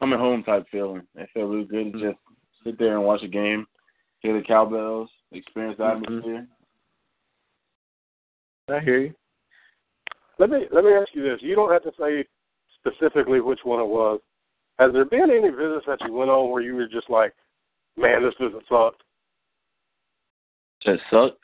[0.00, 1.02] coming home type feeling.
[1.14, 2.18] It felt really good to just
[2.64, 3.66] sit there and watch a game,
[4.18, 6.02] hear the cowbells, experience the Mhm.
[6.02, 6.48] atmosphere.
[8.68, 9.14] I hear you.
[10.38, 11.40] Let me let me ask you this.
[11.40, 12.24] You don't have to say
[12.80, 14.20] specifically which one it was.
[14.78, 17.32] Has there been any visits that you went on where you were just like,
[17.96, 19.02] man, this visit sucked?
[20.84, 21.38] That sucked.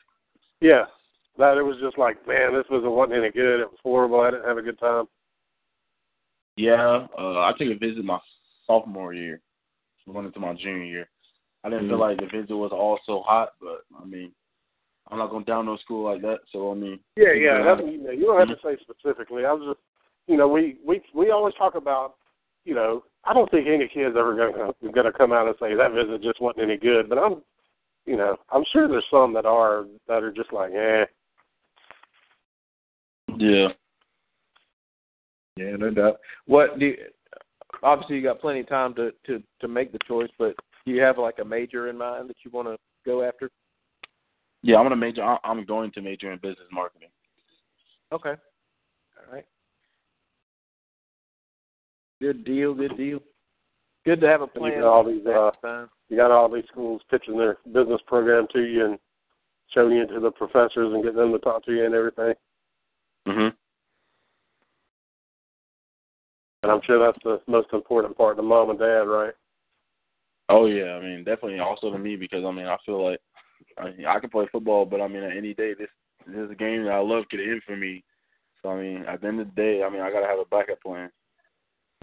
[0.59, 0.85] Yeah,
[1.37, 3.61] that it was just like, man, this visit wasn't any good.
[3.61, 4.19] It was horrible.
[4.19, 5.05] I didn't have a good time.
[6.57, 8.19] Yeah, uh, I took a visit my
[8.67, 9.39] sophomore year,
[10.11, 11.09] going into my junior year.
[11.63, 14.31] I didn't feel like the visit was all so hot, but I mean,
[15.11, 16.39] I'm not gonna down no school like that.
[16.51, 17.59] So I mean, Yeah, yeah.
[17.59, 17.75] Yeah.
[17.75, 19.45] That's, you, know, you don't have to say specifically.
[19.45, 19.79] I was just,
[20.27, 22.15] you know, we we we always talk about,
[22.63, 25.91] you know, I don't think any kid's ever gonna gonna come out and say that
[25.91, 27.09] visit just wasn't any good.
[27.09, 27.41] But I'm,
[28.05, 31.05] you know, I'm sure there's some that are that are just like, eh.
[33.37, 33.67] yeah.
[35.57, 36.19] Yeah, no doubt.
[36.45, 36.97] What do you,
[37.83, 40.55] obviously you got plenty of time to to to make the choice, but
[40.85, 43.51] do you have like a major in mind that you want to go after?
[44.63, 45.23] Yeah, I'm gonna major.
[45.23, 47.09] I- I'm going to major in business marketing.
[48.11, 48.29] Okay.
[48.29, 49.45] All right.
[52.21, 52.73] Good deal.
[52.73, 53.19] Good deal.
[54.05, 54.73] Good to have a plan.
[54.73, 58.47] You got all these uh, next you got all these schools pitching their business program
[58.53, 58.99] to you and
[59.73, 62.33] showing you to the professors and getting them to talk to you and everything.
[63.27, 63.53] Mhm.
[66.63, 69.33] And I'm sure that's the most important part to mom and dad, right?
[70.49, 73.19] Oh yeah, I mean definitely also to me because I mean I feel like
[73.81, 75.89] I, I can play football, but I mean at any day this,
[76.27, 78.03] this is a game that I love could end for me.
[78.61, 80.45] So I mean at the end of the day, I mean I gotta have a
[80.45, 81.09] backup plan.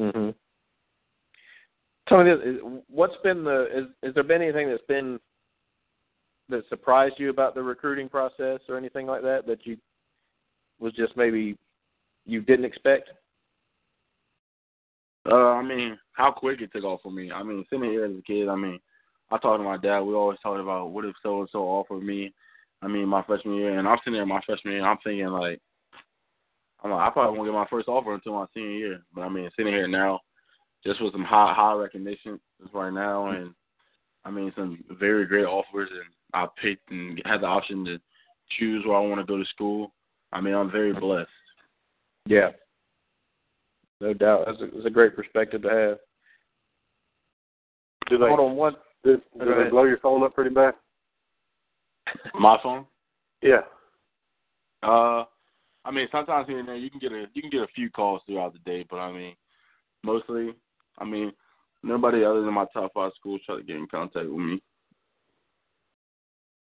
[0.01, 0.31] Mm-hmm.
[2.09, 3.67] Tell me this: what's been the?
[3.73, 5.19] Is, has there been anything that's been
[6.49, 9.77] that surprised you about the recruiting process or anything like that that you
[10.81, 11.57] was just maybe
[12.25, 13.11] you didn't expect?
[15.31, 17.31] Uh, I mean, how quick it took off for me.
[17.31, 18.79] I mean, sitting here as a kid, I mean,
[19.31, 20.01] I talked to my dad.
[20.01, 22.33] We always talked about what if so and so offered me.
[22.81, 24.87] I mean, my freshman year, and I'm sitting there my freshman year.
[24.87, 25.61] I'm thinking like,
[26.83, 29.03] I'm like, I probably won't get my first offer until my senior year.
[29.15, 30.21] But I mean, sitting here now,
[30.85, 33.53] just with some high high recognition just right now, and
[34.25, 37.99] I mean some very great offers, and I picked and had the option to
[38.59, 39.93] choose where I want to go to school.
[40.33, 41.29] I mean, I'm very blessed.
[42.27, 42.51] Yeah,
[44.01, 44.45] no doubt.
[44.47, 45.99] That's a, that's a great perspective to have.
[48.09, 48.77] Do they Hold on one.
[49.05, 49.70] Do, do Go they ahead.
[49.70, 50.75] blow your phone up pretty bad?
[52.35, 52.87] My phone.
[53.43, 53.61] Yeah.
[54.83, 55.25] Uh,
[55.85, 57.91] I mean, sometimes here and there you can get a you can get a few
[57.91, 59.35] calls throughout the day, but I mean,
[60.03, 60.51] mostly,
[60.99, 61.33] I mean,
[61.83, 64.62] nobody other than my top five schools try to get in contact with me.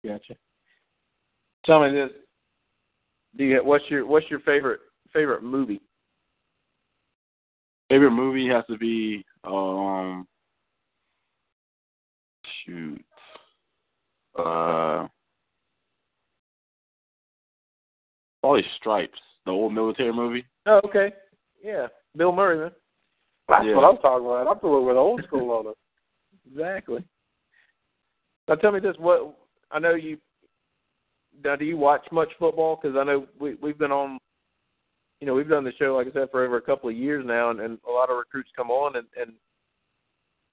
[0.05, 0.35] Gotcha.
[1.65, 2.11] Tell me this:
[3.37, 4.81] Do you what's your what's your favorite
[5.13, 5.81] favorite movie?
[7.89, 10.27] Favorite movie has to be um,
[12.65, 13.05] shoot,
[14.39, 15.07] uh,
[18.41, 20.45] probably Stripes, the old military movie.
[20.67, 21.13] Oh, okay.
[21.63, 22.73] Yeah, Bill Murray, man.
[23.49, 23.77] That's Yeah.
[23.77, 24.47] what I'm talking about.
[24.47, 25.77] I'm going with old school on it.
[26.47, 27.03] Exactly.
[28.47, 29.35] Now tell me this: what
[29.71, 30.19] I know you.
[31.43, 32.79] Now, do you watch much football?
[32.81, 34.19] Because I know we we've been on.
[35.21, 37.25] You know, we've done the show like I said for over a couple of years
[37.27, 39.33] now, and, and a lot of recruits come on, and, and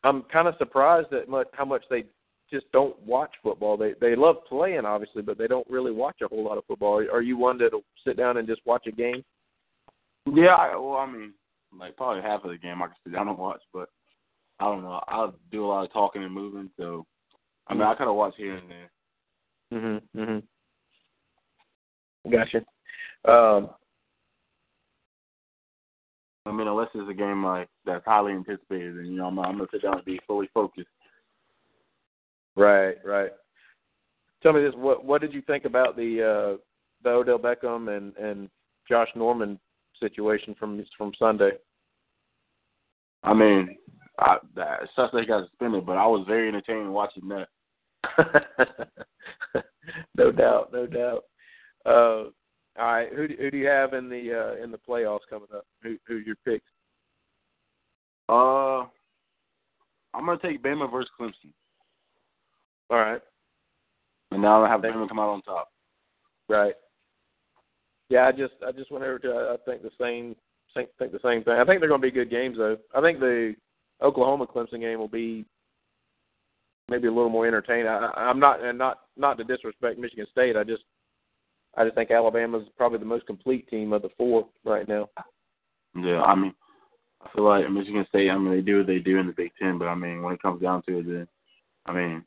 [0.04, 2.06] I'm kind of surprised at much, how much they
[2.52, 3.78] just don't watch football.
[3.78, 7.04] They they love playing, obviously, but they don't really watch a whole lot of football.
[7.12, 9.24] Are you one that'll sit down and just watch a game?
[10.32, 11.34] Yeah, I, well, I mean,
[11.78, 13.90] like probably half of the game I can sit down and watch, but
[14.60, 15.02] I don't know.
[15.08, 17.06] I do a lot of talking and moving, so
[17.68, 18.92] I mean, I kind of watch here and there.
[19.74, 20.02] Mhm.
[20.16, 20.44] Mhm.
[22.30, 22.66] Gotcha.
[23.26, 23.70] Um,
[26.46, 29.58] I mean, unless it's a game like that's highly anticipated, and you know, I'm, I'm
[29.58, 30.88] gonna sit down and be fully focused.
[32.56, 33.32] Right, right.
[34.42, 36.58] Tell me this: what what did you think about the uh,
[37.04, 38.50] the Odell Beckham and and
[38.90, 39.60] Josh Norman
[40.00, 41.52] situation from from Sunday?
[43.24, 43.78] I mean,
[44.18, 47.48] I, that, it sucks that he got suspended, but I was very entertained watching that.
[50.18, 51.24] no doubt, no doubt.
[51.86, 52.30] Uh,
[52.80, 55.48] all right, who do, who do you have in the uh, in the playoffs coming
[55.56, 55.66] up?
[55.84, 56.66] Who who's your picks?
[58.30, 58.86] Uh,
[60.14, 61.52] I'm gonna take Bama versus Clemson,
[62.90, 63.22] All right,
[64.32, 65.70] and now I have Bama come out on top.
[66.48, 66.76] right.
[68.10, 70.36] Yeah, I just I just went over to I think the same
[70.74, 71.54] think think the same thing.
[71.54, 72.78] I think they're going to be good games though.
[72.96, 73.56] I think the
[74.02, 75.46] Oklahoma Clemson game will be
[76.90, 77.88] maybe a little more entertaining.
[77.88, 80.58] I, I'm not and not not to disrespect Michigan State.
[80.58, 80.84] I just
[81.78, 85.10] I just think Alabama's probably the most complete team of the four right now.
[85.96, 86.54] Yeah, I mean,
[87.24, 88.30] I feel like Michigan State.
[88.30, 90.34] I mean, they do what they do in the Big Ten, but I mean, when
[90.34, 91.28] it comes down to it, then
[91.86, 92.24] I mean,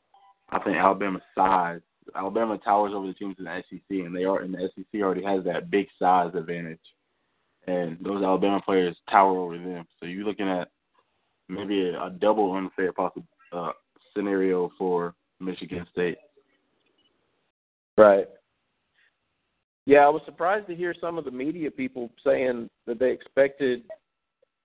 [0.49, 1.81] I think Alabama's size.
[2.15, 5.23] Alabama towers over the teams in the SEC, and they are in the SEC already
[5.23, 6.79] has that big size advantage,
[7.67, 9.85] and those Alabama players tower over them.
[9.99, 10.69] So you're looking at
[11.49, 13.71] maybe a, a double unfair possible uh,
[14.15, 16.17] scenario for Michigan State.
[17.97, 18.27] Right.
[19.85, 23.83] Yeah, I was surprised to hear some of the media people saying that they expected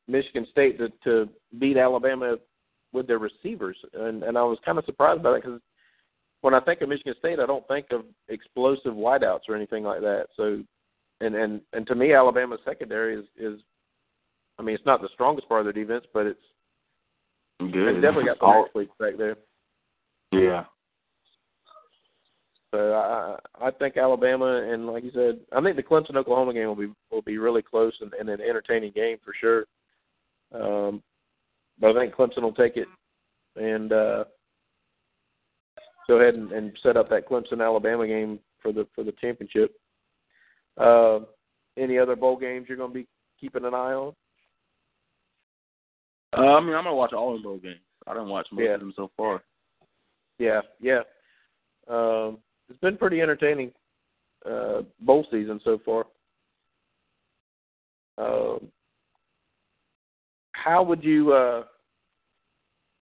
[0.09, 1.29] Michigan State to, to
[1.59, 2.37] beat Alabama
[2.93, 5.61] with their receivers, and and I was kind of surprised by that because
[6.41, 10.01] when I think of Michigan State, I don't think of explosive wideouts or anything like
[10.01, 10.27] that.
[10.37, 10.63] So,
[11.21, 13.61] and and and to me, Alabama's secondary is is,
[14.59, 16.41] I mean, it's not the strongest part of their defense, but it's
[17.61, 17.75] Good.
[17.75, 19.37] it's definitely got some athletes back there.
[20.33, 20.65] Yeah.
[22.73, 23.37] So I
[23.67, 26.93] I think Alabama and like you said, I think the Clemson Oklahoma game will be
[27.11, 29.65] will be really close and, and an entertaining game for sure.
[30.53, 31.03] Um,
[31.81, 32.89] but I think Clemson will take it
[33.57, 34.25] and uh,
[36.07, 39.73] go ahead and, and set up that Clemson Alabama game for the for the championship.
[40.77, 41.21] Uh,
[41.77, 43.07] any other bowl games you're going to be
[43.41, 44.15] keeping an eye on?
[46.37, 47.81] Uh, I mean, I'm gonna watch all of those games.
[48.07, 48.75] I didn't watch most Yeah.
[48.75, 49.43] of them so far.
[50.39, 51.01] Yeah, yeah.
[51.89, 52.39] Um,
[52.71, 53.73] it's been pretty entertaining
[54.49, 56.07] uh, bowl season so far.
[58.17, 58.69] Um,
[60.53, 61.65] how would you, uh,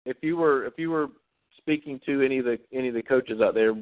[0.06, 1.08] if you were if you were
[1.58, 3.74] speaking to any of the any of the coaches out there,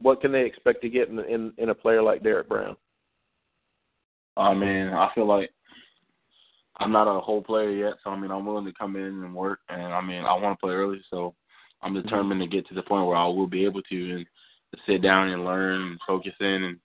[0.00, 2.76] what can they expect to get in in, in a player like Derrick Brown?
[4.36, 5.50] I mean, I feel like
[6.78, 9.34] I'm not a whole player yet, so I mean, I'm willing to come in and
[9.34, 11.34] work, and I mean, I want to play early, so
[11.82, 14.30] I'm determined to get to the point where I will be able to and to
[14.86, 16.78] sit down and learn and focus in and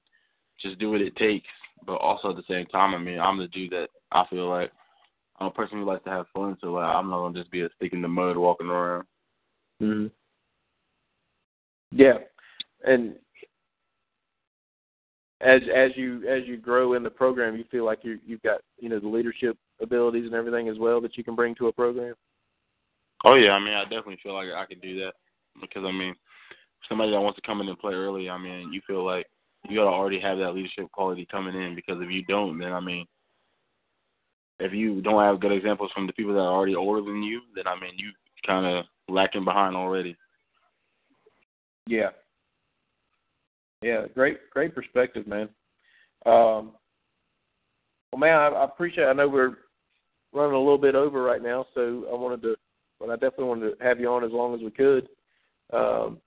[0.61, 1.47] just do what it takes.
[1.85, 4.71] But also at the same time, I mean, I'm the dude that I feel like
[5.39, 7.61] I'm a person who likes to have fun, so like, I'm not gonna just be
[7.61, 9.05] a stick in the mud walking around.
[9.81, 10.07] Mm-hmm.
[11.91, 12.19] Yeah,
[12.85, 13.15] and
[15.41, 18.61] as as you as you grow in the program, you feel like you you've got
[18.79, 21.73] you know the leadership abilities and everything as well that you can bring to a
[21.73, 22.13] program.
[23.25, 25.13] Oh yeah, I mean, I definitely feel like I could do that
[25.59, 26.15] because I mean,
[26.89, 29.27] somebody that wants to come in and play early, I mean, you feel like
[29.69, 32.79] you gotta already have that leadership quality coming in because if you don't, then I
[32.79, 33.05] mean,
[34.59, 37.41] if you don't have good examples from the people that are already older than you,
[37.55, 38.11] then I mean, you
[38.45, 40.15] kind of lacking behind already.
[41.87, 42.09] Yeah.
[43.81, 45.49] Yeah, great, great perspective, man.
[46.25, 46.73] Um,
[48.11, 49.05] well, man, I, I appreciate.
[49.05, 49.57] I know we're
[50.33, 52.55] running a little bit over right now, so I wanted to,
[52.99, 55.09] but I definitely wanted to have you on as long as we could.
[55.73, 56.19] Um,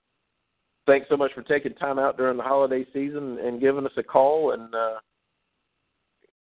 [0.85, 4.03] thanks so much for taking time out during the holiday season and giving us a
[4.03, 4.51] call.
[4.51, 4.95] And uh,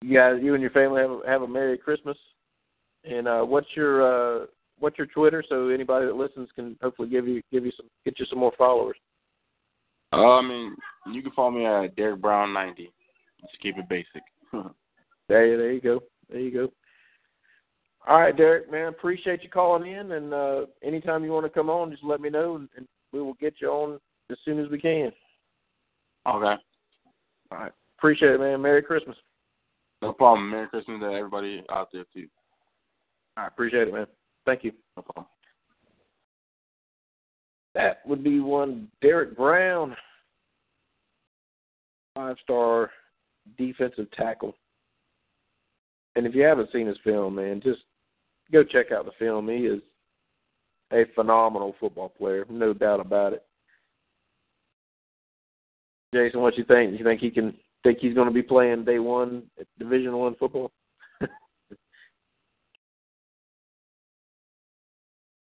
[0.03, 2.17] you guys, you and your family have a, have a merry Christmas.
[3.05, 4.47] And uh, what's your uh,
[4.79, 8.19] what's your Twitter so anybody that listens can hopefully give you give you some get
[8.19, 8.97] you some more followers.
[10.13, 10.77] Uh, I mean,
[11.13, 12.93] you can follow me at Derrick Brown ninety.
[13.41, 14.23] Just keep it basic.
[15.27, 16.01] There, you- there you go.
[16.29, 16.73] There you go.
[18.07, 21.71] All right, Derrick, man, appreciate you calling in, and uh, anytime you want to come
[21.71, 23.99] on, just let me know, and, and we will get you on
[24.31, 25.13] as soon as we can.
[26.27, 26.61] okay,
[27.47, 28.61] All right, appreciate it, man.
[28.63, 29.17] Merry Christmas.
[30.03, 30.51] no problem.
[30.51, 32.27] Merry Christmas to everybody out there too.
[33.37, 34.07] All right, appreciate it, man.
[34.47, 34.73] Thank you.
[34.97, 35.27] No problem.
[37.75, 39.97] That would be one Derrick Brown,
[42.15, 42.91] five star
[43.59, 44.55] defensive tackle.
[46.17, 47.81] And if you haven't seen his film, man, just
[48.53, 49.49] go check out the film.
[49.49, 49.83] He is
[50.93, 53.45] a phenomenal football player, no doubt about it.
[56.15, 56.97] Jason, what you think?
[56.99, 59.43] You think he can think he's going to be playing day one
[59.79, 60.71] Division One football?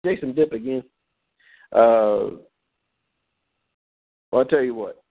[0.06, 0.84] Jason Dip again.
[1.74, 2.40] Uh,
[4.32, 5.04] well, I'll tell you what.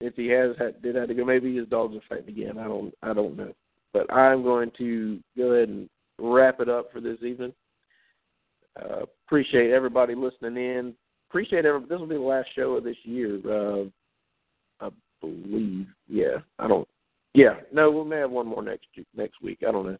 [0.00, 2.58] If he has had, did have to go, maybe his dogs are fighting again.
[2.58, 3.52] I don't, I don't know.
[3.92, 5.88] But I'm going to go ahead and
[6.18, 7.52] wrap it up for this evening.
[8.80, 10.94] Uh, appreciate everybody listening in.
[11.30, 11.80] Appreciate every.
[11.80, 13.38] This will be the last show of this year.
[13.44, 13.84] Uh,
[15.24, 15.86] believe.
[16.08, 16.88] Yeah, I don't.
[17.34, 18.86] Yeah, no, we may have one more next
[19.16, 19.58] next week.
[19.66, 19.98] I don't know.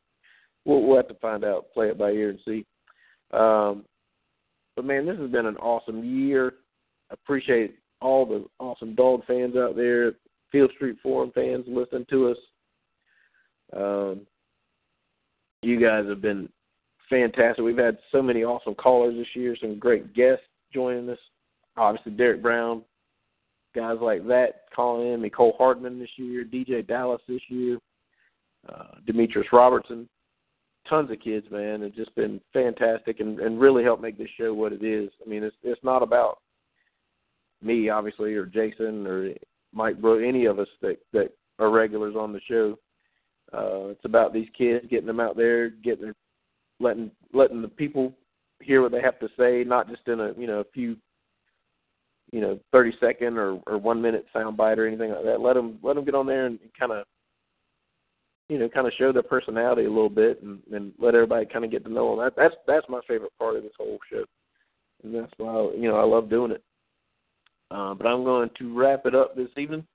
[0.64, 1.66] We'll, we'll have to find out.
[1.74, 2.64] Play it by ear and see.
[3.32, 3.84] Um,
[4.76, 6.54] but man, this has been an awesome year.
[7.10, 10.12] Appreciate all the awesome dog fans out there,
[10.52, 12.36] Field Street Forum fans listening to us.
[13.76, 14.26] Um,
[15.62, 16.48] you guys have been
[17.08, 17.64] fantastic.
[17.64, 21.18] We've had so many awesome callers this year, some great guests joining us.
[21.76, 22.82] Obviously, Derrick Brown,
[23.74, 25.20] guys like that calling in.
[25.20, 27.78] Mecole Hardman this year, DJ Dallas this year,
[28.68, 30.08] uh, Demetrius Robertson.
[30.88, 31.82] Tons of kids, man.
[31.82, 35.10] It's just been fantastic and, and really helped make this show what it is.
[35.24, 36.38] I mean, it's it's not about
[37.62, 39.30] me, obviously, or Jason or
[39.72, 42.78] Mike Bro, any of us that that are regulars on the show.
[43.52, 46.12] Uh, it's about these kids getting them out there, getting
[46.80, 48.12] letting letting the people
[48.60, 50.96] hear what they have to say, not just in a you know a few
[52.34, 55.40] you know thirty second or or one minute sound bite or anything like that.
[55.40, 57.06] Let them let them get on there and kind of
[58.48, 61.64] you know kind of show their personality a little bit and, and let everybody kind
[61.64, 62.24] of get to know them.
[62.24, 64.24] That, that's that's my favorite part of this whole show,
[65.04, 66.62] and that's why you know I love doing it.
[67.70, 69.86] Uh, but I'm going to wrap it up this evening.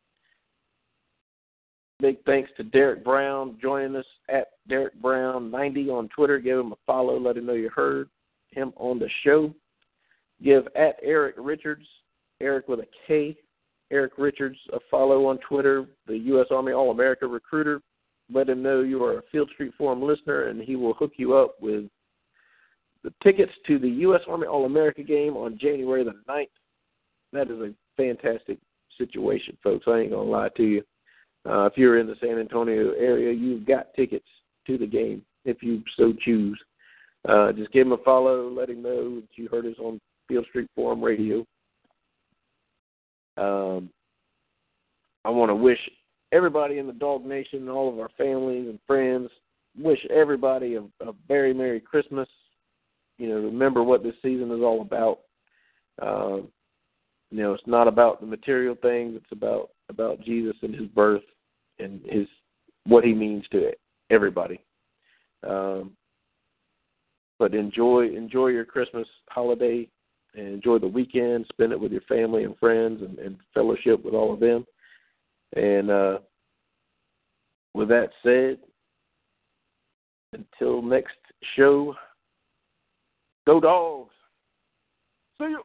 [2.00, 6.40] Big thanks to Derrick Brown joining us at Derrick Brown 90 on Twitter.
[6.40, 7.20] Give him a follow.
[7.20, 8.08] Let him know you heard
[8.52, 9.54] him on the show.
[10.42, 11.86] Give at Erik Richards,
[12.42, 13.36] Erik with a K,
[13.92, 15.86] Erik Richards a follow on Twitter.
[16.08, 16.48] The U.S.
[16.52, 17.82] Army All America recruiter.
[18.32, 21.36] Let him know you are a Field Street Forum listener, and he will hook you
[21.36, 21.86] up with
[23.04, 24.22] the tickets to the U.S.
[24.28, 26.48] Army All America game on January the 9th.
[27.34, 28.60] That is a fantastic
[28.98, 29.86] situation, folks.
[29.88, 30.84] I ain't gonna lie to you.
[31.50, 34.28] uh, if you're in the San Antonio area, you've got tickets
[34.68, 36.60] to the game if you so choose.
[37.28, 40.46] Uh, just give him a follow, let him know that you heard us on Field
[40.50, 41.46] Street Forum Radio.
[43.40, 43.90] Um,
[45.24, 45.80] I want to wish
[46.32, 49.30] everybody in the Dog Nation, all of our families and friends,
[49.78, 52.28] wish everybody a, a very Merry Christmas.
[53.18, 55.20] You know, remember what this season is all about.
[56.02, 56.48] Um,
[57.32, 59.16] you know, it's not about the material things.
[59.16, 61.24] It's about about Jesus and His birth
[61.80, 62.28] and His
[62.86, 63.72] what He means to
[64.10, 64.60] everybody.
[65.48, 65.92] Um,
[67.38, 69.88] but enjoy enjoy your Christmas holiday
[70.36, 71.46] and enjoy the weekend.
[71.50, 74.66] Spend it with your family and friends and, and fellowship with all of them.
[75.56, 76.20] And uh,
[77.74, 78.60] with that said,
[80.34, 81.18] until next
[81.56, 81.96] show,
[83.48, 84.14] go dogs.
[85.40, 85.64] See you.